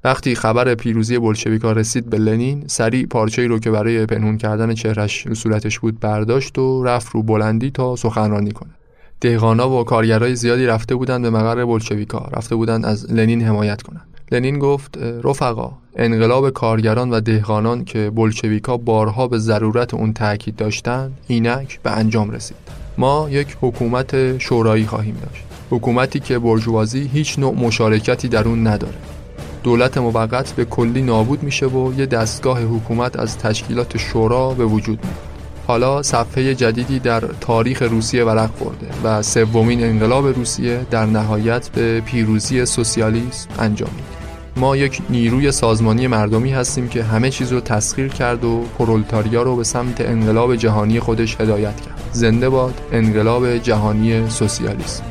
وقتی 0.05 0.35
خبر 0.35 0.75
پیروزی 0.75 1.19
بلشویکا 1.19 1.71
رسید 1.71 2.09
به 2.09 2.17
لنین 2.17 2.63
سریع 2.67 3.05
پارچه‌ای 3.05 3.47
رو 3.47 3.59
که 3.59 3.71
برای 3.71 4.05
پنهون 4.05 4.37
کردن 4.37 4.73
چهرش 4.73 5.27
رو 5.27 5.35
صورتش 5.35 5.79
بود 5.79 5.99
برداشت 5.99 6.57
و 6.57 6.83
رفت 6.83 7.11
رو 7.11 7.23
بلندی 7.23 7.71
تا 7.71 7.95
سخنرانی 7.95 8.51
کنه. 8.51 8.69
دهقانا 9.21 9.69
و 9.69 9.83
کارگرای 9.83 10.35
زیادی 10.35 10.65
رفته 10.65 10.95
بودند 10.95 11.21
به 11.21 11.29
مقر 11.29 11.65
بلشویکا 11.65 12.29
رفته 12.37 12.55
بودند 12.55 12.85
از 12.85 13.11
لنین 13.11 13.41
حمایت 13.41 13.81
کنند. 13.81 14.07
لنین 14.31 14.59
گفت 14.59 14.97
رفقا 15.23 15.71
انقلاب 15.95 16.49
کارگران 16.49 17.09
و 17.09 17.19
دهقانان 17.19 17.85
که 17.85 18.11
بلشویکا 18.15 18.77
بارها 18.77 19.27
به 19.27 19.37
ضرورت 19.37 19.93
اون 19.93 20.13
تاکید 20.13 20.55
داشتند 20.55 21.17
اینک 21.27 21.79
به 21.83 21.91
انجام 21.91 22.31
رسید. 22.31 22.57
ما 22.97 23.27
یک 23.29 23.57
حکومت 23.61 24.37
شورایی 24.37 24.85
خواهیم 24.85 25.17
داشت. 25.25 25.43
حکومتی 25.69 26.19
که 26.19 26.39
برجوازی 26.39 27.09
هیچ 27.13 27.39
نوع 27.39 27.55
مشارکتی 27.55 28.27
در 28.27 28.47
اون 28.47 28.67
نداره. 28.67 28.95
دولت 29.65 29.97
موقت 29.97 30.51
به 30.51 30.65
کلی 30.65 31.01
نابود 31.01 31.43
میشه 31.43 31.65
و 31.65 31.93
یه 31.97 32.05
دستگاه 32.05 32.61
حکومت 32.61 33.19
از 33.19 33.37
تشکیلات 33.37 33.97
شورا 33.97 34.49
به 34.49 34.65
وجود 34.65 34.99
میاد. 35.03 35.17
حالا 35.67 36.03
صفحه 36.03 36.55
جدیدی 36.55 36.99
در 36.99 37.19
تاریخ 37.41 37.81
روسیه 37.81 38.23
ورق 38.23 38.49
خورده 38.57 38.87
و 39.03 39.21
سومین 39.21 39.83
انقلاب 39.83 40.27
روسیه 40.27 40.85
در 40.91 41.05
نهایت 41.05 41.69
به 41.69 42.01
پیروزی 42.01 42.65
سوسیالیسم 42.65 43.49
انجام 43.59 43.89
میده. 43.95 44.07
ما 44.57 44.77
یک 44.77 45.01
نیروی 45.09 45.51
سازمانی 45.51 46.07
مردمی 46.07 46.51
هستیم 46.51 46.87
که 46.87 47.03
همه 47.03 47.29
چیز 47.29 47.53
رو 47.53 47.59
تسخیر 47.59 48.07
کرد 48.07 48.43
و 48.43 48.63
پرولتاریا 48.79 49.43
رو 49.43 49.55
به 49.55 49.63
سمت 49.63 50.01
انقلاب 50.01 50.55
جهانی 50.55 50.99
خودش 50.99 51.41
هدایت 51.41 51.81
کرد. 51.81 52.09
زنده 52.11 52.49
باد 52.49 52.81
انقلاب 52.91 53.57
جهانی 53.57 54.29
سوسیالیسم. 54.29 55.03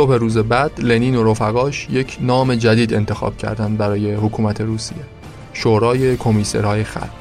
صبح 0.00 0.14
روز 0.14 0.38
بعد 0.38 0.80
لنین 0.80 1.16
و 1.16 1.30
رفقاش 1.30 1.88
یک 1.90 2.18
نام 2.20 2.54
جدید 2.54 2.94
انتخاب 2.94 3.36
کردند 3.36 3.78
برای 3.78 4.14
حکومت 4.14 4.60
روسیه 4.60 4.98
شورای 5.52 6.16
کمیسرهای 6.16 6.84
خلق. 6.84 7.20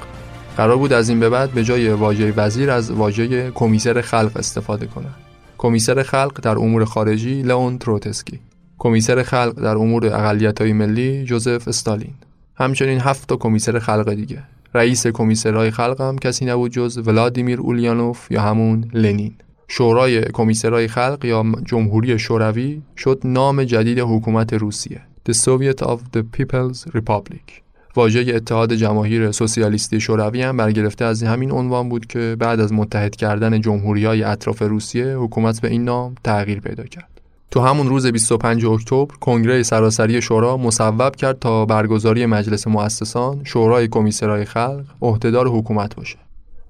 قرار 0.57 0.77
بود 0.77 0.93
از 0.93 1.09
این 1.09 1.19
به 1.19 1.29
بعد 1.29 1.51
به 1.51 1.63
جای 1.63 1.89
واژه 1.89 2.33
وزیر 2.37 2.71
از 2.71 2.91
واژه 2.91 3.51
کمیسر 3.51 4.01
خلق 4.01 4.31
استفاده 4.35 4.85
کنند. 4.85 5.15
کمیسر 5.57 6.03
خلق 6.03 6.41
در 6.41 6.57
امور 6.57 6.85
خارجی 6.85 7.41
لئون 7.41 7.77
تروتسکی. 7.77 8.39
کمیسر 8.77 9.23
خلق 9.23 9.53
در 9.53 9.75
امور 9.75 10.05
اقلیت‌های 10.05 10.73
ملی 10.73 11.23
جوزف 11.23 11.67
استالین. 11.67 12.13
همچنین 12.55 12.99
هفت 12.99 13.29
تا 13.29 13.35
کمیسر 13.35 13.79
خلق 13.79 14.13
دیگه. 14.13 14.43
رئیس 14.73 15.07
کمیسرهای 15.07 15.71
خلق 15.71 16.01
هم 16.01 16.17
کسی 16.17 16.45
نبود 16.45 16.71
جز 16.71 17.07
ولادیمیر 17.07 17.59
اولیانوف 17.59 18.31
یا 18.31 18.41
همون 18.41 18.91
لنین. 18.93 19.33
شورای 19.71 20.21
کمیسرهای 20.21 20.87
خلق 20.87 21.25
یا 21.25 21.45
جمهوری 21.65 22.19
شوروی 22.19 22.81
شد 22.97 23.21
نام 23.23 23.63
جدید 23.63 23.99
حکومت 23.99 24.53
روسیه 24.53 25.01
The 25.29 25.33
Soviet 25.33 25.83
of 25.83 25.99
the 26.17 26.23
People's 26.37 26.91
Republic 26.95 27.61
واژه 27.95 28.35
اتحاد 28.35 28.73
جماهیر 28.73 29.31
سوسیالیستی 29.31 29.99
شوروی 29.99 30.41
هم 30.41 30.57
برگرفته 30.57 31.05
از 31.05 31.23
همین 31.23 31.51
عنوان 31.51 31.89
بود 31.89 32.05
که 32.05 32.35
بعد 32.39 32.59
از 32.59 32.73
متحد 32.73 33.15
کردن 33.15 33.61
جمهوری 33.61 34.05
های 34.05 34.23
اطراف 34.23 34.61
روسیه 34.61 35.05
حکومت 35.05 35.61
به 35.61 35.67
این 35.67 35.83
نام 35.83 36.15
تغییر 36.23 36.59
پیدا 36.59 36.83
کرد. 36.83 37.21
تو 37.51 37.59
همون 37.59 37.89
روز 37.89 38.05
25 38.05 38.65
اکتبر 38.65 39.15
کنگره 39.19 39.63
سراسری 39.63 40.21
شورا 40.21 40.57
مصوب 40.57 41.15
کرد 41.15 41.39
تا 41.39 41.65
برگزاری 41.65 42.25
مجلس 42.25 42.67
مؤسسان 42.67 43.41
شورای 43.43 43.87
کمیسرهای 43.87 44.45
خلق 44.45 44.83
عهدهدار 45.01 45.47
حکومت 45.47 45.95
باشه. 45.95 46.17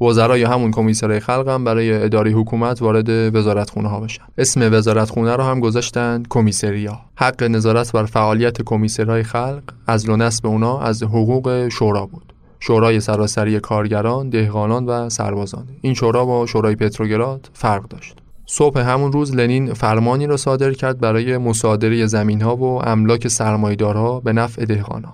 وزرای 0.02 0.44
همون 0.44 0.72
کمیسرهای 0.72 1.20
خلق 1.20 1.48
هم 1.48 1.64
برای 1.64 2.04
اداره 2.04 2.32
حکومت 2.32 2.82
وارد 2.82 3.36
وزارتخونه 3.36 3.90
ها 3.90 4.00
بشن. 4.00 4.24
اسم 4.38 4.74
وزارتخونه 4.74 5.36
رو 5.36 5.44
هم 5.44 5.60
گذاشتن 5.60 6.24
کمیسریا. 6.30 7.00
حق 7.16 7.44
نظارت 7.44 7.92
بر 7.92 8.06
فعالیت 8.06 8.62
کمیسرهای 8.62 9.24
خلق 9.24 9.64
از 9.88 10.10
و 10.10 10.18
نصب 10.18 10.48
اونا 10.48 10.80
از 10.80 11.04
حقوق 11.04 11.68
شورا 11.68 12.06
بود. 12.06 12.34
شورای 12.60 13.00
سراسری 13.00 13.60
کارگران، 13.60 14.30
دهقانان 14.30 14.86
و 14.86 15.10
سربازان. 15.10 15.68
این 15.82 15.94
شورا 15.94 16.26
با 16.26 16.46
شورای 16.46 16.76
پتروگراد 16.76 17.50
فرق 17.54 17.88
داشت. 17.88 18.16
صبح 18.46 18.80
همون 18.80 19.12
روز 19.12 19.36
لنین 19.36 19.74
فرمانی 19.74 20.28
را 20.28 20.38
صادر 20.38 20.74
کرد 20.74 21.00
برای 21.00 21.38
مصادره 21.38 22.06
زمین 22.06 22.42
ها 22.42 22.56
و 22.56 22.88
املاک 22.88 23.28
سرمایدارها 23.28 24.20
به 24.20 24.34
نفع 24.34 24.66
دهقانان 24.66 25.14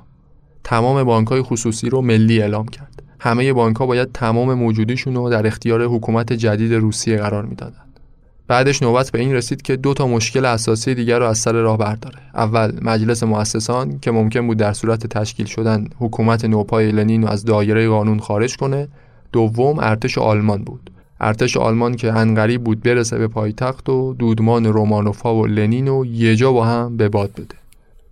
تمام 0.64 1.04
بانک 1.04 1.28
های 1.28 1.42
خصوصی 1.42 1.90
رو 1.90 2.02
ملی 2.02 2.42
اعلام 2.42 2.68
کرد. 2.68 2.95
همه 3.20 3.54
بانک 3.54 3.76
ها 3.76 3.86
باید 3.86 4.12
تمام 4.12 4.54
موجودیشون 4.54 5.16
رو 5.16 5.30
در 5.30 5.48
اختیار 5.48 5.86
حکومت 5.86 6.34
جدید 6.34 6.74
روسیه 6.74 7.18
قرار 7.18 7.46
می‌دادند. 7.46 8.00
بعدش 8.48 8.84
نوبت 8.84 9.12
به 9.12 9.20
این 9.20 9.34
رسید 9.34 9.62
که 9.62 9.76
دو 9.76 9.94
تا 9.94 10.08
مشکل 10.08 10.46
اساسی 10.46 10.96
دیگر 10.96 11.20
رو 11.20 11.26
از 11.26 11.38
سر 11.38 11.52
راه 11.52 11.78
برداره. 11.78 12.18
اول 12.34 12.72
مجلس 12.82 13.24
مؤسسان 13.24 14.00
که 14.00 14.12
ممکن 14.12 14.48
بود 14.48 14.58
در 14.58 14.74
صورت 14.74 15.08
تشکیل 15.08 15.46
شدن 15.46 15.88
حکومت 16.00 16.46
نوپای 16.46 16.92
لنین 16.92 17.22
رو 17.22 17.30
از 17.30 17.46
دایره 17.46 17.90
قانون 17.90 18.20
خارج 18.20 18.58
کنه. 18.58 18.88
دوم 19.32 19.80
ارتش 19.80 20.18
آلمان 20.18 20.64
بود. 20.64 20.92
ارتش 21.20 21.58
آلمان 21.58 21.96
که 21.96 22.14
انقریب 22.14 22.64
بود 22.64 22.84
برسه 22.84 23.18
به 23.18 23.28
پایتخت 23.28 23.90
و 23.90 24.14
دودمان 24.14 24.66
رومانوفا 24.66 25.36
و 25.36 25.46
لنین 25.46 25.88
رو 25.88 26.06
یه 26.06 26.36
جا 26.36 26.52
با 26.52 26.66
هم 26.66 26.98
به 26.98 27.10
باد 27.10 27.32
بده. 27.32 27.56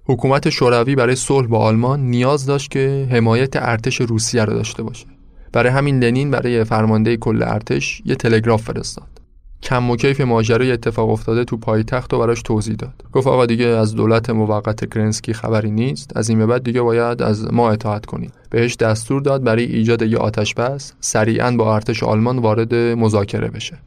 حکومت 0.05 0.49
شوروی 0.49 0.95
برای 0.95 1.15
صلح 1.15 1.47
با 1.47 1.59
آلمان 1.59 1.99
نیاز 1.99 2.45
داشت 2.45 2.71
که 2.71 3.07
حمایت 3.11 3.55
ارتش 3.55 4.01
روسیه 4.01 4.45
را 4.45 4.53
داشته 4.53 4.83
باشه. 4.83 5.05
برای 5.51 5.71
همین 5.71 6.03
لنین 6.03 6.31
برای 6.31 6.63
فرمانده 6.63 7.17
کل 7.17 7.43
ارتش 7.43 8.01
یه 8.05 8.15
تلگراف 8.15 8.63
فرستاد. 8.63 9.07
کم 9.63 9.89
و 9.89 9.95
کیف 9.95 10.21
ماجرای 10.21 10.71
اتفاق 10.71 11.09
افتاده 11.09 11.43
تو 11.43 11.57
پایتخت 11.57 12.13
و 12.13 12.19
براش 12.19 12.41
توضیح 12.41 12.75
داد. 12.75 12.93
گفت 13.11 13.27
آقا 13.27 13.45
دیگه 13.45 13.65
از 13.65 13.95
دولت 13.95 14.29
موقت 14.29 14.93
کرنسکی 14.93 15.33
خبری 15.33 15.71
نیست. 15.71 16.17
از 16.17 16.29
این 16.29 16.39
به 16.39 16.45
بعد 16.45 16.63
دیگه 16.63 16.81
باید 16.81 17.21
از 17.21 17.53
ما 17.53 17.71
اطاعت 17.71 18.05
کنید. 18.05 18.33
بهش 18.49 18.75
دستور 18.75 19.21
داد 19.21 19.43
برای 19.43 19.63
ایجاد 19.63 20.01
یه 20.01 20.17
آتش 20.17 20.53
بس 20.53 20.93
سریعا 20.99 21.51
با 21.51 21.75
ارتش 21.75 22.03
آلمان 22.03 22.39
وارد 22.39 22.75
مذاکره 22.75 23.47
بشه. 23.47 23.77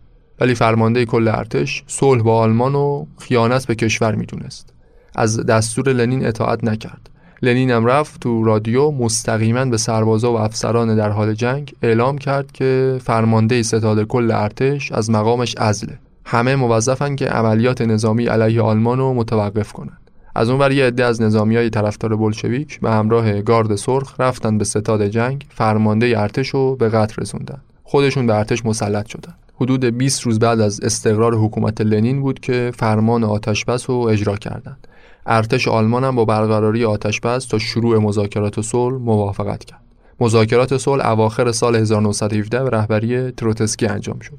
ولی 0.40 0.54
فرمانده 0.54 1.04
کل 1.04 1.28
ارتش 1.28 1.84
صلح 1.86 2.22
با 2.22 2.38
آلمان 2.38 2.74
و 2.74 3.06
خیانت 3.18 3.66
به 3.66 3.74
کشور 3.74 4.14
می‌دونست. 4.14 4.75
از 5.16 5.46
دستور 5.46 5.92
لنین 5.92 6.26
اطاعت 6.26 6.64
نکرد. 6.64 7.10
لنین 7.42 7.70
هم 7.70 7.86
رفت 7.86 8.20
تو 8.20 8.44
رادیو 8.44 8.90
مستقیما 8.90 9.64
به 9.64 9.76
سربازا 9.76 10.32
و 10.32 10.38
افسران 10.38 10.96
در 10.96 11.10
حال 11.10 11.34
جنگ 11.34 11.74
اعلام 11.82 12.18
کرد 12.18 12.52
که 12.52 12.98
فرمانده 13.04 13.62
ستاد 13.62 14.02
کل 14.02 14.30
ارتش 14.30 14.92
از 14.92 15.10
مقامش 15.10 15.54
ازله 15.56 15.98
همه 16.24 16.56
موظفن 16.56 17.16
که 17.16 17.26
عملیات 17.26 17.80
نظامی 17.80 18.26
علیه 18.26 18.62
آلمان 18.62 18.98
رو 18.98 19.14
متوقف 19.14 19.72
کنند. 19.72 20.10
از 20.34 20.50
اون 20.50 20.72
یه 20.72 20.86
عده 20.86 21.04
از 21.04 21.22
نظامی 21.22 21.56
های 21.56 21.70
طرفدار 21.70 22.16
بلشویک 22.16 22.80
به 22.80 22.90
همراه 22.90 23.42
گارد 23.42 23.74
سرخ 23.74 24.20
رفتن 24.20 24.58
به 24.58 24.64
ستاد 24.64 25.06
جنگ 25.06 25.46
فرمانده 25.50 26.20
ارتش 26.20 26.48
رو 26.48 26.76
به 26.76 26.88
قتل 26.88 27.22
رسوندن. 27.22 27.60
خودشون 27.84 28.26
به 28.26 28.34
ارتش 28.34 28.66
مسلط 28.66 29.06
شدن. 29.06 29.34
حدود 29.54 29.84
20 29.84 30.22
روز 30.22 30.38
بعد 30.38 30.60
از 30.60 30.80
استقرار 30.80 31.34
حکومت 31.34 31.80
لنین 31.80 32.20
بود 32.20 32.40
که 32.40 32.72
فرمان 32.74 33.24
آتشبس 33.24 33.90
رو 33.90 33.96
اجرا 33.96 34.36
کردند. 34.36 34.88
ارتش 35.26 35.68
آلمان 35.68 36.04
هم 36.04 36.16
با 36.16 36.24
برقراری 36.24 36.84
آتشبس 36.84 37.46
تا 37.46 37.58
شروع 37.58 37.98
مذاکرات 37.98 38.60
صلح 38.60 38.96
موافقت 38.96 39.64
کرد. 39.64 39.80
مذاکرات 40.20 40.76
صلح 40.76 41.08
اواخر 41.08 41.52
سال 41.52 41.76
1917 41.76 42.64
به 42.64 42.70
رهبری 42.70 43.30
تروتسکی 43.30 43.86
انجام 43.86 44.18
شد. 44.20 44.38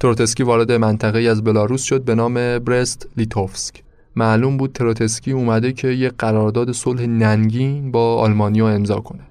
تروتسکی 0.00 0.42
وارد 0.42 0.72
منطقه 0.72 1.18
از 1.18 1.44
بلاروس 1.44 1.82
شد 1.82 2.04
به 2.04 2.14
نام 2.14 2.58
برست 2.58 3.08
لیتوفسک. 3.16 3.82
معلوم 4.16 4.56
بود 4.56 4.72
تروتسکی 4.72 5.32
اومده 5.32 5.72
که 5.72 5.88
یک 5.88 6.12
قرارداد 6.18 6.72
صلح 6.72 7.06
ننگین 7.06 7.90
با 7.90 8.16
آلمانیا 8.16 8.68
امضا 8.68 9.00
کنه. 9.00 9.22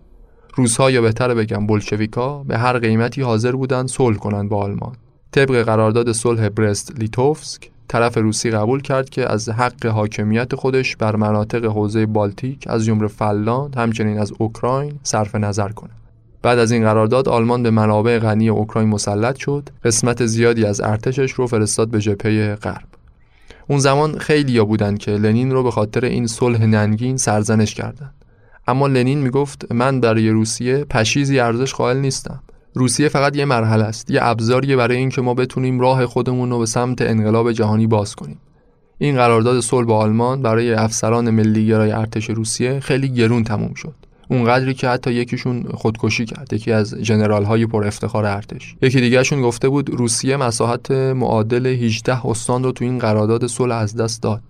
روزها 0.55 0.91
یا 0.91 1.01
بهتر 1.01 1.33
بگم 1.33 1.67
بلشویکا 1.67 2.43
به 2.43 2.57
هر 2.57 2.79
قیمتی 2.79 3.21
حاضر 3.21 3.51
بودن 3.51 3.87
صلح 3.87 4.17
کنند 4.17 4.49
با 4.49 4.57
آلمان. 4.63 4.95
طبق 5.31 5.63
قرارداد 5.63 6.11
صلح 6.11 6.49
برست 6.49 6.99
لیتوفسک 6.99 7.71
طرف 7.87 8.17
روسی 8.17 8.51
قبول 8.51 8.81
کرد 8.81 9.09
که 9.09 9.31
از 9.31 9.49
حق 9.49 9.85
حاکمیت 9.85 10.55
خودش 10.55 10.95
بر 10.95 11.15
مناطق 11.15 11.65
حوزه 11.65 12.05
بالتیک 12.05 12.63
از 12.67 12.85
جمله 12.85 13.07
فنلاند 13.07 13.75
همچنین 13.75 14.19
از 14.19 14.33
اوکراین 14.37 14.99
صرف 15.03 15.35
نظر 15.35 15.69
کنه. 15.69 15.91
بعد 16.41 16.59
از 16.59 16.71
این 16.71 16.83
قرارداد 16.83 17.29
آلمان 17.29 17.63
به 17.63 17.71
منابع 17.71 18.19
غنی 18.19 18.49
اوکراین 18.49 18.89
مسلط 18.89 19.35
شد. 19.35 19.69
قسمت 19.83 20.25
زیادی 20.25 20.65
از 20.65 20.81
ارتشش 20.81 21.31
رو 21.31 21.47
فرستاد 21.47 21.89
به 21.89 21.99
جبهه 21.99 22.55
غرب. 22.55 22.87
اون 23.67 23.79
زمان 23.79 24.17
خیلی 24.17 24.51
یا 24.51 24.65
بودن 24.65 24.97
که 24.97 25.11
لنین 25.11 25.51
رو 25.51 25.63
به 25.63 25.71
خاطر 25.71 26.05
این 26.05 26.27
صلح 26.27 26.65
ننگین 26.65 27.17
سرزنش 27.17 27.73
کردند 27.73 28.13
اما 28.67 28.87
لنین 28.87 29.19
می‌گفت 29.19 29.71
من 29.71 30.01
برای 30.01 30.29
روسیه 30.29 30.83
پشیزی 30.83 31.39
ارزش 31.39 31.73
قائل 31.73 31.97
نیستم. 31.97 32.39
روسیه 32.73 33.09
فقط 33.09 33.35
یه 33.35 33.45
مرحله 33.45 33.83
است 33.83 34.11
یه 34.11 34.19
ابزاریه 34.23 34.75
برای 34.75 34.97
اینکه 34.97 35.21
ما 35.21 35.33
بتونیم 35.33 35.79
راه 35.79 36.05
خودمون 36.05 36.49
رو 36.49 36.59
به 36.59 36.65
سمت 36.65 37.01
انقلاب 37.01 37.51
جهانی 37.51 37.87
باز 37.87 38.15
کنیم. 38.15 38.39
این 38.97 39.15
قرارداد 39.15 39.59
صلح 39.59 39.87
با 39.87 39.97
آلمان 39.97 40.41
برای 40.41 40.73
افسران 40.73 41.29
ملیگرای 41.29 41.91
ارتش 41.91 42.29
روسیه 42.29 42.79
خیلی 42.79 43.09
گرون 43.09 43.43
تموم 43.43 43.73
شد. 43.73 43.93
اونقدری 44.29 44.73
که 44.73 44.89
حتی 44.89 45.13
یکیشون 45.13 45.63
خودکشی 45.63 46.25
کرد 46.25 46.53
یکی 46.53 46.71
از 46.71 46.93
جنرال 46.93 47.43
های 47.43 47.65
پر 47.65 47.87
افتخار 47.87 48.25
ارتش. 48.25 48.75
یکی 48.81 49.01
دیگهشون 49.01 49.41
گفته 49.41 49.69
بود 49.69 49.89
روسیه 49.89 50.37
مساحت 50.37 50.91
معادل 50.91 51.65
18 51.65 52.27
استان 52.27 52.63
رو 52.63 52.71
تو 52.71 52.85
این 52.85 52.99
قرارداد 52.99 53.47
صلح 53.47 53.75
از 53.75 53.95
دست 53.95 54.21
داد. 54.21 54.41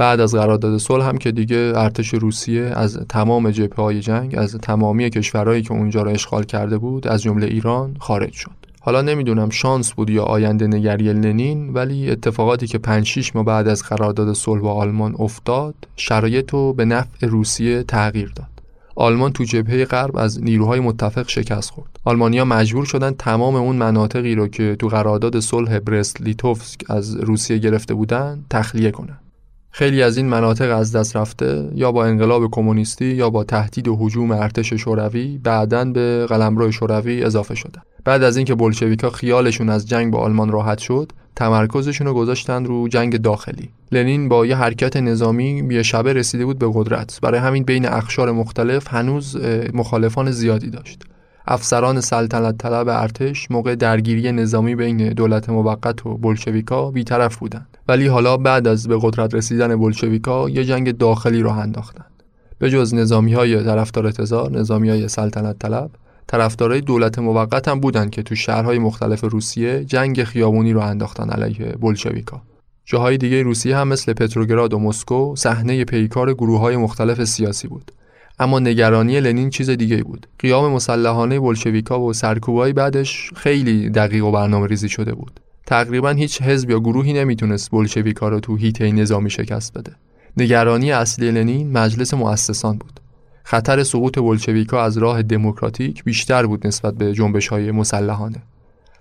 بعد 0.00 0.20
از 0.20 0.34
قرارداد 0.34 0.78
صلح 0.78 1.04
هم 1.04 1.18
که 1.18 1.32
دیگه 1.32 1.72
ارتش 1.76 2.14
روسیه 2.14 2.62
از 2.62 2.98
تمام 3.08 3.50
جبهه 3.50 3.84
های 3.84 4.00
جنگ 4.00 4.34
از 4.38 4.56
تمامی 4.56 5.10
کشورهایی 5.10 5.62
که 5.62 5.72
اونجا 5.72 6.02
را 6.02 6.10
اشغال 6.10 6.44
کرده 6.44 6.78
بود 6.78 7.08
از 7.08 7.22
جمله 7.22 7.46
ایران 7.46 7.96
خارج 7.98 8.32
شد 8.32 8.50
حالا 8.80 9.02
نمی‌دونم 9.02 9.50
شانس 9.50 9.92
بود 9.92 10.10
یا 10.10 10.22
آینده 10.22 10.66
نگری 10.66 11.12
لنین 11.12 11.72
ولی 11.72 12.10
اتفاقاتی 12.10 12.66
که 12.66 12.78
5 12.78 13.06
6 13.06 13.36
ماه 13.36 13.44
بعد 13.44 13.68
از 13.68 13.82
قرارداد 13.82 14.32
صلح 14.32 14.60
با 14.60 14.72
آلمان 14.72 15.14
افتاد 15.18 15.74
شرایط 15.96 16.50
رو 16.50 16.72
به 16.72 16.84
نفع 16.84 17.26
روسیه 17.26 17.82
تغییر 17.82 18.32
داد 18.36 18.48
آلمان 18.94 19.32
تو 19.32 19.44
جبهه 19.44 19.84
غرب 19.84 20.16
از 20.16 20.42
نیروهای 20.42 20.80
متفق 20.80 21.28
شکست 21.28 21.70
خورد. 21.70 22.00
آلمانیا 22.04 22.44
مجبور 22.44 22.84
شدن 22.84 23.10
تمام 23.10 23.54
اون 23.54 23.76
مناطقی 23.76 24.34
رو 24.34 24.48
که 24.48 24.76
تو 24.78 24.88
قرارداد 24.88 25.40
صلح 25.40 25.78
برست 25.78 26.20
لیتوفسک 26.20 26.80
از 26.90 27.16
روسیه 27.16 27.58
گرفته 27.58 27.94
بودن 27.94 28.44
تخلیه 28.50 28.90
کنند. 28.90 29.29
خیلی 29.72 30.02
از 30.02 30.16
این 30.16 30.28
مناطق 30.28 30.76
از 30.76 30.96
دست 30.96 31.16
رفته 31.16 31.70
یا 31.74 31.92
با 31.92 32.04
انقلاب 32.04 32.50
کمونیستی 32.50 33.04
یا 33.04 33.30
با 33.30 33.44
تهدید 33.44 33.88
و 33.88 33.96
حجوم 33.96 34.30
ارتش 34.30 34.72
شوروی 34.72 35.38
بعدا 35.38 35.84
به 35.84 36.26
قلمرو 36.28 36.72
شوروی 36.72 37.22
اضافه 37.24 37.54
شدن. 37.54 37.82
بعد 38.04 38.22
از 38.22 38.36
اینکه 38.36 38.54
بلشویکا 38.54 39.10
خیالشون 39.10 39.68
از 39.68 39.88
جنگ 39.88 40.12
با 40.12 40.18
آلمان 40.18 40.52
راحت 40.52 40.78
شد 40.78 41.12
تمرکزشون 41.36 42.06
رو 42.06 42.14
گذاشتن 42.14 42.64
رو 42.64 42.88
جنگ 42.88 43.16
داخلی. 43.16 43.68
لنین 43.92 44.28
با 44.28 44.46
یه 44.46 44.56
حرکت 44.56 44.96
نظامی 44.96 45.68
یه 45.70 45.82
شبه 45.82 46.12
رسیده 46.12 46.44
بود 46.44 46.58
به 46.58 46.70
قدرت. 46.74 47.18
برای 47.22 47.40
همین 47.40 47.64
بین 47.64 47.88
اخشار 47.88 48.32
مختلف 48.32 48.88
هنوز 48.88 49.36
مخالفان 49.74 50.30
زیادی 50.30 50.70
داشت. 50.70 51.02
افسران 51.46 52.00
سلطنت 52.00 52.58
طلب 52.58 52.88
ارتش 52.88 53.50
موقع 53.50 53.74
درگیری 53.74 54.32
نظامی 54.32 54.74
بین 54.74 55.08
دولت 55.08 55.48
موقت 55.48 56.06
و 56.06 56.18
بلشویکا 56.18 56.90
بیطرف 56.90 57.36
بودند 57.36 57.69
ولی 57.90 58.06
حالا 58.06 58.36
بعد 58.36 58.68
از 58.68 58.88
به 58.88 58.98
قدرت 59.02 59.34
رسیدن 59.34 59.76
بلشویکا 59.76 60.48
یه 60.48 60.64
جنگ 60.64 60.96
داخلی 60.96 61.42
راه 61.42 61.58
انداختند 61.58 62.22
به 62.58 62.70
جز 62.70 62.94
نظامی 62.94 63.32
های 63.32 63.64
طرفدار 63.64 64.10
تزار 64.10 64.50
نظامی 64.50 64.90
های 64.90 65.08
سلطنت 65.08 65.58
طلب 65.58 65.90
طرفدارای 66.26 66.80
دولت 66.80 67.18
موقت 67.18 67.68
هم 67.68 67.80
بودن 67.80 68.10
که 68.10 68.22
تو 68.22 68.34
شهرهای 68.34 68.78
مختلف 68.78 69.24
روسیه 69.24 69.84
جنگ 69.84 70.24
خیابونی 70.24 70.72
رو 70.72 70.80
انداختن 70.80 71.30
علیه 71.30 71.72
بولشویکا. 71.80 72.42
جاهای 72.84 73.18
دیگه 73.18 73.42
روسیه 73.42 73.76
هم 73.76 73.88
مثل 73.88 74.12
پتروگراد 74.12 74.74
و 74.74 74.78
مسکو 74.78 75.36
صحنه 75.36 75.84
پیکار 75.84 76.34
گروه 76.34 76.60
های 76.60 76.76
مختلف 76.76 77.24
سیاسی 77.24 77.68
بود. 77.68 77.92
اما 78.38 78.58
نگرانی 78.58 79.20
لنین 79.20 79.50
چیز 79.50 79.70
دیگه 79.70 80.02
بود. 80.02 80.26
قیام 80.38 80.72
مسلحانه 80.72 81.40
بولشویکا 81.40 82.00
و 82.00 82.12
سرکوبای 82.12 82.72
بعدش 82.72 83.30
خیلی 83.36 83.90
دقیق 83.90 84.24
و 84.24 84.30
برنامه 84.30 84.66
ریزی 84.66 84.88
شده 84.88 85.14
بود. 85.14 85.40
تقریبا 85.70 86.10
هیچ 86.10 86.42
حزب 86.42 86.70
یا 86.70 86.80
گروهی 86.80 87.12
نمی‌تونست 87.12 87.70
بولشویکا 87.70 88.28
رو 88.28 88.40
تو 88.40 88.56
هیته 88.56 88.92
نظامی 88.92 89.30
شکست 89.30 89.78
بده. 89.78 89.92
نگرانی 90.36 90.92
اصلی 90.92 91.30
لنین 91.30 91.72
مجلس 91.72 92.14
مؤسسان 92.14 92.78
بود. 92.78 93.00
خطر 93.44 93.82
سقوط 93.82 94.18
بولشویکا 94.18 94.82
از 94.82 94.98
راه 94.98 95.22
دموکراتیک 95.22 96.04
بیشتر 96.04 96.46
بود 96.46 96.66
نسبت 96.66 96.94
به 96.94 97.12
جنبش 97.12 97.48
های 97.48 97.70
مسلحانه. 97.70 98.42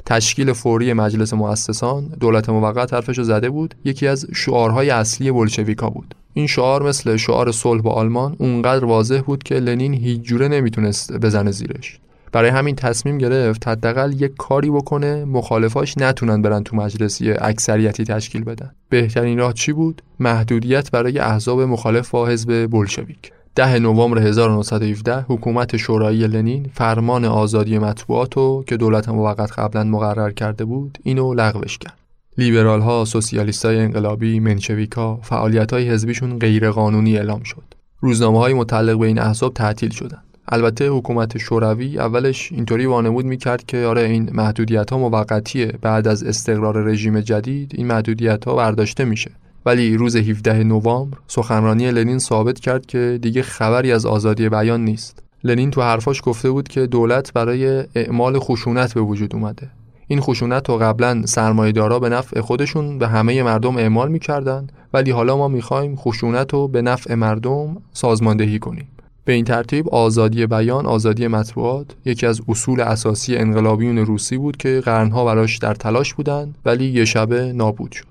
تشکیل 0.05 0.53
فوری 0.53 0.93
مجلس 0.93 1.34
مؤسسان 1.34 2.07
دولت 2.20 2.49
موقت 2.49 2.93
حرفشو 2.93 3.24
زده 3.24 3.49
بود 3.49 3.76
یکی 3.86 4.07
از 4.07 4.28
شعارهای 4.36 4.89
اصلی 4.89 5.32
بولشویکا 5.32 5.89
بود 5.89 6.15
این 6.34 6.47
شعار 6.47 6.84
مثل 6.84 7.17
شعار 7.17 7.51
صلح 7.51 7.82
با 7.82 7.91
آلمان 7.91 8.36
اونقدر 8.39 8.86
واضح 8.86 9.22
بود 9.22 9.43
که 9.43 9.55
لنین 9.55 9.93
هیچ 9.93 10.22
جوره 10.22 10.47
نمی‌تونست 10.47 11.13
بزنه 11.13 11.51
زیرش 11.51 11.99
برای 12.32 12.49
همین 12.49 12.75
تصمیم 12.75 13.17
گرفت 13.17 13.67
حداقل 13.67 14.21
یک 14.21 14.32
کاری 14.38 14.69
بکنه 14.69 15.25
مخالفاش 15.25 15.97
نتونن 15.97 16.41
برن 16.41 16.63
تو 16.63 16.75
مجلس 16.75 17.21
اکثریتی 17.41 18.03
تشکیل 18.03 18.43
بدن 18.43 18.71
بهترین 18.89 19.38
راه 19.38 19.53
چی 19.53 19.73
بود 19.73 20.01
محدودیت 20.19 20.91
برای 20.91 21.19
احزاب 21.19 21.61
مخالف 21.61 22.09
با 22.09 22.27
حزب 22.27 22.67
بولشویک 22.67 23.32
ده 23.55 23.80
نوامبر 23.80 24.17
1917 24.17 25.25
حکومت 25.27 25.77
شورایی 25.77 26.27
لنین 26.27 26.69
فرمان 26.73 27.25
آزادی 27.25 27.77
مطبوعات 27.77 28.38
رو 28.38 28.63
که 28.67 28.77
دولت 28.77 29.09
موقت 29.09 29.51
قبلا 29.51 29.84
مقرر 29.84 30.32
کرده 30.32 30.65
بود 30.65 30.97
اینو 31.03 31.34
لغوش 31.34 31.77
کرد. 31.77 31.97
لیبرال 32.38 32.82
ها، 32.82 33.05
سوسیالیست 33.05 33.65
های 33.65 33.80
انقلابی، 33.80 34.39
منشویکا، 34.39 35.15
فعالیت 35.15 35.73
های 35.73 35.89
حزبیشون 35.89 36.39
غیرقانونی 36.39 37.17
اعلام 37.17 37.43
شد. 37.43 37.63
روزنامه 37.99 38.39
های 38.39 38.53
متعلق 38.53 38.99
به 38.99 39.07
این 39.07 39.19
احزاب 39.19 39.53
تعطیل 39.53 39.89
شدند. 39.89 40.23
البته 40.51 40.89
حکومت 40.89 41.37
شوروی 41.37 41.99
اولش 41.99 42.51
اینطوری 42.51 42.85
وانمود 42.85 43.25
می‌کرد 43.25 43.65
که 43.65 43.77
آره 43.77 44.01
این 44.01 44.29
محدودیت 44.33 44.89
ها 44.89 44.97
موقتیه 44.97 45.73
بعد 45.81 46.07
از 46.07 46.23
استقرار 46.23 46.83
رژیم 46.83 47.21
جدید 47.21 47.71
این 47.75 47.87
محدودیت 47.87 48.45
ها 48.45 48.55
برداشته 48.55 49.05
میشه 49.05 49.31
ولی 49.65 49.97
روز 49.97 50.15
17 50.15 50.63
نوامبر 50.63 51.17
سخنرانی 51.27 51.91
لنین 51.91 52.19
ثابت 52.19 52.59
کرد 52.59 52.85
که 52.85 53.19
دیگه 53.21 53.41
خبری 53.41 53.91
از 53.91 54.05
آزادی 54.05 54.49
بیان 54.49 54.85
نیست. 54.85 55.23
لنین 55.43 55.71
تو 55.71 55.81
حرفاش 55.81 56.21
گفته 56.23 56.51
بود 56.51 56.67
که 56.67 56.87
دولت 56.87 57.33
برای 57.33 57.83
اعمال 57.95 58.39
خشونت 58.39 58.93
به 58.93 59.01
وجود 59.01 59.35
اومده. 59.35 59.69
این 60.07 60.19
خشونت 60.19 60.69
رو 60.69 60.77
قبلا 60.77 61.25
سرمایه‌دارا 61.25 61.99
به 61.99 62.09
نفع 62.09 62.41
خودشون 62.41 62.99
به 62.99 63.07
همه 63.07 63.43
مردم 63.43 63.77
اعمال 63.77 64.11
می‌کردن 64.11 64.67
ولی 64.93 65.11
حالا 65.11 65.37
ما 65.37 65.47
می‌خوایم 65.47 65.95
خشونت 65.95 66.53
رو 66.53 66.67
به 66.67 66.81
نفع 66.81 67.15
مردم 67.15 67.77
سازماندهی 67.93 68.59
کنیم. 68.59 68.87
به 69.30 69.34
این 69.34 69.45
ترتیب 69.45 69.89
آزادی 69.89 70.45
بیان، 70.47 70.86
آزادی 70.86 71.27
مطبوعات 71.27 71.88
یکی 72.05 72.25
از 72.25 72.41
اصول 72.47 72.82
اساسی 72.82 73.36
انقلابیون 73.36 73.97
روسی 73.97 74.38
بود 74.38 74.57
که 74.57 74.82
قرنها 74.86 75.25
براش 75.25 75.57
در 75.57 75.73
تلاش 75.73 76.13
بودند 76.13 76.55
ولی 76.65 76.86
یه 76.86 77.05
شبه 77.05 77.53
نابود 77.53 77.91
شد. 77.91 78.05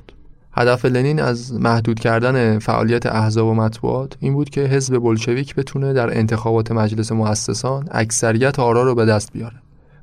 هدف 0.53 0.85
لنین 0.85 1.21
از 1.21 1.53
محدود 1.53 2.01
کردن 2.01 2.59
فعالیت 2.59 3.07
احزاب 3.07 3.47
و 3.47 3.55
مطبوعات 3.55 4.13
این 4.21 4.35
بود 4.35 4.51
که 4.51 4.61
حزب 4.61 4.99
بلشویک 4.99 5.55
بتونه 5.55 5.93
در 5.93 6.19
انتخابات 6.19 6.73
مجلس 6.73 7.13
مؤسسان 7.13 7.89
اکثریت 7.91 8.59
آرا 8.59 8.83
رو 8.83 8.95
به 8.95 9.05
دست 9.05 9.33
بیاره. 9.33 9.57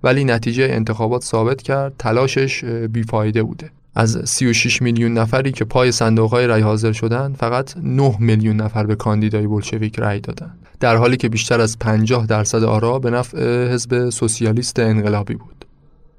ولی 0.04 0.24
نتیجه 0.24 0.68
انتخابات 0.72 1.24
ثابت 1.24 1.62
کرد 1.62 1.94
تلاشش 2.00 2.66
بیفایده 2.66 3.44
بوده. 3.44 3.70
از 3.96 4.22
36 4.26 4.82
میلیون 4.82 5.14
نفری 5.14 5.52
که 5.52 5.66
پای 5.66 5.92
صندوقهای 5.92 6.48
رای 6.48 6.62
حاضر 6.62 6.92
شدن 6.92 7.34
فقط 7.34 7.78
9 7.84 8.16
میلیون 8.20 8.56
نفر 8.56 8.86
به 8.86 8.96
کاندیدای 8.96 9.48
بولشویک 9.48 10.00
رای 10.00 10.20
دادن. 10.20 10.52
در 10.80 10.96
حالی 10.96 11.18
که 11.18 11.30
بیشتر 11.30 11.62
از 11.62 11.80
50 11.80 12.26
درصد 12.26 12.64
آرا 12.64 13.00
به 13.00 13.10
نفع 13.10 13.68
حزب 13.74 14.10
سوسیالیست 14.10 14.80
انقلابی 14.80 15.36
بود. 15.36 15.66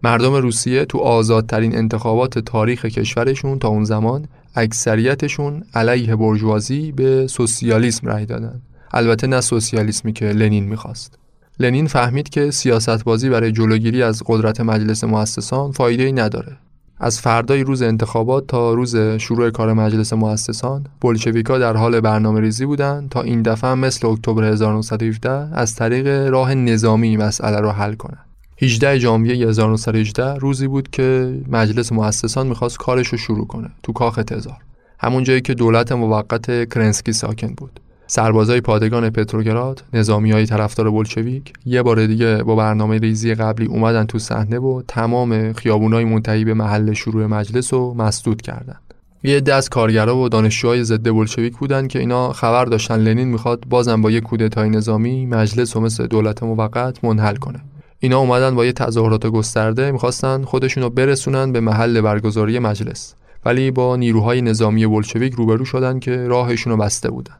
مردم 0.02 0.34
روسیه 0.34 0.84
تو 0.84 0.98
آزادترین 0.98 1.76
انتخابات 1.76 2.38
تاریخ 2.38 2.84
کشورشون 2.84 3.59
تا 3.59 3.68
اون 3.68 3.84
زمان 3.84 4.28
اکثریتشون 4.54 5.64
علیه 5.74 6.16
برجوازی 6.16 6.92
به 6.92 7.26
سوسیالیسم 7.26 8.07
رأی 8.09 8.26
دادن. 8.26 8.61
البته 8.92 9.26
نه 9.26 9.40
سوسیالیسمی 9.40 10.12
که 10.12 10.24
لنین 10.24 10.64
می‌خواست. 10.64 11.18
لنین 11.61 11.86
فهمید 11.86 12.28
که 12.28 12.50
سیاست 12.50 13.04
بازی 13.04 13.28
برای 13.28 13.52
جلوگیری 13.52 14.02
از 14.02 14.22
قدرت 14.26 14.61
مجلس 14.61 15.04
مؤسسان 15.04 15.72
فایده 15.72 16.02
ای 16.02 16.12
نداره. 16.12 16.57
از 16.99 17.20
فردای 17.20 17.64
روز 17.64 17.82
انتخابات 17.82 18.47
تا 18.47 18.74
روز 18.74 18.97
شروع 18.97 19.51
کار 19.51 19.72
مجلس 19.72 20.12
مؤسسان 20.12 20.86
بولشویکا 21.01 21.59
در 21.59 21.76
حال 21.76 22.01
برنامه 22.01 22.40
ریزی 22.40 22.66
بودند 22.66 23.09
تا 23.09 23.22
این 23.22 23.42
دفعه 23.42 23.74
مثل 23.74 24.07
اکتبر 24.07 24.44
1917 24.44 25.30
از 25.30 25.74
طریق 25.74 26.07
راه 26.07 26.55
نظامی 26.55 27.16
مسئله 27.16 27.61
را 27.61 27.72
حل 27.72 27.94
کنند. 27.94 28.26
18 28.62 28.99
ژانویه 28.99 29.49
1918 29.49 30.34
روزی 30.34 30.68
بود 30.68 30.90
که 30.90 31.38
مجلس 31.49 31.92
مؤسسان 31.92 32.47
می‌خواست 32.47 32.78
کارش 32.78 33.09
رو 33.09 33.18
شروع 33.18 33.47
کنه 33.47 33.70
تو 33.82 33.92
کاخ 33.92 34.16
تزار. 34.16 34.57
همون 34.99 35.24
جایی 35.24 35.40
که 35.40 35.55
دولت 35.55 35.92
موقت 35.92 36.68
کرنسکی 36.74 37.12
ساکن 37.12 37.55
بود. 37.57 37.80
سربازای 38.07 38.61
پادگان 38.61 39.11
پتروگراد 39.11 39.82
نظامی 39.92 40.32
های 40.32 40.46
طرفدار 40.46 40.90
بولشویک 40.90 41.52
یه 41.66 41.82
بار 41.82 42.07
دیگه 42.07 42.36
با 42.36 42.57
برنامه 42.57 42.98
ریزی 42.98 43.34
قبلی 43.34 43.66
اومدن 43.66 44.04
تو 44.04 44.18
صحنه 44.18 44.59
و 44.59 44.82
تمام 44.88 45.52
خیابونای 45.52 46.04
منتهی 46.04 46.44
به 46.44 46.54
محل 46.54 46.92
شروع 46.92 47.26
مجلس 47.26 47.74
رو 47.74 47.94
مسدود 47.94 48.42
کردن. 48.42 48.76
یه 49.22 49.40
دست 49.40 49.70
کارگرا 49.70 50.16
و 50.16 50.28
دانشجوهای 50.28 50.84
ضد 50.84 51.09
بولشویک 51.09 51.57
بودن 51.57 51.88
که 51.88 51.98
اینا 51.98 52.32
خبر 52.32 52.64
داشتن 52.64 52.96
لنین 52.96 53.28
می‌خواد 53.28 53.64
بازم 53.68 54.02
با 54.02 54.11
یه 54.11 54.20
کودتای 54.20 54.70
نظامی 54.70 55.26
مجلس 55.26 55.76
و 55.76 55.80
مثل 55.80 56.07
دولت 56.07 56.42
موقت 56.42 57.04
منحل 57.04 57.36
کنه. 57.36 57.61
اینا 57.98 58.18
اومدن 58.18 58.54
با 58.54 58.64
یه 58.64 58.72
تظاهرات 58.72 59.26
گسترده 59.26 59.90
می‌خواستن 59.90 60.42
خودشونو 60.42 60.90
برسونن 60.90 61.52
به 61.52 61.61
محل 61.61 62.00
برگزاری 62.00 62.59
مجلس. 62.59 63.14
ولی 63.44 63.70
با 63.70 63.96
نیروهای 63.96 64.42
نظامی 64.42 64.86
بلشویک 64.86 65.34
روبرو 65.34 65.64
شدن 65.64 65.98
که 65.98 66.16
راهشونو 66.16 66.76
بسته 66.76 67.11
بودن. 67.11 67.34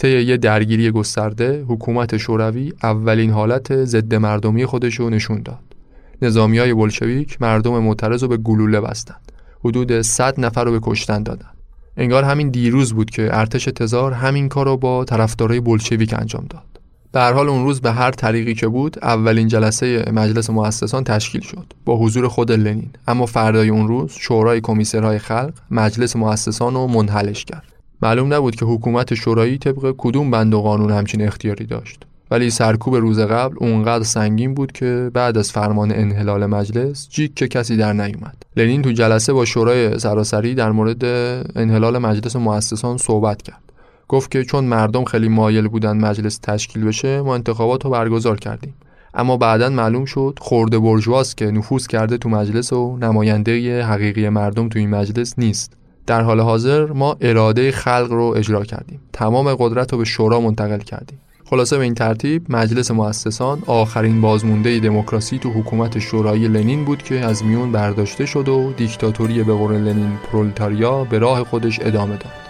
طی 0.00 0.22
یه 0.22 0.36
درگیری 0.36 0.90
گسترده 0.90 1.64
حکومت 1.68 2.16
شوروی 2.16 2.72
اولین 2.82 3.30
حالت 3.30 3.84
ضد 3.84 4.14
مردمی 4.14 4.66
خودشو 4.66 5.10
نشون 5.10 5.42
داد. 5.42 5.58
نظامی 6.22 6.58
های 6.58 6.74
بلشویک 6.74 7.42
مردم 7.42 7.78
معترض 7.78 8.22
رو 8.22 8.28
به 8.28 8.36
گلوله 8.36 8.80
بستند 8.80 9.32
حدود 9.64 10.00
100 10.00 10.40
نفر 10.40 10.64
رو 10.64 10.72
به 10.72 10.80
کشتن 10.82 11.22
دادن. 11.22 11.50
انگار 11.96 12.24
همین 12.24 12.50
دیروز 12.50 12.92
بود 12.92 13.10
که 13.10 13.28
ارتش 13.32 13.64
تزار 13.64 14.12
همین 14.12 14.48
کار 14.48 14.66
رو 14.66 14.76
با 14.76 15.04
طرفدارای 15.04 15.60
بلشویک 15.60 16.14
انجام 16.18 16.46
داد. 16.50 16.80
به 17.12 17.20
حال 17.20 17.48
اون 17.48 17.64
روز 17.64 17.80
به 17.80 17.92
هر 17.92 18.10
طریقی 18.10 18.54
که 18.54 18.68
بود 18.68 18.98
اولین 19.02 19.48
جلسه 19.48 20.04
مجلس 20.12 20.50
مؤسسان 20.50 21.04
تشکیل 21.04 21.40
شد 21.40 21.72
با 21.84 21.96
حضور 21.96 22.28
خود 22.28 22.52
لنین. 22.52 22.90
اما 23.08 23.26
فردای 23.26 23.68
اون 23.68 23.88
روز 23.88 24.12
شورای 24.12 24.60
کمیسرهای 24.60 25.18
خلق 25.18 25.52
مجلس 25.70 26.16
مؤسسان 26.16 26.74
رو 26.74 26.86
منحلش 26.86 27.44
کرد. 27.44 27.69
معلوم 28.02 28.34
نبود 28.34 28.56
که 28.56 28.64
حکومت 28.64 29.14
شورایی 29.14 29.58
طبق 29.58 29.94
کدوم 29.98 30.30
بند 30.30 30.54
و 30.54 30.60
قانون 30.60 30.90
همچین 30.90 31.22
اختیاری 31.22 31.66
داشت. 31.66 32.06
ولی 32.30 32.50
سرکوب 32.50 32.96
روز 32.96 33.20
قبل 33.20 33.56
اونقدر 33.60 34.04
سنگین 34.04 34.54
بود 34.54 34.72
که 34.72 35.10
بعد 35.14 35.38
از 35.38 35.52
فرمان 35.52 35.92
انحلال 35.92 36.46
مجلس 36.46 37.08
جیک 37.08 37.34
که 37.34 37.48
کسی 37.48 37.76
در 37.76 37.92
نیومد. 37.92 38.36
لنین 38.56 38.82
تو 38.82 38.92
جلسه 38.92 39.32
با 39.32 39.44
شورای 39.44 39.98
سراسری 39.98 40.54
در 40.54 40.70
مورد 40.70 41.04
انحلال 41.56 41.98
مجلس 41.98 42.36
مؤسسان 42.36 42.96
صحبت 42.96 43.42
کرد. 43.42 43.62
گفت 44.08 44.30
که 44.30 44.44
چون 44.44 44.64
مردم 44.64 45.04
خیلی 45.04 45.28
مایل 45.28 45.68
بودن 45.68 45.96
مجلس 45.96 46.38
تشکیل 46.38 46.84
بشه 46.84 47.20
ما 47.20 47.34
انتخابات 47.34 47.84
رو 47.84 47.90
برگزار 47.90 48.36
کردیم. 48.36 48.74
اما 49.14 49.36
بعدا 49.36 49.68
معلوم 49.68 50.04
شد 50.04 50.38
خورده 50.40 50.78
برجواست 50.78 51.36
که 51.36 51.46
نفوذ 51.46 51.86
کرده 51.86 52.18
تو 52.18 52.28
مجلس 52.28 52.72
و 52.72 52.96
نماینده 52.96 53.84
حقیقی 53.84 54.28
مردم 54.28 54.68
تو 54.68 54.78
این 54.78 54.90
مجلس 54.90 55.38
نیست. 55.38 55.79
در 56.06 56.20
حال 56.20 56.40
حاضر 56.40 56.86
ما 56.86 57.16
اراده 57.20 57.70
خلق 57.72 58.08
رو 58.10 58.34
اجرا 58.36 58.64
کردیم. 58.64 59.00
تمام 59.12 59.54
قدرت 59.54 59.92
رو 59.92 59.98
به 59.98 60.04
شورا 60.04 60.40
منتقل 60.40 60.78
کردیم. 60.78 61.18
خلاصه 61.44 61.78
به 61.78 61.84
این 61.84 61.94
ترتیب 61.94 62.46
مجلس 62.48 62.90
مؤسسان 62.90 63.62
آخرین 63.66 64.20
بازمونده 64.20 64.80
دموکراسی 64.80 65.38
تو 65.38 65.50
حکومت 65.50 65.98
شورایی 65.98 66.48
لنین 66.48 66.84
بود 66.84 67.02
که 67.02 67.20
از 67.20 67.44
میون 67.44 67.72
برداشته 67.72 68.26
شد 68.26 68.48
و 68.48 68.72
دیکتاتوری 68.76 69.42
به 69.42 69.54
قول 69.54 69.72
لنین 69.72 70.18
پرولتاریا 70.32 71.04
به 71.04 71.18
راه 71.18 71.44
خودش 71.44 71.80
ادامه 71.80 72.16
داد. 72.16 72.49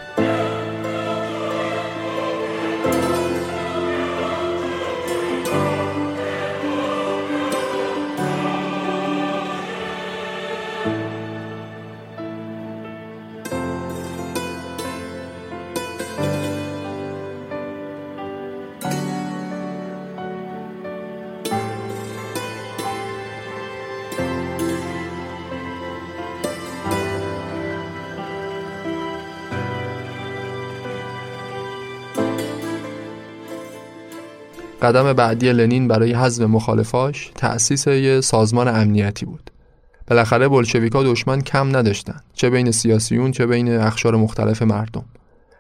قدم 34.91 35.13
بعدی 35.13 35.53
لنین 35.53 35.89
برای 35.89 36.15
حزب 36.15 36.43
مخالفاش 36.43 37.31
تأسیس 37.35 37.87
یه 37.87 38.21
سازمان 38.21 38.69
امنیتی 38.69 39.27
بود. 39.27 39.51
بالاخره 40.07 40.49
بلشویکا 40.49 41.03
دشمن 41.03 41.41
کم 41.41 41.77
نداشتن 41.77 42.17
چه 42.35 42.51
بین 42.51 42.71
سیاسیون 42.71 43.31
چه 43.31 43.47
بین 43.47 43.77
اخشار 43.77 44.17
مختلف 44.17 44.63
مردم 44.63 45.05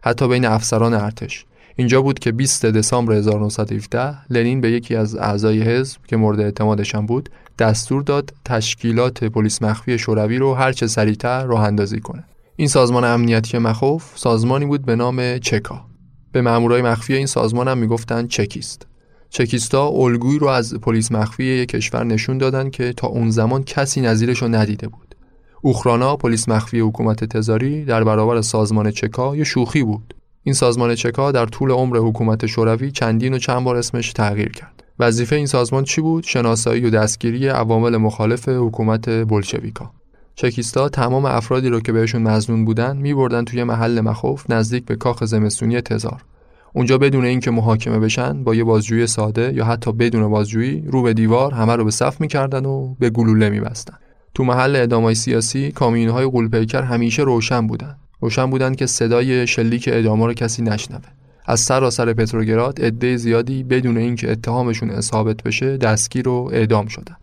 حتی 0.04 0.28
بین 0.28 0.44
افسران 0.44 0.94
ارتش. 0.94 1.44
اینجا 1.76 2.02
بود 2.02 2.18
که 2.18 2.32
20 2.32 2.66
دسامبر 2.66 3.12
1917 3.12 4.32
لنین 4.32 4.60
به 4.60 4.70
یکی 4.70 4.96
از 4.96 5.16
اعضای 5.16 5.62
حزب 5.62 5.98
که 6.08 6.16
مورد 6.16 6.40
اعتمادشان 6.40 7.06
بود 7.06 7.28
دستور 7.58 8.02
داد 8.02 8.34
تشکیلات 8.44 9.24
پلیس 9.24 9.62
مخفی 9.62 9.98
شوروی 9.98 10.38
رو 10.38 10.54
هر 10.54 10.72
چه 10.72 10.86
سریعتر 10.86 11.44
راه 11.44 11.64
اندازی 11.64 12.00
کنه. 12.00 12.24
این 12.56 12.68
سازمان 12.68 13.04
امنیتی 13.04 13.58
مخوف 13.58 14.12
سازمانی 14.14 14.66
بود 14.66 14.84
به 14.84 14.96
نام 14.96 15.38
چکا. 15.38 15.84
به 16.32 16.42
مامورای 16.42 16.82
مخفی 16.82 17.14
این 17.14 17.26
سازمان 17.26 17.68
هم 17.68 17.78
می‌گفتن 17.78 18.26
چکیست. 18.26 18.89
چکیستا 19.30 19.88
الگویی 19.88 20.38
رو 20.38 20.46
از 20.46 20.74
پلیس 20.74 21.12
مخفی 21.12 21.44
یک 21.44 21.68
کشور 21.68 22.04
نشون 22.04 22.38
دادن 22.38 22.70
که 22.70 22.92
تا 22.92 23.06
اون 23.06 23.30
زمان 23.30 23.64
کسی 23.64 24.00
نظیرش 24.00 24.42
رو 24.42 24.48
ندیده 24.48 24.88
بود. 24.88 25.14
اوخرانا 25.62 26.16
پلیس 26.16 26.48
مخفی 26.48 26.80
حکومت 26.80 27.24
تزاری 27.24 27.84
در 27.84 28.04
برابر 28.04 28.40
سازمان 28.40 28.90
چکا 28.90 29.36
یه 29.36 29.44
شوخی 29.44 29.82
بود. 29.82 30.14
این 30.42 30.54
سازمان 30.54 30.94
چکا 30.94 31.32
در 31.32 31.46
طول 31.46 31.70
عمر 31.70 31.96
حکومت 31.96 32.46
شوروی 32.46 32.90
چندین 32.90 33.34
و 33.34 33.38
چند 33.38 33.64
بار 33.64 33.76
اسمش 33.76 34.12
تغییر 34.12 34.52
کرد. 34.52 34.82
وظیفه 34.98 35.36
این 35.36 35.46
سازمان 35.46 35.84
چی 35.84 36.00
بود؟ 36.00 36.24
شناسایی 36.24 36.84
و 36.84 36.90
دستگیری 36.90 37.48
عوامل 37.48 37.96
مخالف 37.96 38.48
حکومت 38.48 39.08
بلشویکا. 39.08 39.90
چکیستا 40.34 40.88
تمام 40.88 41.24
افرادی 41.24 41.68
رو 41.68 41.80
که 41.80 41.92
بهشون 41.92 42.22
مزنون 42.22 42.64
بودن 42.64 42.96
میبردن 42.96 43.44
توی 43.44 43.64
محل 43.64 44.00
مخوف 44.00 44.50
نزدیک 44.50 44.84
به 44.84 44.96
کاخ 44.96 45.24
زمستونی 45.24 45.80
تزار. 45.80 46.24
اونجا 46.72 46.98
بدون 46.98 47.24
اینکه 47.24 47.50
محاکمه 47.50 47.98
بشن 47.98 48.44
با 48.44 48.54
یه 48.54 48.64
بازجویی 48.64 49.06
ساده 49.06 49.52
یا 49.54 49.64
حتی 49.64 49.92
بدون 49.92 50.28
بازجویی 50.28 50.84
رو 50.86 51.02
به 51.02 51.14
دیوار 51.14 51.54
همه 51.54 51.76
رو 51.76 51.84
به 51.84 51.90
صف 51.90 52.20
می‌کردن 52.20 52.64
و 52.64 52.94
به 52.98 53.10
گلوله 53.10 53.50
میبستن. 53.50 53.94
تو 54.34 54.44
محل 54.44 54.76
ادامای 54.76 55.14
سیاسی 55.14 55.72
کامیونهای 55.72 56.24
قولپیکر 56.24 56.82
همیشه 56.82 57.22
روشن 57.22 57.66
بودن. 57.66 57.96
روشن 58.20 58.50
بودن 58.50 58.74
که 58.74 58.86
صدای 58.86 59.46
شلیک 59.46 59.88
ادامه 59.92 60.26
رو 60.26 60.34
کسی 60.34 60.62
نشنوه. 60.62 61.08
از 61.46 61.60
سراسر 61.60 62.12
پتروگراد 62.12 62.80
عده 62.80 63.16
زیادی 63.16 63.62
بدون 63.62 63.96
اینکه 63.96 64.32
اتهامشون 64.32 65.00
ثابت 65.00 65.42
بشه 65.42 65.76
دستگیر 65.76 66.28
و 66.28 66.50
اعدام 66.52 66.86
شدن. 66.86 67.16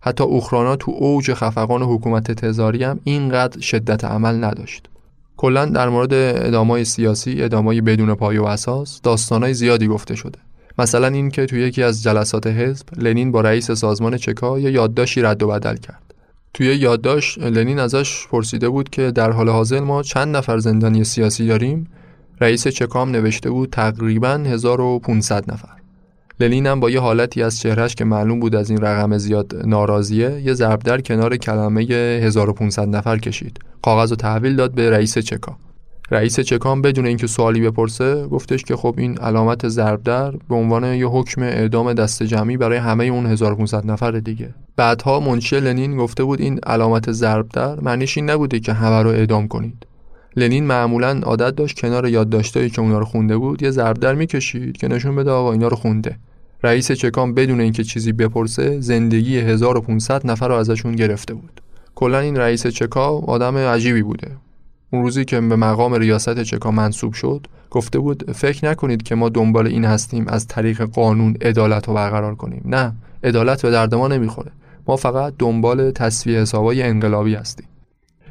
حتی 0.00 0.24
اوخرانا 0.24 0.76
تو 0.76 0.90
اوج 0.90 1.34
خفقان 1.34 1.82
حکومت 1.82 2.32
تزاری 2.32 2.84
هم 2.84 3.00
اینقدر 3.04 3.60
شدت 3.60 4.04
عمل 4.04 4.44
نداشت. 4.44 4.88
کلا 5.36 5.66
در 5.66 5.88
مورد 5.88 6.14
ادامای 6.46 6.84
سیاسی 6.84 7.42
ادامای 7.42 7.80
بدون 7.80 8.14
پای 8.14 8.38
و 8.38 8.44
اساس 8.44 9.00
داستانای 9.02 9.54
زیادی 9.54 9.86
گفته 9.86 10.14
شده. 10.14 10.38
مثلا 10.78 11.06
این 11.06 11.30
که 11.30 11.46
توی 11.46 11.60
یکی 11.60 11.82
از 11.82 12.02
جلسات 12.02 12.46
حزب 12.46 12.86
لنین 12.98 13.32
با 13.32 13.40
رئیس 13.40 13.70
سازمان 13.70 14.16
چکا 14.16 14.58
یه 14.58 14.70
یادداشتی 14.70 15.22
رد 15.22 15.42
و 15.42 15.48
بدل 15.48 15.76
کرد. 15.76 16.14
توی 16.54 16.66
یادداشت 16.66 17.38
لنین 17.38 17.78
ازش 17.78 18.26
پرسیده 18.28 18.68
بود 18.68 18.90
که 18.90 19.10
در 19.10 19.30
حال 19.30 19.48
حاضر 19.48 19.80
ما 19.80 20.02
چند 20.02 20.36
نفر 20.36 20.58
زندانی 20.58 21.04
سیاسی 21.04 21.46
داریم؟ 21.46 21.90
رئیس 22.40 22.68
چکام 22.68 23.10
نوشته 23.10 23.50
بود 23.50 23.70
تقریبا 23.70 24.28
1500 24.28 25.52
نفر. 25.52 25.83
لنین 26.40 26.66
هم 26.66 26.80
با 26.80 26.90
یه 26.90 27.00
حالتی 27.00 27.42
از 27.42 27.60
چهرش 27.60 27.94
که 27.94 28.04
معلوم 28.04 28.40
بود 28.40 28.54
از 28.54 28.70
این 28.70 28.80
رقم 28.80 29.18
زیاد 29.18 29.66
ناراضیه 29.66 30.42
یه 30.44 30.54
ضرب 30.54 30.78
در 30.78 31.00
کنار 31.00 31.36
کلمه 31.36 31.82
1500 31.82 32.88
نفر 32.88 33.18
کشید. 33.18 33.58
کاغذ 33.82 34.12
و 34.12 34.16
تحویل 34.16 34.56
داد 34.56 34.74
به 34.74 34.90
رئیس 34.90 35.18
چکا. 35.18 35.56
رئیس 36.10 36.40
چکام 36.40 36.82
بدون 36.82 37.06
اینکه 37.06 37.26
سوالی 37.26 37.60
بپرسه 37.60 38.26
گفتش 38.26 38.62
که 38.62 38.76
خب 38.76 38.94
این 38.98 39.18
علامت 39.18 39.68
ضرب 39.68 40.02
در 40.02 40.30
به 40.30 40.54
عنوان 40.54 40.84
یه 40.84 41.06
حکم 41.06 41.42
اعدام 41.42 41.92
دست 41.92 42.22
جمعی 42.22 42.56
برای 42.56 42.78
همه 42.78 43.04
اون 43.04 43.26
1500 43.26 43.86
نفر 43.86 44.10
دیگه. 44.10 44.54
بعدها 44.76 45.20
منشی 45.20 45.60
لنین 45.60 45.96
گفته 45.96 46.24
بود 46.24 46.40
این 46.40 46.58
علامت 46.66 47.12
ضرب 47.12 47.48
در 47.48 47.80
معنیش 47.80 48.16
این 48.16 48.30
نبوده 48.30 48.60
که 48.60 48.72
همه 48.72 49.02
رو 49.02 49.10
اعدام 49.10 49.48
کنید. 49.48 49.86
لنین 50.36 50.66
معمولا 50.66 51.20
عادت 51.22 51.56
داشت 51.56 51.80
کنار 51.80 52.08
یادداشتایی 52.08 52.70
که 52.70 52.80
اونا 52.80 52.98
رو 52.98 53.04
خونده 53.04 53.36
بود 53.36 53.62
یه 53.62 53.70
ضرب 53.70 53.98
در 53.98 54.14
می‌کشید 54.14 54.76
که 54.76 54.88
نشون 54.88 55.16
بده 55.16 55.30
آقا 55.30 55.52
اینا 55.52 55.68
رو 55.68 55.76
خونده. 55.76 56.16
رئیس 56.62 56.92
چکام 56.92 57.34
بدون 57.34 57.60
اینکه 57.60 57.84
چیزی 57.84 58.12
بپرسه 58.12 58.80
زندگی 58.80 59.38
1500 59.38 60.26
نفر 60.26 60.48
رو 60.48 60.54
ازشون 60.54 60.96
گرفته 60.96 61.34
بود. 61.34 61.60
کلا 61.94 62.18
این 62.18 62.36
رئیس 62.36 62.66
چکا 62.66 63.18
آدم 63.18 63.56
عجیبی 63.56 64.02
بوده. 64.02 64.30
اون 64.92 65.02
روزی 65.02 65.24
که 65.24 65.40
به 65.40 65.56
مقام 65.56 65.94
ریاست 65.94 66.42
چکا 66.42 66.70
منصوب 66.70 67.12
شد 67.12 67.46
گفته 67.70 67.98
بود 67.98 68.32
فکر 68.32 68.70
نکنید 68.70 69.02
که 69.02 69.14
ما 69.14 69.28
دنبال 69.28 69.66
این 69.66 69.84
هستیم 69.84 70.28
از 70.28 70.46
طریق 70.46 70.82
قانون 70.82 71.36
عدالت 71.40 71.88
رو 71.88 71.94
برقرار 71.94 72.34
کنیم. 72.34 72.62
نه 72.64 72.92
عدالت 73.24 73.62
به 73.62 73.70
درد 73.70 73.94
ما 73.94 74.08
نمی‌خوره. 74.08 74.50
ما 74.88 74.96
فقط 74.96 75.32
دنبال 75.38 75.90
تصفیه 75.90 76.40
حسابای 76.40 76.82
انقلابی 76.82 77.34
هستیم. 77.34 77.66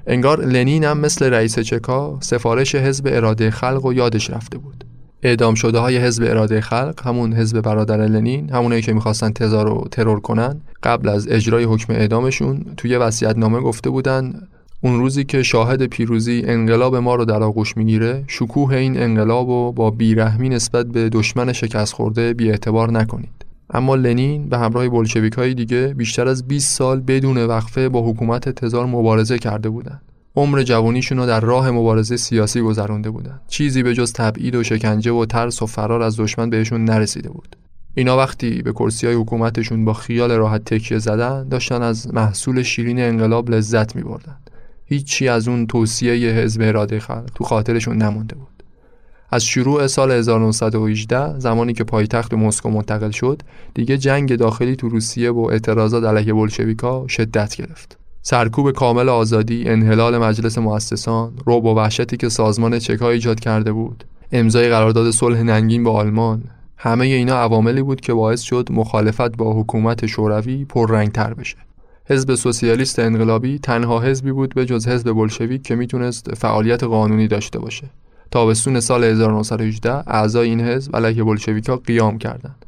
انگار 0.08 0.46
لنین 0.46 0.84
هم 0.84 0.98
مثل 0.98 1.26
رئیس 1.26 1.60
چکا 1.60 2.18
سفارش 2.22 2.76
حزب 2.76 3.08
اراده 3.12 3.52
خلق 3.52 3.86
و 3.86 3.94
یادش 3.94 4.30
رفته 4.30 4.58
بود. 4.58 4.84
اعدام 5.24 5.56
شده 5.56 5.80
های 5.80 5.98
حزب 5.98 6.24
اراده 6.24 6.62
خلق 6.62 7.02
همون 7.06 7.34
حزب 7.34 7.62
برادر 7.62 8.06
لنین 8.06 8.50
همونایی 8.50 8.82
که 8.82 8.94
می‌خواستن 8.94 9.32
تزار 9.32 9.66
رو 9.66 9.88
ترور 9.92 10.20
کنن 10.20 10.62
قبل 10.84 11.10
از 11.10 11.28
اجرای 11.28 11.64
حکم 11.64 11.94
اعدامشون 11.94 12.66
توی 12.78 13.00
نامه 13.38 13.60
گفته 13.60 13.90
بودن 13.90 14.48
اون 14.82 15.00
روزی 15.00 15.24
که 15.24 15.44
شاهد 15.44 15.86
پیروزی 15.86 16.44
انقلاب 16.46 16.96
ما 16.96 17.16
رو 17.16 17.26
در 17.26 17.44
آغوش 17.44 17.78
می‌گیره 17.78 18.24
شکوه 18.28 18.76
این 18.76 19.00
انقلاب 19.00 19.50
رو 19.50 19.72
با 19.72 19.92
بیرحمی 19.92 20.50
نسبت 20.50 20.86
به 20.86 21.10
دشمن 21.10 21.54
شکست 21.54 21.94
خورده 21.94 22.34
بی 22.34 22.50
اعتبار 22.50 22.92
نکنید. 22.92 23.43
اما 23.70 23.96
لنین 23.96 24.50
به 24.50 24.58
همراه 24.58 24.90
بلشویک 24.90 25.34
های 25.34 25.54
دیگه 25.54 25.88
بیشتر 25.98 26.28
از 26.28 26.48
20 26.48 26.78
سال 26.78 27.02
بدون 27.02 27.38
وقفه 27.38 27.90
با 27.90 28.10
حکومت 28.10 28.50
تزار 28.50 28.86
مبارزه 28.86 29.38
کرده 29.38 29.70
بودند. 29.70 30.02
عمر 30.36 30.64
جوانیشون 30.64 31.18
رو 31.18 31.26
در 31.26 31.40
راه 31.40 31.72
مبارزه 31.72 32.18
سیاسی 32.18 32.62
گذرونده 32.62 33.10
بودن 33.10 33.42
چیزی 33.48 33.84
به 33.84 33.94
جز 33.94 34.14
تبعید 34.14 34.56
و 34.56 34.64
شکنجه 34.64 35.12
و 35.12 35.26
ترس 35.26 35.62
و 35.62 35.66
فرار 35.66 36.02
از 36.02 36.20
دشمن 36.20 36.50
بهشون 36.50 36.86
نرسیده 36.86 37.30
بود 37.30 37.56
اینا 37.96 38.18
وقتی 38.18 38.62
به 38.62 38.72
کرسی 38.72 39.08
های 39.08 39.16
حکومتشون 39.16 39.86
با 39.86 39.94
خیال 39.94 40.32
راحت 40.32 40.66
تکیه 40.66 40.98
زدن 40.98 41.48
داشتن 41.48 41.82
از 41.82 42.14
محصول 42.14 42.64
شیرین 42.64 43.00
انقلاب 43.00 43.50
لذت 43.50 43.96
می 43.96 44.04
بردن. 44.04 44.38
هیچی 44.86 45.28
از 45.28 45.48
اون 45.48 45.68
توصیه 45.68 46.32
حزب 46.32 46.62
اراده 46.62 47.00
خلق 47.00 47.30
تو 47.36 47.44
خاطرشون 47.44 47.98
نمونده 47.98 48.36
بود 48.36 48.53
از 49.34 49.46
شروع 49.46 49.88
سال 49.88 50.12
1918 50.12 51.40
زمانی 51.40 51.74
که 51.74 51.84
پایتخت 51.84 52.34
مسکو 52.34 52.70
منتقل 52.70 53.12
شد 53.12 53.42
دیگه 53.74 53.98
جنگ 53.98 54.36
داخلی 54.36 54.76
تو 54.76 54.90
روسیه 54.90 55.32
و 55.32 55.40
اعتراضات 55.52 56.04
علیه 56.04 56.34
بلشویکا 56.34 57.08
شدت 57.08 57.56
گرفت. 57.56 57.98
سرکوب 58.22 58.72
کامل 58.72 59.10
آزادی 59.10 59.70
انحلال 59.70 60.18
مجلس 60.18 60.58
مؤسسان 60.58 61.34
روب 61.46 61.66
و 61.66 61.76
وحشتی 61.76 62.18
که 62.18 62.30
سازمان 62.30 62.80
چکا 62.80 63.10
ایجاد 63.10 63.40
کرده 63.40 63.72
بود 63.72 64.04
امضای 64.32 64.70
قرارداد 64.70 65.12
صلح 65.12 65.42
ننگین 65.42 65.84
با 65.84 65.92
آلمان 65.92 66.44
همه 66.78 67.06
اینا 67.06 67.36
عواملی 67.36 67.82
بود 67.82 68.02
که 68.02 68.14
باعث 68.14 68.42
شد 68.42 68.68
مخالفت 68.72 69.38
با 69.38 69.54
حکومت 69.62 70.06
شوروی 70.06 70.66
پررنگتر 70.66 71.34
بشه. 71.34 71.58
حزب 72.10 72.36
سوسیالیست 72.36 73.00
انقلابی 73.00 73.60
تنها 73.60 74.00
حزبی 74.00 74.32
بود 74.32 74.56
به 74.56 74.66
جز 74.66 74.88
حزب 74.88 75.14
بلشویک 75.14 75.64
که 75.64 75.76
می‌تونست 75.76 76.34
فعالیت 76.34 76.84
قانونی 76.84 77.28
داشته 77.28 77.60
باشه. 77.60 77.90
تابستون 78.34 78.80
سال 78.80 79.04
1918 79.04 79.94
اعضای 80.08 80.50
این 80.50 80.62
حزب 80.62 80.96
علیه 80.96 81.24
بلشویکا 81.24 81.78
قیام 81.78 82.18
کردند. 82.18 82.66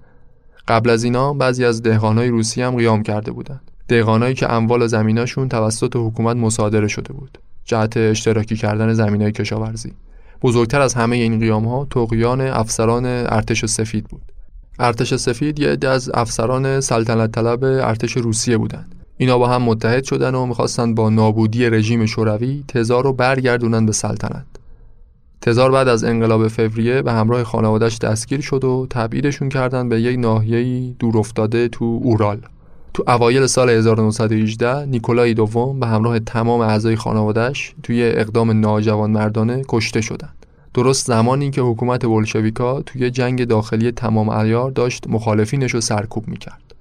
قبل 0.68 0.90
از 0.90 1.04
اینا 1.04 1.34
بعضی 1.34 1.66
از 1.66 1.82
دهقانای 1.82 2.30
روسی 2.30 2.62
هم 2.62 2.76
قیام 2.76 3.04
کرده 3.04 3.32
بودند. 3.32 3.72
دهقانایی 3.88 4.36
که 4.36 4.52
اموال 4.52 4.88
زمیناشون 4.88 5.50
توسط 5.50 5.96
حکومت 5.96 6.36
مصادره 6.36 6.88
شده 6.88 7.14
بود. 7.14 7.38
جهت 7.66 7.98
اشتراکی 7.98 8.56
کردن 8.56 8.94
زمینای 8.94 9.32
کشاورزی. 9.32 9.94
بزرگتر 10.42 10.82
از 10.82 10.94
همه 10.94 11.16
این 11.16 11.40
قیام 11.40 11.68
ها 11.68 11.88
توقیان 11.90 12.42
افسران 12.42 13.06
ارتش 13.06 13.66
سفید 13.66 14.08
بود. 14.08 14.32
ارتش 14.80 15.16
سفید 15.16 15.60
یه 15.60 15.70
عده 15.70 15.90
از 15.90 16.12
افسران 16.14 16.82
سلطنت 16.82 17.32
طلب 17.32 17.64
ارتش 17.64 18.18
روسیه 18.18 18.58
بودند. 18.58 18.96
اینا 19.18 19.38
با 19.38 19.48
هم 19.48 19.62
متحد 19.62 20.04
شدن 20.04 20.36
و 20.36 20.46
می‌خواستند 20.46 20.96
با 20.96 21.10
نابودی 21.10 21.70
رژیم 21.70 22.06
شوروی 22.06 22.64
تزار 22.68 23.04
رو 23.04 23.14
برگردونن 23.14 23.86
به 23.86 23.92
سلطنت. 23.92 24.46
تزار 25.46 25.72
بعد 25.72 25.88
از 25.88 26.04
انقلاب 26.04 26.48
فوریه 26.48 27.02
به 27.02 27.12
همراه 27.12 27.44
خانوادش 27.44 27.98
دستگیر 27.98 28.42
شد 28.42 28.64
و 28.64 28.88
تبعیدشون 28.90 29.50
کردن 29.50 29.90
به 29.90 30.02
یک 30.02 30.20
ناحیه‌ای 30.20 30.96
دور 31.00 31.18
افتاده 31.18 31.68
تو 31.68 32.00
اورال 32.04 32.40
تو 32.94 33.04
اوایل 33.08 33.48
سال 33.48 33.70
1918 33.70 34.86
نیکولای 34.86 35.34
دوم 35.34 35.80
به 35.80 35.88
همراه 35.88 36.20
تمام 36.20 36.62
اعضای 36.62 36.96
خانوادش 36.96 37.76
توی 37.84 38.04
اقدام 38.04 38.60
ناجوان 38.60 39.12
مردانه 39.12 39.62
کشته 39.68 40.02
شدند. 40.02 40.46
درست 40.74 41.08
زمانی 41.08 41.52
که 41.52 41.62
حکومت 41.62 42.06
بولشویکا 42.06 42.82
توی 42.82 43.12
جنگ 43.12 43.46
داخلی 43.46 43.92
تمام 43.92 44.30
ایار 44.30 44.72
داشت 44.72 45.08
مخالفینش 45.08 45.74
رو 45.74 45.82
سرکوب 45.82 46.28
می‌کرد. 46.28 46.76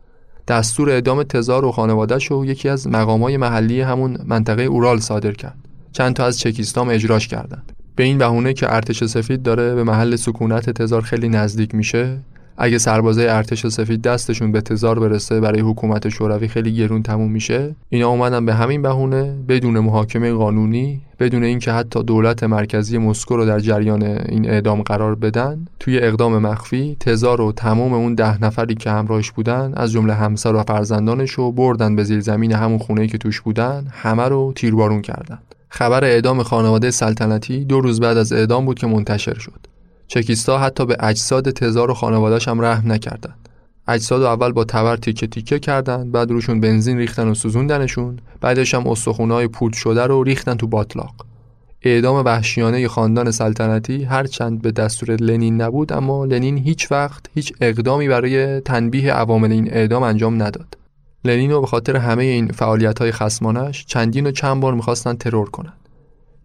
دستور 0.49 0.91
اعدام 0.91 1.23
تزار 1.23 1.65
و 1.65 1.73
خانوادش 1.73 2.27
رو 2.27 2.45
یکی 2.45 2.69
از 2.69 2.89
مقامای 2.89 3.37
محلی 3.37 3.81
همون 3.81 4.19
منطقه 4.27 4.63
اورال 4.63 4.99
صادر 4.99 5.33
کرد. 5.33 5.59
چند 5.93 6.15
تا 6.15 6.25
از 6.25 6.39
چکیستام 6.39 6.89
اجراش 6.89 7.29
کردند. 7.29 7.74
به 7.97 8.05
این 8.05 8.19
بهونه 8.19 8.53
که 8.53 8.75
ارتش 8.75 9.05
سفید 9.05 9.43
داره 9.43 9.75
به 9.75 9.85
محل 9.85 10.17
سکونت 10.17 10.71
تزار 10.71 11.03
خیلی 11.03 11.29
نزدیک 11.29 11.75
میشه 11.75 12.19
اگه 12.57 12.79
سربازای 12.79 13.27
ارتش 13.27 13.67
سفید 13.67 14.03
دستشون 14.03 14.53
به 14.53 14.61
تزار 14.61 14.99
برسه 14.99 15.41
برای 15.41 15.61
حکومت 15.61 16.09
شوروی 16.09 16.49
خیلی 16.49 16.75
گرون 16.75 17.03
تموم 17.03 17.31
میشه 17.31 17.75
اینا 17.89 18.09
اومدن 18.09 18.47
به 18.47 18.55
همین 18.55 18.83
بهونه 18.83 19.35
بدون 19.49 19.79
محاکمه 19.79 20.33
قانونی 20.33 21.01
بدون 21.19 21.45
اینکه 21.45 21.73
حتی 21.73 22.03
دولت 22.03 22.45
مرکزی 22.45 22.99
مسکو 22.99 23.37
رو 23.37 23.47
در 23.47 23.59
جریان 23.59 24.03
این 24.03 24.51
اعدام 24.51 24.83
قرار 24.83 25.15
بدن 25.15 25.67
توی 25.81 25.99
اقدام 25.99 26.39
مخفی 26.39 26.97
تزار 27.01 27.41
و 27.41 27.53
تمام 27.53 27.93
اون 27.93 28.15
ده 28.15 28.45
نفری 28.45 28.75
که 28.75 28.91
همراهش 28.91 29.31
بودن 29.31 29.73
از 29.77 29.93
جمله 29.93 30.15
همسر 30.15 30.55
و 30.55 30.63
فرزندانش 30.63 31.31
رو 31.31 31.53
بردن 31.53 31.97
به 31.97 32.05
زیر 32.05 32.21
زمین 32.21 32.53
همون 32.53 32.79
خونه 32.79 33.07
که 33.07 33.19
توش 33.19 33.41
بودن 33.41 33.87
همه 33.91 34.23
رو 34.23 34.53
تیربارون 34.57 35.03
کردن. 35.03 35.39
خبر 35.75 36.05
اعدام 36.05 36.43
خانواده 36.43 36.91
سلطنتی 36.91 37.65
دو 37.65 37.81
روز 37.81 38.01
بعد 38.01 38.17
از 38.17 38.33
اعدام 38.33 38.65
بود 38.65 38.79
که 38.79 38.87
منتشر 38.87 39.39
شد. 39.39 39.67
چکیستا 40.07 40.59
حتی 40.59 40.87
به 40.87 40.97
اجساد 41.01 41.51
تزار 41.51 41.91
و 41.91 41.95
خانوادهش 41.95 42.49
هم 42.49 42.61
رحم 42.61 42.93
نکردند. 42.93 43.49
اجساد 43.89 44.23
و 44.23 44.27
اول 44.27 44.53
با 44.53 44.65
تبر 44.65 44.97
تیکه 44.97 45.27
تیکه 45.27 45.59
کردند 45.59 46.13
بعد 46.13 46.31
روشون 46.31 46.61
بنزین 46.61 46.99
ریختن 46.99 47.29
و 47.29 47.35
سوزوندنشون 47.35 48.19
بعدش 48.41 48.75
هم 48.75 48.87
استخونهای 48.87 49.49
پود 49.49 49.73
شده 49.73 50.07
رو 50.07 50.23
ریختن 50.23 50.55
تو 50.55 50.67
باطلاق. 50.67 51.15
اعدام 51.83 52.25
وحشیانه 52.25 52.89
خاندان 52.89 53.31
سلطنتی 53.31 54.05
هرچند 54.05 54.63
به 54.63 54.71
دستور 54.71 55.17
لنین 55.17 55.63
نبود 55.63 55.93
اما 55.93 56.25
لنین 56.25 56.59
هیچ 56.59 56.93
وقت 56.93 57.27
هیچ 57.35 57.53
اقدامی 57.61 58.09
برای 58.09 58.61
تنبیه 58.61 59.13
عوامل 59.13 59.53
این 59.53 59.73
اعدام 59.73 60.03
انجام 60.03 60.43
نداد. 60.43 60.84
لنین 61.25 61.51
رو 61.51 61.61
به 61.61 61.67
خاطر 61.67 61.97
همه 61.97 62.25
این 62.25 62.49
فعالیت 62.49 62.99
های 62.99 63.13
خسمانش 63.13 63.85
چندین 63.87 64.27
و 64.27 64.31
چند 64.31 64.61
بار 64.61 64.75
می‌خواستن 64.75 65.15
ترور 65.15 65.51
کنند. 65.51 65.89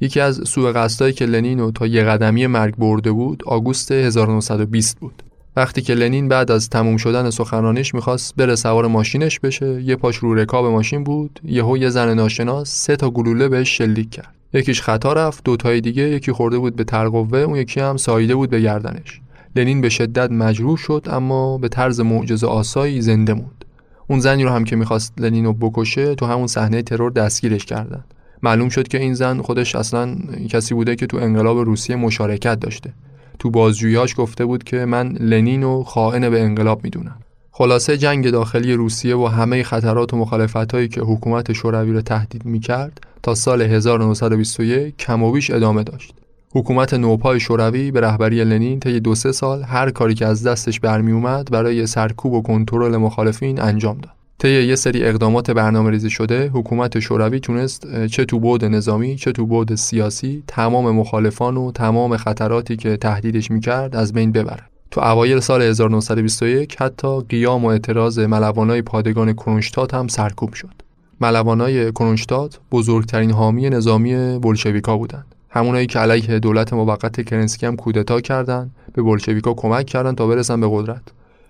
یکی 0.02 0.20
از 0.20 0.42
سوء 0.46 0.72
قصدایی 0.72 1.14
که 1.14 1.26
لنین 1.26 1.72
تا 1.72 1.88
یه 1.88 2.04
قدمی 2.04 2.48
مرگ 2.48 2.76
برده 2.76 3.12
بود 3.12 3.44
آگوست 3.46 3.92
1920 3.92 5.00
بود. 5.00 5.24
وقتی 5.56 5.82
که 5.82 5.94
لنین 5.94 6.28
بعد 6.28 6.52
از 6.52 6.70
تموم 6.70 6.98
شدن 6.98 7.30
سخنرانیش 7.30 7.94
می‌خواست 7.94 8.36
بره 8.36 8.56
سوار 8.56 8.88
ماشینش 8.88 9.40
بشه 9.40 9.82
یه 9.82 9.96
پاش 9.96 10.16
رو 10.16 10.36
رکاب 10.36 10.66
ماشین 10.66 11.04
بود 11.04 11.40
یهو 11.44 11.78
یه 11.78 11.90
زن 11.90 12.14
ناشناس 12.14 12.70
سه 12.70 12.96
تا 12.96 13.10
گلوله 13.10 13.48
بهش 13.48 13.78
شلیک 13.78 14.10
کرد. 14.10 14.34
یکیش 14.54 14.82
خطا 14.82 15.14
رفت 15.14 15.44
دو 15.44 15.58
تای 15.58 15.82
دیگه 15.82 16.04
یکی 16.04 16.32
خورده 16.32 16.58
بود 16.58 16.76
به 16.76 16.84
ترقوه 16.84 17.40
اون 17.40 17.56
یکی 17.56 17.80
هم 17.80 17.98
ساییده 17.98 18.36
بود 18.36 18.50
به 18.50 18.62
گردنش. 18.62 19.22
لنین 19.56 19.82
به 19.82 19.90
شدت 19.90 20.32
مجروح 20.32 20.78
شد 20.78 21.08
اما 21.12 21.58
به 21.58 21.68
طرز 21.68 22.00
معجزه 22.00 22.48
آسایی 22.48 23.02
زنده 23.02 23.34
موند. 23.34 23.66
اون 24.10 24.20
زنی 24.20 24.44
رو 24.44 24.50
هم 24.50 24.64
که 24.64 24.76
می‌خواست 24.76 25.14
لنین 25.18 25.46
رو 25.46 25.54
بکشه 25.54 26.16
تو 26.16 26.26
همون 26.26 26.48
صحنه 26.48 26.82
ترور 26.82 27.12
دستگیرش 27.12 27.66
کردن. 27.66 28.04
معلوم 28.44 28.70
شد 28.70 28.88
که 28.88 29.00
این 29.00 29.14
زن 29.14 29.42
خودش 29.42 29.76
اصلا 29.76 30.16
کسی 30.50 30.74
بوده 30.74 30.96
که 30.96 31.08
تو 31.08 31.18
انقلاب 31.18 31.58
روسیه 31.58 31.96
مشارکت 31.96 32.60
داشته. 32.60 32.94
تو 33.40 33.50
بازجوییاش 33.50 34.16
گفته 34.18 34.46
بود 34.46 34.64
که 34.64 34.86
من 34.86 35.12
لنین 35.12 35.64
و 35.64 35.84
خائن 35.84 36.30
به 36.30 36.42
انقلاب 36.42 36.84
می‌دونم. 36.84 37.16
خلاصه 37.52 37.98
جنگ 37.98 38.30
داخلی 38.30 38.74
روسیه 38.74 39.16
و 39.16 39.26
همه 39.26 39.64
خطرات 39.64 40.14
و 40.14 40.18
مخالفتهایی 40.18 40.88
که 40.88 41.02
حکومت 41.02 41.54
شوروی 41.54 41.94
را 41.94 42.02
تهدید 42.02 42.46
می‌کرد 42.46 43.02
تا 43.24 43.36
سال 43.36 43.62
1921 43.62 44.98
کم 44.98 45.24
و 45.24 45.32
بیش 45.32 45.52
ادامه 45.52 45.84
داشت. 45.84 46.14
حکومت 46.56 46.94
نوپای 46.94 47.40
شوروی 47.40 47.92
به 47.92 48.02
رهبری 48.02 48.44
لنین 48.44 48.80
طی 48.80 49.00
دو 49.00 49.16
سه 49.16 49.32
سال 49.32 49.64
هر 49.64 49.90
کاری 49.90 50.14
که 50.14 50.26
از 50.26 50.48
دستش 50.48 50.80
برمی 50.80 51.12
اومد 51.12 51.52
برای 51.52 51.88
سرکوب 51.88 52.34
و 52.34 52.42
کنترل 52.42 52.98
مخالفین 52.98 53.62
انجام 53.62 53.98
داد. 53.98 54.14
طی 54.40 54.64
یه 54.64 54.76
سری 54.76 55.04
اقدامات 55.04 55.52
برنامه 55.52 55.90
ریزی 55.90 56.10
شده 56.10 56.48
حکومت 56.54 57.00
شوروی 57.00 57.40
تونست 57.40 58.06
چه 58.06 58.26
تو 58.26 58.40
بود 58.40 58.66
نظامی 58.66 59.16
چه 59.16 59.32
تو 59.32 59.46
بود 59.46 59.76
سیاسی 59.76 60.44
تمام 60.48 60.96
مخالفان 60.96 61.58
و 61.58 61.72
تمام 61.72 62.18
خطراتی 62.18 62.76
که 62.76 62.98
تهدیدش 62.98 63.52
می‌کرد 63.52 63.96
از 63.96 64.14
بین 64.14 64.32
ببره. 64.32 64.64
تو 64.92 65.02
اوایل 65.02 65.40
سال 65.40 65.62
1921 65.62 66.82
حتی 66.82 67.22
قیام 67.30 67.66
و 67.66 67.68
اعتراض 67.68 68.20
ملوانای 68.20 68.82
پادگان 68.82 69.34
کرونشتات 69.34 69.94
هم 69.94 70.08
سرکوب 70.08 70.54
شد. 70.54 70.74
ملوانای 71.22 71.92
کرونشتات 71.92 72.60
بزرگترین 72.72 73.32
حامی 73.32 73.70
نظامی 73.70 74.40
بلشویکا 74.40 74.98
بودند. 74.98 75.36
همونایی 75.50 75.88
که 75.88 76.00
علیه 76.00 76.40
دولت 76.40 76.74
موقت 76.74 77.26
کرنسکی 77.26 77.66
هم 77.66 77.76
کودتا 77.76 78.22
کردند 78.22 78.76
به 78.94 79.02
بلشویکا 79.02 79.54
کمک 79.54 79.86
کردند 79.86 80.18
تا 80.18 80.28
برسن 80.28 80.62
به 80.62 80.68
قدرت. 80.72 81.02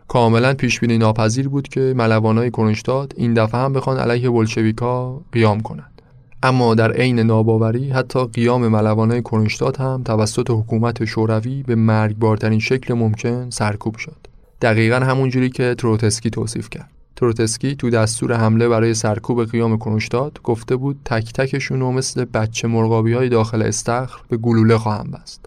کاملا 0.07 0.53
پیش 0.53 0.79
بینی 0.79 0.97
ناپذیر 0.97 1.49
بود 1.49 1.67
که 1.67 1.93
ملوانای 1.97 2.49
کرونشتاد 2.49 3.13
این 3.17 3.33
دفعه 3.33 3.61
هم 3.61 3.73
بخوان 3.73 3.97
علیه 3.97 4.29
بلشویکا 4.29 5.21
قیام 5.31 5.59
کنند 5.59 6.01
اما 6.43 6.75
در 6.75 6.91
عین 6.91 7.19
ناباوری 7.19 7.89
حتی 7.89 8.25
قیام 8.25 8.67
ملوانای 8.67 9.21
کرونشتاد 9.21 9.77
هم 9.77 10.03
توسط 10.05 10.49
حکومت 10.49 11.05
شوروی 11.05 11.63
به 11.63 11.75
مرگبارترین 11.75 12.59
شکل 12.59 12.93
ممکن 12.93 13.49
سرکوب 13.49 13.97
شد. 13.97 14.17
دقیقا 14.61 14.95
همونجوری 14.95 15.49
که 15.49 15.75
تروتسکی 15.75 16.29
توصیف 16.29 16.69
کرد. 16.69 16.98
تروتسکی 17.19 17.75
تو 17.75 17.89
دستور 17.89 18.33
حمله 18.33 18.67
برای 18.67 18.93
سرکوب 18.93 19.45
قیام 19.45 19.77
کرونشتاد 19.77 20.39
گفته 20.43 20.75
بود 20.75 20.99
تک 21.05 21.33
تکشون 21.33 21.79
مثل 21.79 22.25
بچه 22.25 22.67
مرغابی 22.67 23.13
های 23.13 23.29
داخل 23.29 23.61
استخر 23.61 24.21
به 24.29 24.37
گلوله 24.37 24.77
خواهم 24.77 25.11
بست 25.11 25.45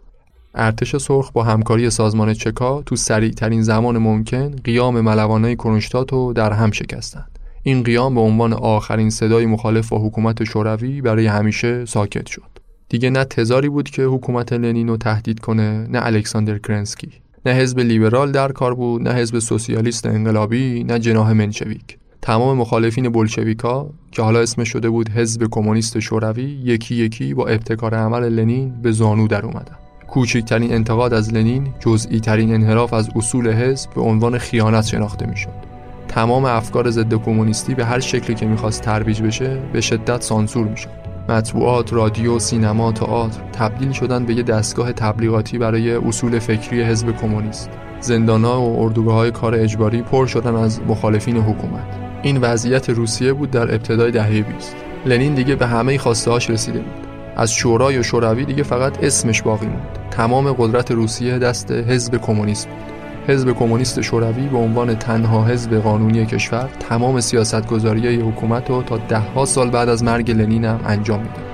ارتش 0.55 0.97
سرخ 0.97 1.33
با 1.33 1.43
همکاری 1.43 1.91
سازمان 1.91 2.35
چکا 2.35 2.83
تو 2.83 2.97
سریع 2.97 3.31
ترین 3.31 3.63
زمان 3.63 3.99
ممکن 3.99 4.51
قیام 4.65 5.01
ملوانای 5.01 5.55
کرونشتات 5.55 6.13
رو 6.13 6.33
در 6.33 6.53
هم 6.53 6.71
شکستند. 6.71 7.39
این 7.63 7.83
قیام 7.83 8.15
به 8.15 8.21
عنوان 8.21 8.53
آخرین 8.53 9.11
صدای 9.11 9.47
مخالف 9.47 9.89
با 9.89 9.99
حکومت 9.99 10.45
شوروی 10.45 11.01
برای 11.01 11.27
همیشه 11.27 11.85
ساکت 11.85 12.27
شد. 12.27 12.59
دیگه 12.89 13.11
نه 13.11 13.25
تزاری 13.25 13.69
بود 13.69 13.91
که 13.91 14.03
حکومت 14.03 14.53
لنین 14.53 14.89
رو 14.89 14.97
تهدید 14.97 15.41
کنه 15.41 15.87
نه 15.91 16.07
الکساندر 16.07 16.59
کرنسکی 16.59 17.13
نه 17.47 17.53
حزب 17.53 17.81
لیبرال 17.81 18.33
در 18.33 18.53
کار 18.53 18.75
بود 18.75 19.03
نه 19.03 19.15
حزب 19.15 19.39
سوسیالیست 19.39 20.07
انقلابی 20.07 20.85
نه 20.85 20.99
جناح 20.99 21.33
منشویک 21.33 21.99
تمام 22.23 22.59
مخالفین 22.59 23.09
بلشویکا 23.09 23.91
که 24.11 24.23
حالا 24.23 24.41
اسمش 24.41 24.69
شده 24.69 24.91
بود 24.91 25.09
حزب 25.09 25.47
کمونیست 25.51 26.01
شوروی 26.01 26.43
یکی 26.43 26.95
یکی 26.95 27.35
با 27.35 27.47
ابتکار 27.47 27.95
عمل 27.95 28.29
لنین 28.29 28.83
به 28.83 28.93
زانو 28.93 29.29
در 29.29 29.47
اومدن 29.47 29.77
کوچکترین 30.09 30.73
انتقاد 30.73 31.15
از 31.15 31.35
لنین 31.35 31.69
جزئی 31.81 32.21
ترین 32.21 32.55
انحراف 32.55 32.93
از 32.93 33.09
اصول 33.17 33.53
حزب 33.53 33.95
به 33.95 34.01
عنوان 34.01 34.39
خیانت 34.39 34.87
شناخته 34.87 35.27
می‌شد. 35.27 35.73
تمام 36.09 36.45
افکار 36.45 36.91
ضد 36.91 37.15
کمونیستی 37.15 37.75
به 37.75 37.85
هر 37.85 38.01
شکلی 38.01 38.37
که 38.37 38.47
می‌خواست 38.47 38.83
ترویج 38.83 39.23
بشه 39.23 39.63
به 39.73 39.81
شدت 39.81 40.23
سانسور 40.23 40.69
می‌شد. 40.69 41.02
مطبوعات، 41.29 41.93
رادیو، 41.93 42.39
سینما، 42.39 42.93
تئاتر 42.93 43.41
تبدیل 43.53 43.93
شدن 43.93 44.27
به 44.27 44.35
یه 44.35 44.43
دستگاه 44.43 44.93
تبلیغاتی 44.93 45.59
برای 45.59 45.95
اصول 45.95 46.39
فکری 46.39 46.83
حزب 46.83 47.17
کمونیست. 47.17 47.71
زندانها 48.01 48.61
و 48.61 48.83
اردوگاه 48.83 49.15
های 49.15 49.31
کار 49.31 49.55
اجباری 49.55 50.03
پر 50.03 50.27
شدن 50.27 50.55
از 50.55 50.81
مخالفین 50.81 51.37
حکومت. 51.37 51.99
این 52.23 52.39
وضعیت 52.41 52.91
روسیه 52.91 53.33
بود 53.33 53.51
در 53.51 53.75
ابتدای 53.75 54.11
دهه 54.11 54.43
20. 54.43 54.77
لنین 55.07 55.35
دیگه 55.35 55.55
به 55.55 55.67
همه 55.67 55.99
خواستهاش 55.99 56.51
رسیده 56.51 56.79
بود. 56.79 57.07
از 57.37 57.53
شورای 57.53 57.99
و 57.99 58.03
شوروی 58.03 58.45
دیگه 58.45 58.63
فقط 58.63 59.05
اسمش 59.05 59.43
باقی 59.43 59.67
موند 59.67 59.99
تمام 60.11 60.53
قدرت 60.53 60.91
روسیه 60.91 61.39
دست 61.39 61.71
حزب 61.71 62.17
کمونیست 62.17 62.69
بود 62.69 62.92
حزب 63.27 63.53
کمونیست 63.53 64.01
شوروی 64.01 64.49
به 64.49 64.59
عنوان 64.59 64.95
تنها 64.95 65.45
حزب 65.45 65.75
قانونی 65.75 66.27
کشور 66.27 66.69
تمام 66.89 67.21
سیاستگذاری 67.21 68.17
حکومت 68.17 68.71
رو 68.71 68.83
تا 68.83 68.97
دهها 68.97 69.45
سال 69.45 69.71
بعد 69.71 69.89
از 69.89 70.05
مرگ 70.05 70.31
لنین 70.31 70.65
هم 70.65 70.81
انجام 70.87 71.21
می‌داد 71.21 71.45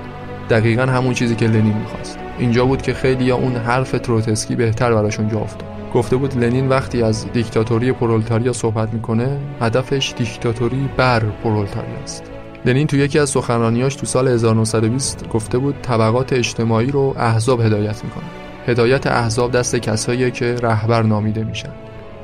دقیقا 0.49 0.81
همون 0.85 1.13
چیزی 1.13 1.35
که 1.35 1.47
لنین 1.47 1.77
می‌خواست. 1.77 2.19
اینجا 2.39 2.65
بود 2.65 2.81
که 2.81 2.93
خیلی 2.93 3.23
یا 3.23 3.35
اون 3.35 3.55
حرف 3.55 3.91
تروتسکی 3.91 4.55
بهتر 4.55 4.93
براشون 4.93 5.29
جا 5.29 5.39
افتاد. 5.39 5.69
گفته 5.93 6.15
بود 6.15 6.37
لنین 6.37 6.69
وقتی 6.69 7.03
از 7.03 7.25
دیکتاتوری 7.33 7.91
پرولتاریا 7.91 8.53
صحبت 8.53 8.93
می‌کنه 8.93 9.37
هدفش 9.61 10.13
دیکتاتوری 10.17 10.89
بر 10.97 11.19
پرولتاریا 11.19 11.97
است. 12.03 12.23
لنین 12.65 12.87
تو 12.87 12.97
یکی 12.97 13.19
از 13.19 13.29
سخنرانیاش 13.29 13.95
تو 13.95 14.05
سال 14.05 14.27
1920 14.27 15.29
گفته 15.29 15.57
بود 15.57 15.75
طبقات 15.81 16.33
اجتماعی 16.33 16.91
رو 16.91 17.15
احزاب 17.17 17.61
هدایت 17.61 18.03
می‌کنن 18.03 18.48
هدایت 18.69 19.07
احزاب 19.07 19.51
دست 19.51 19.75
کسایی 19.75 20.31
که 20.31 20.55
رهبر 20.55 21.03
نامیده 21.03 21.43
میشن. 21.43 21.71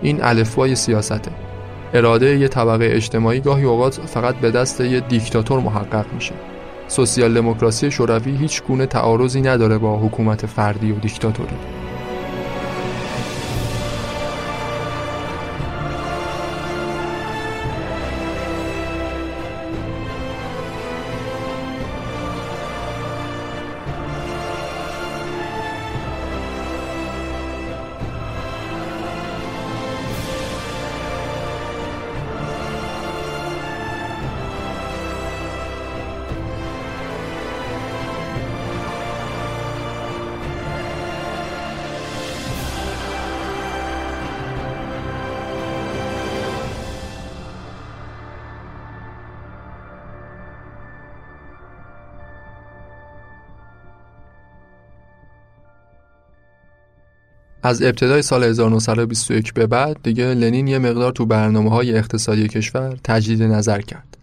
این 0.02 0.24
الفبای 0.24 0.76
سیاسته. 0.76 1.32
اراده 1.93 2.38
یه 2.38 2.48
طبقه 2.48 2.89
اجتماعی 2.91 3.39
گاهی 3.39 3.64
اوقات 3.64 3.93
فقط 4.06 4.36
به 4.36 4.52
دست 4.52 4.82
یه 4.82 5.00
دیکتاتور 5.00 5.60
محقق 5.60 6.06
میشه. 6.14 6.34
سوسیال 6.88 7.34
دموکراسی 7.34 7.91
شوروی 7.91 8.38
هیچ 8.38 8.64
گونه 8.64 8.86
تعارضی 8.86 9.41
نداره 9.41 9.78
با 9.78 9.98
حکومت 9.98 10.46
فردی 10.46 10.91
و 10.91 10.96
دیکتاتوری. 10.96 11.56
از 57.66 57.82
ابتدای 57.82 58.22
سال 58.22 58.43
1921 58.43 59.53
به 59.53 59.68
بعد 59.68 59.97
دیگه 60.03 60.26
لنین 60.26 60.68
یه 60.68 60.80
مقدار 60.80 61.11
تو 61.11 61.26
برنامه 61.26 61.70
های 61.70 61.97
اقتصادی 61.97 62.47
کشور 62.47 62.97
تجدید 63.03 63.43
نظر 63.43 63.82
کرد. 63.82 64.18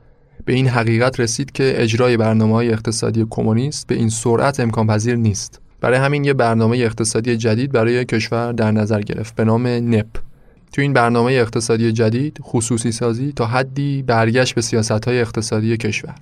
به 0.45 0.53
این 0.53 0.69
حقیقت 0.69 1.21
رسید 1.21 1.53
که 1.53 1.75
اجرای 1.77 2.17
برنامه 2.17 2.55
های 2.55 2.73
اقتصادی 2.73 3.27
کمونیست 3.31 3.87
به 3.87 3.95
این 3.95 4.09
سرعت 4.09 4.61
امکان 4.61 4.87
پذیر 4.87 5.15
نیست. 5.15 5.61
برای 5.81 5.99
همین 5.99 6.25
یه 6.25 6.35
برنامه 6.35 6.77
اقتصادی 6.77 7.37
جدید 7.37 7.73
برای 7.73 8.05
کشور 8.05 8.53
در 8.53 8.71
نظر 8.71 9.01
گرفت 9.01 9.35
به 9.35 9.45
نام 9.45 9.67
نپ. 9.67 10.17
تو 10.73 10.83
این 10.83 10.93
برنامه 10.93 11.33
اقتصادی 11.33 11.93
جدید 11.93 12.39
خصوصی 12.43 12.93
سازی 12.93 13.33
تا 13.33 13.47
حدی 13.47 14.03
برگشت 14.03 14.55
به 14.55 14.61
سیاست 14.61 15.05
های 15.05 15.21
اقتصادی 15.21 15.77
کشور. 15.77 16.15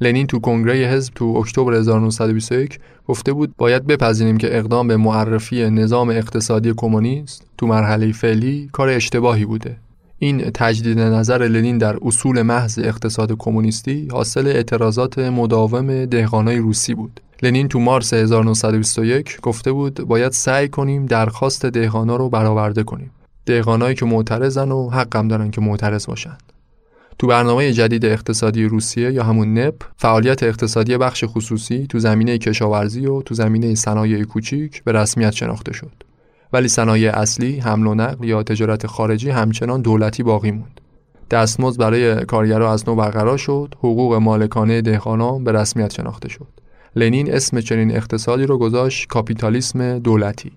لنین 0.00 0.26
تو 0.26 0.38
کنگره 0.38 0.74
حزب 0.74 1.14
تو 1.14 1.24
اکتبر 1.24 1.74
1921 1.74 2.78
گفته 3.08 3.32
بود 3.32 3.54
باید 3.58 3.86
بپذیریم 3.86 4.38
که 4.38 4.58
اقدام 4.58 4.88
به 4.88 4.96
معرفی 4.96 5.70
نظام 5.70 6.10
اقتصادی 6.10 6.74
کمونیست 6.76 7.46
تو 7.58 7.66
مرحله 7.66 8.12
فعلی 8.12 8.68
کار 8.72 8.88
اشتباهی 8.88 9.44
بوده. 9.44 9.76
این 10.18 10.50
تجدید 10.54 10.98
نظر 10.98 11.38
لنین 11.38 11.78
در 11.78 11.96
اصول 12.02 12.42
محض 12.42 12.78
اقتصاد 12.78 13.32
کمونیستی 13.38 14.08
حاصل 14.12 14.46
اعتراضات 14.46 15.18
مداوم 15.18 16.04
دهقانای 16.04 16.56
روسی 16.56 16.94
بود. 16.94 17.20
لنین 17.42 17.68
تو 17.68 17.78
مارس 17.78 18.12
1921 18.12 19.40
گفته 19.40 19.72
بود 19.72 19.94
باید 19.94 20.32
سعی 20.32 20.68
کنیم 20.68 21.06
درخواست 21.06 21.66
دهقانا 21.66 22.16
رو 22.16 22.28
برآورده 22.28 22.82
کنیم. 22.82 23.10
دهقانایی 23.46 23.94
که 23.94 24.06
معترضن 24.06 24.70
و 24.72 24.90
حقم 24.90 25.28
دارن 25.28 25.50
که 25.50 25.60
معترض 25.60 26.06
باشن. 26.06 26.36
تو 27.20 27.26
برنامه 27.26 27.72
جدید 27.72 28.04
اقتصادی 28.04 28.64
روسیه 28.64 29.12
یا 29.12 29.24
همون 29.24 29.58
نپ 29.58 29.74
فعالیت 29.96 30.42
اقتصادی 30.42 30.96
بخش 30.96 31.24
خصوصی 31.26 31.86
تو 31.86 31.98
زمینه 31.98 32.38
کشاورزی 32.38 33.06
و 33.06 33.22
تو 33.22 33.34
زمینه 33.34 33.74
صنایع 33.74 34.24
کوچیک 34.24 34.84
به 34.84 34.92
رسمیت 34.92 35.30
شناخته 35.30 35.72
شد. 35.72 35.92
ولی 36.52 36.68
صنایع 36.68 37.18
اصلی 37.18 37.58
حمل 37.58 37.86
و 37.86 37.94
نقل 37.94 38.24
یا 38.24 38.42
تجارت 38.42 38.86
خارجی 38.86 39.30
همچنان 39.30 39.82
دولتی 39.82 40.22
باقی 40.22 40.50
موند. 40.50 40.80
دستمزد 41.30 41.80
برای 41.80 42.24
کارگرها 42.24 42.72
از 42.72 42.88
نو 42.88 42.94
برقرار 42.94 43.38
شد 43.38 43.74
حقوق 43.78 44.14
مالکانه 44.14 44.82
دهقانان 44.82 45.44
به 45.44 45.52
رسمیت 45.52 45.92
شناخته 45.92 46.28
شد. 46.28 46.48
لنین 46.96 47.34
اسم 47.34 47.60
چنین 47.60 47.96
اقتصادی 47.96 48.46
رو 48.46 48.58
گذاشت 48.58 49.08
کاپیتالیسم 49.08 49.98
دولتی. 49.98 50.52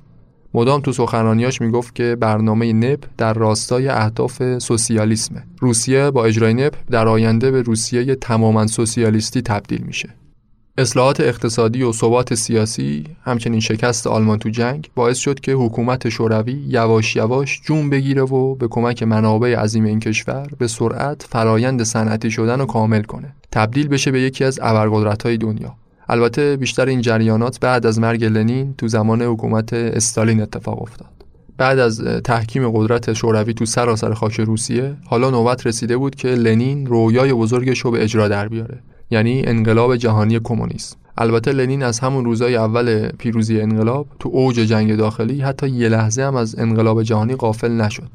مدام 0.53 0.81
تو 0.81 0.91
سخنرانیاش 0.91 1.61
می‌گفت 1.61 1.95
که 1.95 2.17
برنامه 2.19 2.73
نپ 2.73 3.03
در 3.17 3.33
راستای 3.33 3.87
اهداف 3.87 4.57
سوسیالیسمه. 4.59 5.43
روسیه 5.59 6.11
با 6.11 6.25
اجرای 6.25 6.53
نپ 6.53 6.75
در 6.91 7.07
آینده 7.07 7.51
به 7.51 7.61
روسیه 7.61 8.15
تماما 8.15 8.67
سوسیالیستی 8.67 9.41
تبدیل 9.41 9.81
میشه. 9.81 10.09
اصلاحات 10.77 11.19
اقتصادی 11.19 11.83
و 11.83 11.91
ثبات 11.91 12.33
سیاسی 12.33 13.03
همچنین 13.23 13.59
شکست 13.59 14.07
آلمان 14.07 14.39
تو 14.39 14.49
جنگ 14.49 14.89
باعث 14.95 15.17
شد 15.17 15.39
که 15.39 15.51
حکومت 15.51 16.09
شوروی 16.09 16.53
یواش 16.67 17.15
یواش 17.15 17.61
جون 17.65 17.89
بگیره 17.89 18.21
و 18.21 18.55
به 18.55 18.67
کمک 18.67 19.03
منابع 19.03 19.55
عظیم 19.55 19.83
این 19.83 19.99
کشور 19.99 20.47
به 20.57 20.67
سرعت 20.67 21.25
فرایند 21.29 21.83
صنعتی 21.83 22.31
شدن 22.31 22.59
رو 22.59 22.65
کامل 22.65 23.03
کنه. 23.03 23.35
تبدیل 23.51 23.87
بشه 23.87 24.11
به 24.11 24.21
یکی 24.21 24.43
از 24.43 24.59
ابرقدرت‌های 24.61 25.37
دنیا. 25.37 25.75
البته 26.09 26.57
بیشتر 26.57 26.85
این 26.85 27.01
جریانات 27.01 27.59
بعد 27.59 27.85
از 27.85 27.99
مرگ 27.99 28.25
لنین 28.25 28.73
تو 28.77 28.87
زمان 28.87 29.21
حکومت 29.21 29.73
استالین 29.73 30.41
اتفاق 30.41 30.81
افتاد. 30.81 31.13
بعد 31.57 31.79
از 31.79 32.01
تحکیم 32.23 32.71
قدرت 32.71 33.13
شوروی 33.13 33.53
تو 33.53 33.65
سراسر 33.65 34.13
خاک 34.13 34.39
روسیه 34.39 34.95
حالا 35.05 35.29
نوبت 35.29 35.67
رسیده 35.67 35.97
بود 35.97 36.15
که 36.15 36.27
لنین 36.27 36.85
رویای 36.85 37.33
بزرگش 37.33 37.79
رو 37.79 37.91
به 37.91 38.03
اجرا 38.03 38.27
در 38.27 38.47
بیاره 38.47 38.79
یعنی 39.11 39.43
انقلاب 39.45 39.95
جهانی 39.95 40.39
کمونیسم 40.39 40.95
البته 41.17 41.51
لنین 41.51 41.83
از 41.83 41.99
همون 41.99 42.25
روزای 42.25 42.55
اول 42.55 43.07
پیروزی 43.07 43.61
انقلاب 43.61 44.07
تو 44.19 44.29
اوج 44.29 44.55
جنگ 44.55 44.95
داخلی 44.95 45.41
حتی 45.41 45.67
یه 45.69 45.89
لحظه 45.89 46.23
هم 46.23 46.35
از 46.35 46.59
انقلاب 46.59 47.03
جهانی 47.03 47.35
غافل 47.35 47.71
نشد 47.71 48.09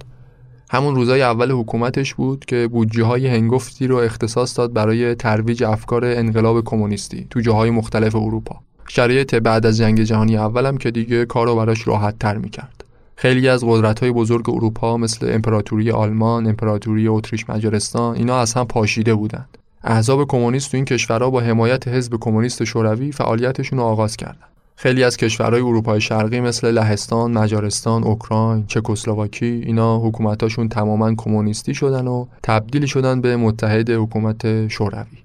همون 0.71 0.95
روزای 0.95 1.23
اول 1.23 1.51
حکومتش 1.51 2.15
بود 2.15 2.45
که 2.45 2.69
بودجه 2.73 3.05
های 3.05 3.27
هنگفتی 3.27 3.87
رو 3.87 3.97
اختصاص 3.97 4.59
داد 4.59 4.73
برای 4.73 5.15
ترویج 5.15 5.65
افکار 5.65 6.05
انقلاب 6.05 6.65
کمونیستی 6.65 7.27
تو 7.31 7.41
جاهای 7.41 7.71
مختلف 7.71 8.17
اروپا 8.17 8.61
شرایط 8.89 9.35
بعد 9.35 9.67
از 9.67 9.77
جنگ 9.77 10.03
جهانی 10.03 10.37
اولم 10.37 10.77
که 10.77 10.91
دیگه 10.91 11.27
کارو 11.27 11.57
براش 11.57 11.89
راحت 11.89 12.19
تر 12.19 12.37
می‌کرد 12.37 12.85
خیلی 13.17 13.49
از 13.49 13.65
قدرت 13.67 14.01
های 14.01 14.13
بزرگ 14.13 14.51
اروپا 14.51 14.97
مثل 14.97 15.31
امپراتوری 15.35 15.91
آلمان، 15.91 16.47
امپراتوری 16.47 17.09
اتریش 17.09 17.51
مجارستان 17.51 18.17
اینا 18.17 18.39
از 18.41 18.55
هم 18.55 18.65
پاشیده 18.65 19.15
بودند. 19.15 19.59
احزاب 19.85 20.29
کمونیست 20.29 20.71
تو 20.71 20.77
این 20.77 20.85
کشورها 20.85 21.31
با 21.31 21.41
حمایت 21.41 21.89
حزب 21.89 22.17
کمونیست 22.21 22.65
شوروی 22.65 23.13
فعالیتشون 23.13 23.79
رو 23.79 23.85
آغاز 23.85 24.17
کردند. 24.17 24.58
خیلی 24.81 25.05
از 25.05 25.17
کشورهای 25.17 25.61
اروپای 25.61 26.01
شرقی 26.01 26.41
مثل 26.41 26.71
لهستان، 26.71 27.39
مجارستان، 27.39 28.05
اوکراین، 28.05 28.67
چکسلواکی 28.67 29.63
اینا 29.67 29.99
حکومتاشون 29.99 30.69
تماما 30.69 31.15
کمونیستی 31.15 31.75
شدن 31.75 32.07
و 32.07 32.27
تبدیل 32.43 32.87
شدن 32.87 33.21
به 33.21 33.37
متحد 33.37 33.91
حکومت 33.91 34.69
شوروی. 34.69 35.19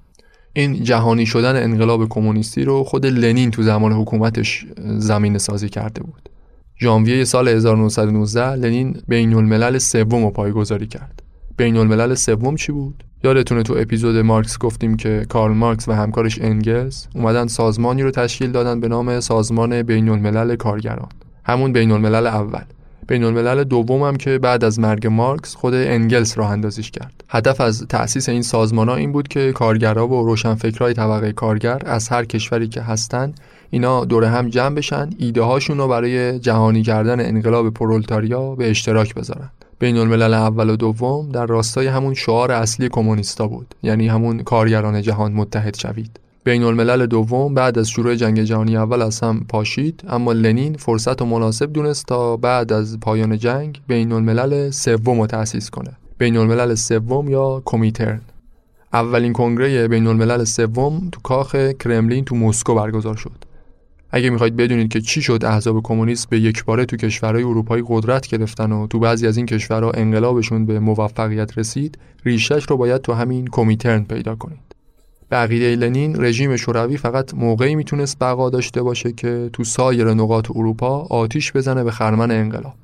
این 0.54 0.84
جهانی 0.84 1.26
شدن 1.26 1.64
انقلاب 1.64 2.10
کمونیستی 2.10 2.64
رو 2.64 2.84
خود 2.84 3.06
لنین 3.06 3.52
تو 3.52 3.64
زمان 3.64 3.92
حکومتش 3.92 4.66
زمینه 4.98 5.38
سازی 5.38 5.70
کرده 5.70 6.04
بود. 6.04 6.30
ژانویه 6.80 7.24
سال 7.24 7.48
1919 7.48 8.56
لنین 8.56 9.02
بین 9.08 9.34
الملل 9.34 9.78
سوم 9.78 10.24
رو 10.24 10.30
پایگذاری 10.32 10.88
کرد. 10.88 11.23
بین 11.58 11.78
الملل 11.78 12.14
سوم 12.14 12.56
چی 12.56 12.72
بود؟ 12.72 13.04
یادتونه 13.24 13.64
تو 13.64 13.76
اپیزود 13.78 14.18
مارکس 14.18 14.58
گفتیم 14.58 14.98
که 14.98 15.26
کارل 15.30 15.54
مارکس 15.54 15.88
و 15.88 15.92
همکارش 15.92 16.42
انگلز 16.42 17.06
اومدن 17.16 17.48
سازمانی 17.48 18.04
رو 18.04 18.12
تشکیل 18.12 18.52
دادن 18.52 18.80
به 18.80 18.88
نام 18.88 19.20
سازمان 19.20 19.84
بین 19.84 20.10
الملل 20.10 20.56
کارگران. 20.56 21.10
همون 21.46 21.74
بین 21.74 21.92
الملل 21.92 22.28
اول. 22.28 22.64
بین 23.08 23.24
الملل 23.24 23.64
دوم 23.64 24.04
هم 24.04 24.16
که 24.16 24.40
بعد 24.40 24.64
از 24.64 24.80
مرگ 24.80 25.08
مارکس 25.08 25.56
خود 25.56 25.74
انگلس 25.74 26.38
راه 26.38 26.52
اندازیش 26.52 26.92
کرد. 26.92 27.24
هدف 27.30 27.62
از 27.62 27.86
تأسیس 27.90 28.30
این 28.30 28.42
سازمان 28.42 28.90
ها 28.90 28.96
این 28.96 29.12
بود 29.12 29.28
که 29.28 29.52
کارگرها 29.52 30.08
و 30.08 30.26
روشنفکرای 30.26 30.94
طبقه 30.94 31.32
کارگر 31.32 31.82
از 31.86 32.10
هر 32.10 32.26
کشوری 32.26 32.68
که 32.68 32.82
هستن 32.82 33.34
اینا 33.70 34.06
دور 34.06 34.24
هم 34.24 34.50
جمع 34.50 34.76
بشن 34.76 35.10
ایده 35.18 35.42
هاشون 35.42 35.78
رو 35.78 35.88
برای 35.88 36.40
جهانی 36.40 36.82
کردن 36.82 37.20
انقلاب 37.20 37.70
پرولتاریا 37.74 38.56
به 38.56 38.70
اشتراک 38.70 39.16
بذارن. 39.16 39.50
بین 39.84 39.98
الملل 39.98 40.34
اول 40.34 40.70
و 40.70 40.76
دوم 40.76 41.30
در 41.30 41.46
راستای 41.46 41.88
همون 41.88 42.14
شعار 42.14 42.52
اصلی 42.52 42.90
کمونیستا 42.90 43.48
بود 43.48 43.76
یعنی 43.84 44.08
همون 44.08 44.44
کارگران 44.44 45.02
جهان 45.02 45.34
متحد 45.34 45.76
شوید. 45.76 46.20
بین 46.44 46.64
الملل 46.64 47.06
دوم 47.06 47.54
بعد 47.54 47.78
از 47.78 47.90
شروع 47.90 48.16
جنگ 48.16 48.42
جهانی 48.42 48.78
اول 48.78 49.02
از 49.02 49.20
هم 49.20 49.46
پاشید 49.50 50.04
اما 50.08 50.34
لنین 50.34 50.74
فرصت 50.74 51.22
و 51.22 51.26
مناسب 51.26 51.74
دونست 51.74 52.06
تا 52.06 52.38
بعد 52.38 52.74
از 52.74 53.00
پایان 53.00 53.38
جنگ 53.38 53.82
بین 53.88 54.12
الملل 54.12 54.70
سوم 54.70 55.22
رو 55.22 55.28
تأسیس 55.28 55.70
کنه. 55.70 55.92
بین 56.18 56.38
الملل 56.38 56.76
سوم 56.76 57.30
یا 57.30 57.62
کمیترن. 57.66 58.22
اولین 58.94 59.34
کنگره 59.34 59.88
بین 59.88 60.08
الملل 60.08 60.44
سوم 60.44 61.10
تو 61.12 61.20
کاخ 61.24 61.56
کرملین 61.56 62.26
تو 62.26 62.36
مسکو 62.36 62.76
برگزار 62.76 63.16
شد. 63.16 63.53
اگه 64.16 64.30
می‌خواید 64.30 64.56
بدونید 64.56 64.92
که 64.92 65.02
چی 65.02 65.22
شد 65.22 65.46
احزاب 65.46 65.84
کمونیست 65.84 66.30
به 66.30 66.40
یک 66.40 66.66
باره 66.66 66.86
تو 66.86 66.98
کشورهای 66.98 67.44
اروپایی 67.44 67.84
قدرت 67.88 68.28
گرفتن 68.28 68.72
و 68.72 68.88
تو 68.88 69.00
بعضی 69.00 69.28
از 69.28 69.38
این 69.38 69.46
کشورها 69.46 69.92
انقلابشون 69.92 70.66
به 70.66 70.80
موفقیت 70.80 71.58
رسید 71.58 71.98
ریشش 72.26 72.64
رو 72.70 72.78
باید 72.78 73.02
تو 73.02 73.14
همین 73.14 73.48
کمیترن 73.48 74.04
پیدا 74.04 74.36
کنید. 74.36 74.76
به 75.30 75.36
عقیده 75.36 75.76
لنین 75.76 76.24
رژیم 76.24 76.56
شوروی 76.56 76.98
فقط 76.98 77.34
موقعی 77.34 77.76
می‌تونست 77.76 78.20
بقا 78.20 78.50
داشته 78.50 78.82
باشه 78.82 79.12
که 79.12 79.50
تو 79.54 79.64
سایر 79.64 80.14
نقاط 80.14 80.52
اروپا 80.56 81.00
آتیش 81.00 81.52
بزنه 81.52 81.84
به 81.84 81.92
خرمن 81.92 82.32
انقلاب. 82.32 82.76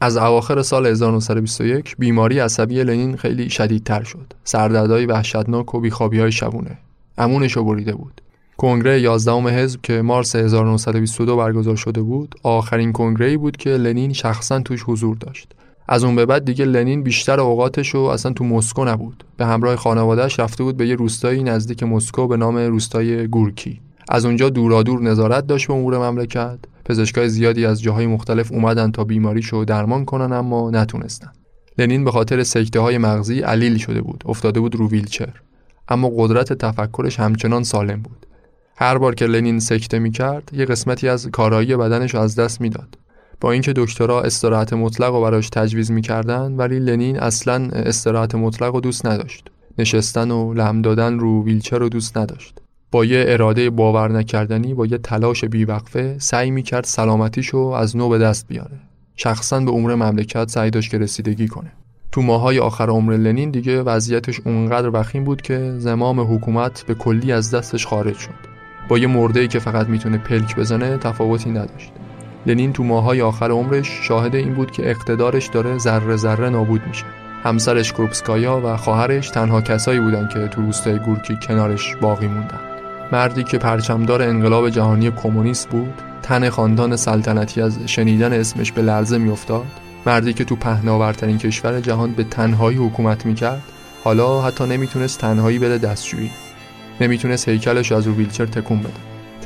از 0.00 0.16
اواخر 0.16 0.62
سال 0.62 0.86
1921 0.86 1.96
بیماری 1.98 2.38
عصبی 2.38 2.82
لنین 2.82 3.16
خیلی 3.16 3.50
شدیدتر 3.50 4.02
شد. 4.02 4.32
سردردهای 4.44 5.06
وحشتناک 5.06 5.74
و 5.74 5.80
بیخوابی 5.80 6.32
شبونه. 6.32 6.78
امونش 7.18 7.58
بریده 7.58 7.94
بود. 7.94 8.20
کنگره 8.58 9.00
11 9.00 9.32
حزب 9.32 9.80
که 9.82 10.02
مارس 10.02 10.36
1922 10.36 11.36
برگزار 11.36 11.76
شده 11.76 12.02
بود 12.02 12.34
آخرین 12.42 12.92
کنگره 12.92 13.36
بود 13.36 13.56
که 13.56 13.70
لنین 13.70 14.12
شخصا 14.12 14.60
توش 14.60 14.82
حضور 14.86 15.16
داشت. 15.16 15.52
از 15.88 16.04
اون 16.04 16.16
به 16.16 16.26
بعد 16.26 16.44
دیگه 16.44 16.64
لنین 16.64 17.02
بیشتر 17.02 17.40
اوقاتش 17.40 17.88
رو 17.88 18.00
اصلا 18.00 18.32
تو 18.32 18.44
مسکو 18.44 18.84
نبود. 18.84 19.24
به 19.36 19.46
همراه 19.46 19.76
خانوادهش 19.76 20.40
رفته 20.40 20.64
بود 20.64 20.76
به 20.76 20.88
یه 20.88 20.94
روستایی 20.94 21.42
نزدیک 21.42 21.82
مسکو 21.82 22.26
به 22.26 22.36
نام 22.36 22.56
روستای 22.56 23.28
گورکی. 23.28 23.80
از 24.08 24.24
اونجا 24.24 24.48
دورادور 24.48 25.02
نظارت 25.02 25.46
داشت 25.46 25.66
به 25.66 25.74
امور 25.74 25.98
مملکت. 25.98 26.58
پزشکای 26.84 27.28
زیادی 27.28 27.66
از 27.66 27.82
جاهای 27.82 28.06
مختلف 28.06 28.52
اومدن 28.52 28.90
تا 28.90 29.04
بیماریشو 29.04 29.64
درمان 29.64 30.04
کنن 30.04 30.32
اما 30.32 30.70
نتونستن. 30.70 31.32
لنین 31.78 32.04
به 32.04 32.10
خاطر 32.10 32.42
سکته 32.42 32.80
های 32.80 32.98
مغزی 32.98 33.40
علیل 33.40 33.78
شده 33.78 34.00
بود. 34.00 34.24
افتاده 34.26 34.60
بود 34.60 34.74
رو 34.74 34.88
ویلچر. 34.88 35.32
اما 35.88 36.10
قدرت 36.16 36.52
تفکرش 36.52 37.20
همچنان 37.20 37.62
سالم 37.62 38.02
بود. 38.02 38.25
هر 38.78 38.98
بار 38.98 39.14
که 39.14 39.26
لنین 39.26 39.58
سکته 39.58 39.98
می 39.98 40.10
کرد 40.10 40.50
یه 40.52 40.64
قسمتی 40.64 41.08
از 41.08 41.26
کارایی 41.26 41.76
بدنش 41.76 42.14
از 42.14 42.36
دست 42.36 42.60
می‌داد. 42.60 42.98
با 43.40 43.52
اینکه 43.52 43.72
دکترها 43.76 44.22
استراحت 44.22 44.72
مطلق 44.72 45.14
رو 45.14 45.20
براش 45.20 45.48
تجویز 45.48 45.90
می‌کردن 45.90 46.52
ولی 46.52 46.78
لنین 46.78 47.18
اصلا 47.18 47.68
استراحت 47.72 48.34
مطلق 48.34 48.74
رو 48.74 48.80
دوست 48.80 49.06
نداشت. 49.06 49.50
نشستن 49.78 50.30
و 50.30 50.54
لم 50.54 50.82
دادن 50.82 51.18
رو 51.18 51.44
ویلچر 51.44 51.78
رو 51.78 51.88
دوست 51.88 52.18
نداشت. 52.18 52.58
با 52.90 53.04
یه 53.04 53.24
اراده 53.28 53.70
باور 53.70 54.12
نکردنی 54.12 54.74
با 54.74 54.86
یه 54.86 54.98
تلاش 54.98 55.44
بیوقفه 55.44 56.16
سعی 56.18 56.50
می‌کرد 56.50 56.84
سلامتیشو 56.84 57.58
از 57.58 57.96
نو 57.96 58.08
به 58.08 58.18
دست 58.18 58.48
بیاره. 58.48 58.80
شخصا 59.16 59.60
به 59.60 59.70
امور 59.70 59.94
مملکت 59.94 60.48
سعی 60.50 60.70
داشت 60.70 60.90
که 60.90 60.98
رسیدگی 60.98 61.48
کنه. 61.48 61.72
تو 62.12 62.22
ماهای 62.22 62.58
آخر 62.58 62.90
عمر 62.90 63.16
لنین 63.16 63.50
دیگه 63.50 63.82
وضعیتش 63.82 64.40
اونقدر 64.44 64.90
وخیم 64.92 65.24
بود 65.24 65.42
که 65.42 65.74
زمام 65.78 66.20
حکومت 66.20 66.84
به 66.86 66.94
کلی 66.94 67.32
از 67.32 67.54
دستش 67.54 67.86
خارج 67.86 68.16
شد. 68.16 68.55
با 68.88 68.98
یه 68.98 69.06
مرده 69.06 69.48
که 69.48 69.58
فقط 69.58 69.86
می‌تونه 69.86 70.18
پلک 70.18 70.56
بزنه 70.56 70.96
تفاوتی 70.96 71.50
نداشت. 71.50 71.92
لنین 72.46 72.72
تو 72.72 72.84
ماهای 72.84 73.22
آخر 73.22 73.50
عمرش 73.50 73.88
شاهد 74.02 74.34
این 74.34 74.54
بود 74.54 74.70
که 74.70 74.90
اقتدارش 74.90 75.46
داره 75.46 75.78
ذره 75.78 76.16
ذره 76.16 76.48
نابود 76.48 76.82
میشه. 76.86 77.04
همسرش 77.44 77.92
کروپسکایا 77.92 78.60
و 78.64 78.76
خواهرش 78.76 79.30
تنها 79.30 79.60
کسایی 79.60 80.00
بودن 80.00 80.28
که 80.32 80.48
تو 80.48 80.62
روستای 80.62 80.98
گورکی 80.98 81.38
کنارش 81.42 81.96
باقی 81.96 82.26
موندن. 82.26 82.60
مردی 83.12 83.44
که 83.44 83.58
پرچمدار 83.58 84.22
انقلاب 84.22 84.70
جهانی 84.70 85.10
کمونیست 85.10 85.68
بود 85.68 85.94
تن 86.22 86.48
خاندان 86.48 86.96
سلطنتی 86.96 87.62
از 87.62 87.78
شنیدن 87.86 88.32
اسمش 88.32 88.72
به 88.72 88.82
لرزه 88.82 89.18
میافتاد. 89.18 89.66
مردی 90.06 90.32
که 90.32 90.44
تو 90.44 90.56
پهناورترین 90.56 91.38
کشور 91.38 91.80
جهان 91.80 92.12
به 92.12 92.24
تنهایی 92.24 92.78
حکومت 92.78 93.26
می‌کرد 93.26 93.62
حالا 94.04 94.42
حتی 94.42 94.66
نمی‌تونست 94.66 95.20
تنهایی 95.20 95.58
بره 95.58 95.78
دستشویی 95.78 96.30
نمی‌تونست 97.00 97.48
هیکلش 97.48 97.92
از 97.92 98.06
رو 98.06 98.14
ویلچر 98.14 98.46
تکون 98.46 98.80
بده. 98.80 98.90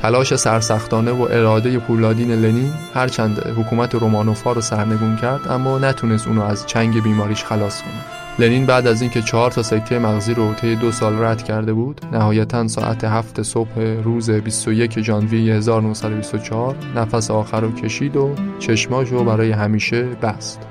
تلاش 0.01 0.35
سرسختانه 0.35 1.11
و 1.11 1.21
اراده 1.21 1.79
پولادین 1.79 2.31
لنین 2.31 2.73
هرچند 2.93 3.39
حکومت 3.57 3.95
رومانوفا 3.95 4.51
رو 4.51 4.61
سرنگون 4.61 5.15
کرد 5.15 5.47
اما 5.47 5.79
نتونست 5.79 6.27
اونو 6.27 6.41
از 6.41 6.67
چنگ 6.67 7.03
بیماریش 7.03 7.43
خلاص 7.43 7.81
کنه. 7.81 8.21
لنین 8.39 8.65
بعد 8.65 8.87
از 8.87 9.01
اینکه 9.01 9.21
چهار 9.21 9.51
تا 9.51 9.63
سکته 9.63 9.99
مغزی 9.99 10.33
رو 10.33 10.53
طی 10.53 10.75
دو 10.75 10.91
سال 10.91 11.23
رد 11.23 11.43
کرده 11.43 11.73
بود 11.73 12.01
نهایتا 12.13 12.67
ساعت 12.67 13.03
هفت 13.03 13.41
صبح 13.41 13.79
روز 14.03 14.29
21 14.29 15.01
ژانویه 15.01 15.53
1924 15.55 16.75
نفس 16.95 17.31
آخر 17.31 17.61
رو 17.61 17.71
کشید 17.71 18.15
و 18.15 18.35
چشماشو 18.59 19.23
برای 19.23 19.51
همیشه 19.51 20.03
بست. 20.03 20.70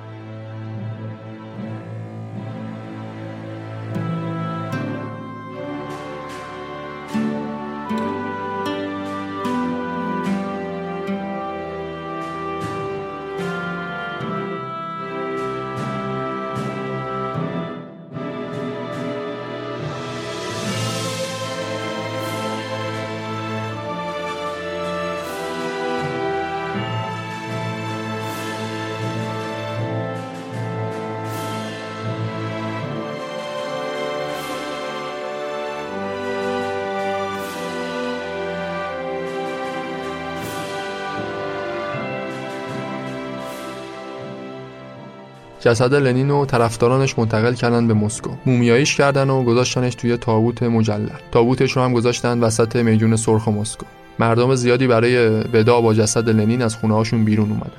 جسد 45.60 45.94
لنین 45.94 46.30
و 46.30 46.44
طرفدارانش 46.44 47.18
منتقل 47.18 47.54
کردن 47.54 47.86
به 47.86 47.94
مسکو. 47.94 48.30
مومیاییش 48.46 48.96
کردن 48.96 49.30
و 49.30 49.44
گذاشتنش 49.44 49.94
توی 49.94 50.16
تابوت 50.16 50.62
مجلل. 50.62 51.08
تابوتش 51.32 51.72
رو 51.72 51.82
هم 51.82 51.92
گذاشتن 51.92 52.40
وسط 52.40 52.76
میدون 52.76 53.16
سرخ 53.16 53.48
مسکو. 53.48 53.86
مردم 54.18 54.54
زیادی 54.54 54.86
برای 54.86 55.28
ودا 55.28 55.80
با 55.80 55.94
جسد 55.94 56.28
لنین 56.28 56.62
از 56.62 56.76
خونه 56.76 56.94
هاشون 56.94 57.24
بیرون 57.24 57.50
اومدن. 57.50 57.70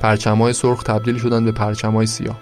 پرچمای 0.00 0.52
سرخ 0.52 0.82
تبدیل 0.82 1.18
شدن 1.18 1.44
به 1.44 1.52
پرچمای 1.52 2.06
سیاه. 2.06 2.36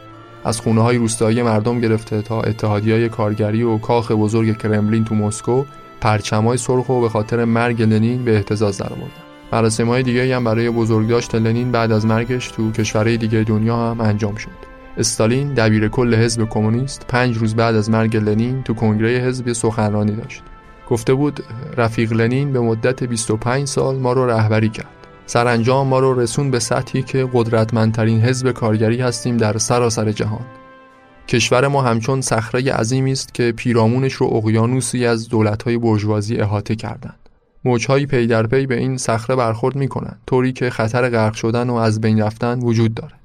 از 0.44 0.60
خونه 0.60 0.82
های 0.82 0.96
روستایی 0.96 1.42
مردم 1.42 1.80
گرفته 1.80 2.22
تا 2.22 2.42
های 2.68 3.08
کارگری 3.08 3.62
و 3.62 3.78
کاخ 3.78 4.10
بزرگ 4.10 4.58
کرملین 4.58 5.04
تو 5.04 5.14
مسکو 5.14 5.64
پرچمای 6.00 6.58
سرخ 6.58 6.88
و 6.88 7.00
به 7.00 7.08
خاطر 7.08 7.44
مرگ 7.44 7.82
لنین 7.82 8.24
به 8.24 8.36
اهتزاز 8.36 8.78
درآوردن. 8.78 9.24
مراسم 9.52 9.88
های 9.88 10.02
دیگه 10.02 10.36
هم 10.36 10.44
برای 10.44 10.70
بزرگداشت 10.70 11.34
لنین 11.34 11.72
بعد 11.72 11.92
از 11.92 12.06
مرگش 12.06 12.48
تو 12.48 12.72
کشورهای 12.72 13.16
دیگه 13.16 13.42
دنیا 13.42 13.76
هم 13.76 14.00
انجام 14.00 14.34
شد. 14.36 14.63
استالین 14.96 15.54
دبیر 15.54 15.88
کل 15.88 16.14
حزب 16.14 16.48
کمونیست 16.48 17.04
پنج 17.08 17.36
روز 17.36 17.54
بعد 17.54 17.74
از 17.74 17.90
مرگ 17.90 18.16
لنین 18.16 18.62
تو 18.62 18.74
کنگره 18.74 19.10
حزب 19.10 19.52
سخنرانی 19.52 20.16
داشت. 20.16 20.42
گفته 20.90 21.14
بود 21.14 21.44
رفیق 21.76 22.12
لنین 22.12 22.52
به 22.52 22.60
مدت 22.60 23.04
25 23.04 23.68
سال 23.68 23.96
ما 23.96 24.12
رو 24.12 24.26
رهبری 24.26 24.68
کرد. 24.68 24.86
سرانجام 25.26 25.86
ما 25.86 25.98
رو 25.98 26.20
رسون 26.20 26.50
به 26.50 26.58
سطحی 26.58 27.02
که 27.02 27.28
قدرتمندترین 27.32 28.20
حزب 28.20 28.52
کارگری 28.52 29.00
هستیم 29.00 29.36
در 29.36 29.58
سراسر 29.58 30.12
جهان. 30.12 30.44
کشور 31.28 31.68
ما 31.68 31.82
همچون 31.82 32.20
صخره 32.20 32.72
عظیمی 32.72 33.12
است 33.12 33.34
که 33.34 33.52
پیرامونش 33.52 34.12
رو 34.12 34.26
اقیانوسی 34.26 35.06
از 35.06 35.28
دولت‌های 35.28 35.78
برجوازی 35.78 36.36
احاطه 36.36 36.76
کردند. 36.76 37.18
موجهایی 37.64 38.06
پی 38.06 38.26
در 38.26 38.46
پی 38.46 38.66
به 38.66 38.78
این 38.78 38.96
صخره 38.96 39.36
برخورد 39.36 39.76
می‌کنند 39.76 40.20
طوری 40.26 40.52
که 40.52 40.70
خطر 40.70 41.10
غرق 41.10 41.34
شدن 41.34 41.70
و 41.70 41.74
از 41.74 42.00
بین 42.00 42.22
رفتن 42.22 42.58
وجود 42.58 42.94
داره. 42.94 43.23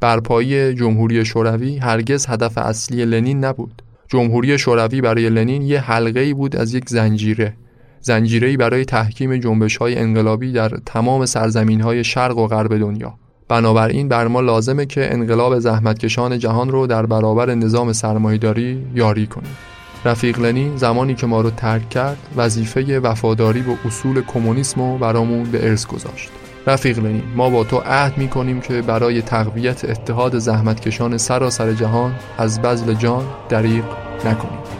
برپایی 0.00 0.74
جمهوری 0.74 1.24
شوروی 1.24 1.78
هرگز 1.78 2.26
هدف 2.26 2.58
اصلی 2.58 3.04
لنین 3.04 3.44
نبود. 3.44 3.82
جمهوری 4.08 4.58
شوروی 4.58 5.00
برای 5.00 5.30
لنین 5.30 5.62
یه 5.62 5.80
حلقه 5.80 6.34
بود 6.34 6.56
از 6.56 6.74
یک 6.74 6.88
زنجیره. 6.88 7.56
زنجیره 8.00 8.56
برای 8.56 8.84
تحکیم 8.84 9.36
جنبش 9.36 9.76
های 9.76 9.98
انقلابی 9.98 10.52
در 10.52 10.68
تمام 10.86 11.26
سرزمین 11.26 11.80
های 11.80 12.04
شرق 12.04 12.38
و 12.38 12.46
غرب 12.46 12.78
دنیا. 12.78 13.14
بنابراین 13.48 14.08
بر 14.08 14.28
ما 14.28 14.40
لازمه 14.40 14.86
که 14.86 15.12
انقلاب 15.12 15.58
زحمتکشان 15.58 16.38
جهان 16.38 16.70
رو 16.70 16.86
در 16.86 17.06
برابر 17.06 17.54
نظام 17.54 17.92
سرمایهداری 17.92 18.86
یاری 18.94 19.26
کنیم. 19.26 19.56
رفیق 20.04 20.38
لنین 20.38 20.76
زمانی 20.76 21.14
که 21.14 21.26
ما 21.26 21.40
رو 21.40 21.50
ترک 21.50 21.88
کرد 21.88 22.18
وظیفه 22.36 23.00
وفاداری 23.00 23.62
به 23.62 23.76
اصول 23.86 24.22
کمونیسم 24.22 24.80
رو 24.80 24.98
برامون 24.98 25.50
به 25.50 25.68
ارث 25.68 25.86
گذاشت. 25.86 26.30
رفیق 26.66 26.98
لنین 26.98 27.22
ما 27.36 27.50
با 27.50 27.64
تو 27.64 27.78
عهد 27.78 28.18
می 28.18 28.28
کنیم 28.28 28.60
که 28.60 28.82
برای 28.82 29.22
تقویت 29.22 29.84
اتحاد 29.84 30.38
زحمتکشان 30.38 31.18
سراسر 31.18 31.72
جهان 31.72 32.14
از 32.38 32.62
بذل 32.62 32.94
جان 32.94 33.24
دریغ 33.48 33.84
نکنیم. 34.24 34.79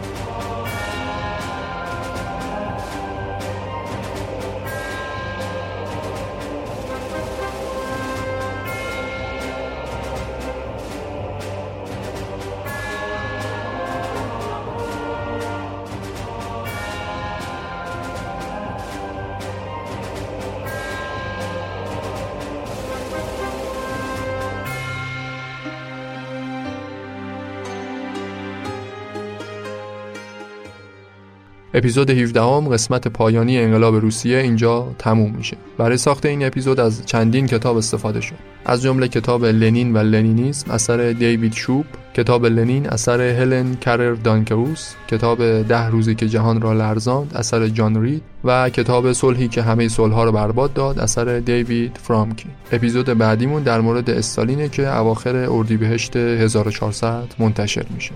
اپیزود 31.73 32.09
17 32.09 32.41
هم 32.41 32.67
قسمت 32.67 33.07
پایانی 33.07 33.57
انقلاب 33.57 33.95
روسیه 33.95 34.37
اینجا 34.37 34.87
تموم 34.99 35.31
میشه. 35.31 35.57
برای 35.77 35.97
ساخت 35.97 36.25
این 36.25 36.45
اپیزود 36.45 36.79
از 36.79 37.05
چندین 37.05 37.47
کتاب 37.47 37.77
استفاده 37.77 38.21
شد. 38.21 38.35
از 38.65 38.81
جمله 38.81 39.07
کتاب 39.07 39.45
لنین 39.45 39.93
و 39.93 39.97
لنینیسم 39.97 40.71
اثر 40.71 41.11
دیوید 41.11 41.53
شوب 41.53 41.85
کتاب 42.13 42.45
لنین 42.45 42.89
اثر 42.89 43.21
هلن 43.21 43.75
کرر 43.75 44.13
دانکوس 44.13 44.93
کتاب 45.07 45.61
ده 45.61 45.87
روزی 45.87 46.15
که 46.15 46.27
جهان 46.27 46.61
را 46.61 46.73
لرزاند 46.73 47.33
اثر 47.35 47.67
جان 47.67 48.01
رید 48.01 48.23
و 48.43 48.69
کتاب 48.69 49.13
صلحی 49.13 49.47
که 49.47 49.61
همه 49.61 49.87
صلحها 49.87 50.23
را 50.23 50.31
برباد 50.31 50.73
داد 50.73 50.99
اثر 50.99 51.39
دیوید 51.39 51.97
فرامکی. 52.03 52.49
اپیزود 52.71 53.05
بعدیمون 53.05 53.63
در 53.63 53.81
مورد 53.81 54.09
استالینه 54.09 54.69
که 54.69 54.97
اواخر 54.97 55.35
اردیبهشت 55.35 56.15
1400 56.15 57.23
منتشر 57.39 57.85
میشه. 57.95 58.11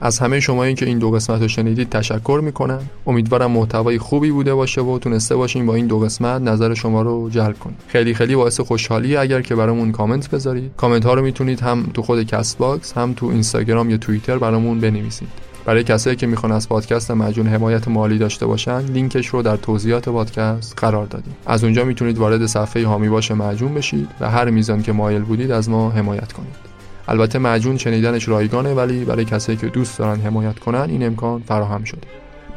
از 0.00 0.18
همه 0.18 0.40
شما 0.40 0.72
که 0.72 0.86
این 0.86 0.98
دو 0.98 1.10
قسمت 1.10 1.42
رو 1.42 1.48
شنیدید 1.48 1.88
تشکر 1.90 2.40
می‌کنم. 2.44 2.80
امیدوارم 3.06 3.50
محتوای 3.50 3.98
خوبی 3.98 4.30
بوده 4.30 4.54
باشه 4.54 4.80
و 4.80 4.98
تونسته 4.98 5.36
باشیم 5.36 5.66
با 5.66 5.74
این 5.74 5.86
دو 5.86 5.98
قسمت 5.98 6.42
نظر 6.42 6.74
شما 6.74 7.02
رو 7.02 7.30
جلب 7.30 7.58
کنیم 7.58 7.76
خیلی 7.88 8.14
خیلی 8.14 8.36
باعث 8.36 8.60
خوشحالیه 8.60 9.16
اگر 9.16 9.42
که 9.42 9.54
برامون 9.54 9.92
کامنت 9.92 10.30
بذارید. 10.30 10.72
کامنت 10.76 11.04
ها 11.04 11.14
رو 11.14 11.22
می‌تونید 11.22 11.60
هم 11.60 11.90
تو 11.94 12.02
خود 12.02 12.22
کست 12.22 12.58
باکس 12.58 12.92
هم 12.92 13.12
تو 13.12 13.26
اینستاگرام 13.26 13.90
یا 13.90 13.96
توییتر 13.96 14.38
برامون 14.38 14.80
بنویسید. 14.80 15.28
برای 15.64 15.84
کسایی 15.84 16.16
که 16.16 16.26
می‌خوان 16.26 16.52
از 16.52 16.68
پادکست 16.68 17.10
مجون 17.10 17.46
حمایت 17.46 17.88
مالی 17.88 18.18
داشته 18.18 18.46
باشن 18.46 18.78
لینکش 18.80 19.26
رو 19.26 19.42
در 19.42 19.56
توضیحات 19.56 20.08
پادکست 20.08 20.74
قرار 20.76 21.06
دادیم. 21.06 21.36
از 21.46 21.64
اونجا 21.64 21.84
می‌تونید 21.84 22.18
وارد 22.18 22.46
صفحه 22.46 22.86
حامی 22.86 23.08
باش 23.08 23.30
مجون 23.30 23.74
بشید 23.74 24.08
و 24.20 24.30
هر 24.30 24.50
میزان 24.50 24.82
که 24.82 24.92
مایل 24.92 25.22
بودید 25.22 25.50
از 25.50 25.68
ما 25.68 25.90
حمایت 25.90 26.32
کنید. 26.32 26.69
البته 27.10 27.38
معجون 27.38 27.76
شنیدنش 27.76 28.28
رایگانه 28.28 28.74
ولی 28.74 29.04
برای 29.04 29.24
کسایی 29.24 29.58
که 29.58 29.66
دوست 29.66 29.98
دارن 29.98 30.20
حمایت 30.20 30.58
کنن 30.58 30.86
این 30.90 31.06
امکان 31.06 31.42
فراهم 31.46 31.84
شده. 31.84 32.06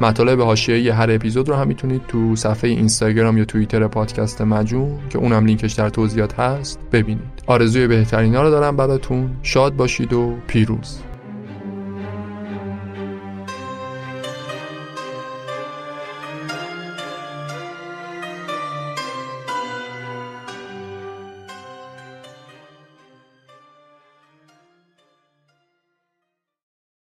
مطالب 0.00 0.40
حاشیه‌ای 0.40 0.88
هر 0.88 1.10
اپیزود 1.10 1.48
رو 1.48 1.54
هم 1.54 1.68
می‌تونید 1.68 2.02
تو 2.08 2.36
صفحه 2.36 2.70
اینستاگرام 2.70 3.38
یا 3.38 3.44
توییتر 3.44 3.86
پادکست 3.86 4.40
مجون 4.40 4.98
که 5.10 5.18
اونم 5.18 5.46
لینکش 5.46 5.72
در 5.72 5.88
توضیحات 5.88 6.40
هست 6.40 6.78
ببینید. 6.92 7.42
آرزوی 7.46 7.86
بهترینا 7.86 8.42
رو 8.42 8.50
دارم 8.50 8.76
براتون. 8.76 9.30
شاد 9.42 9.76
باشید 9.76 10.12
و 10.12 10.34
پیروز. 10.46 10.98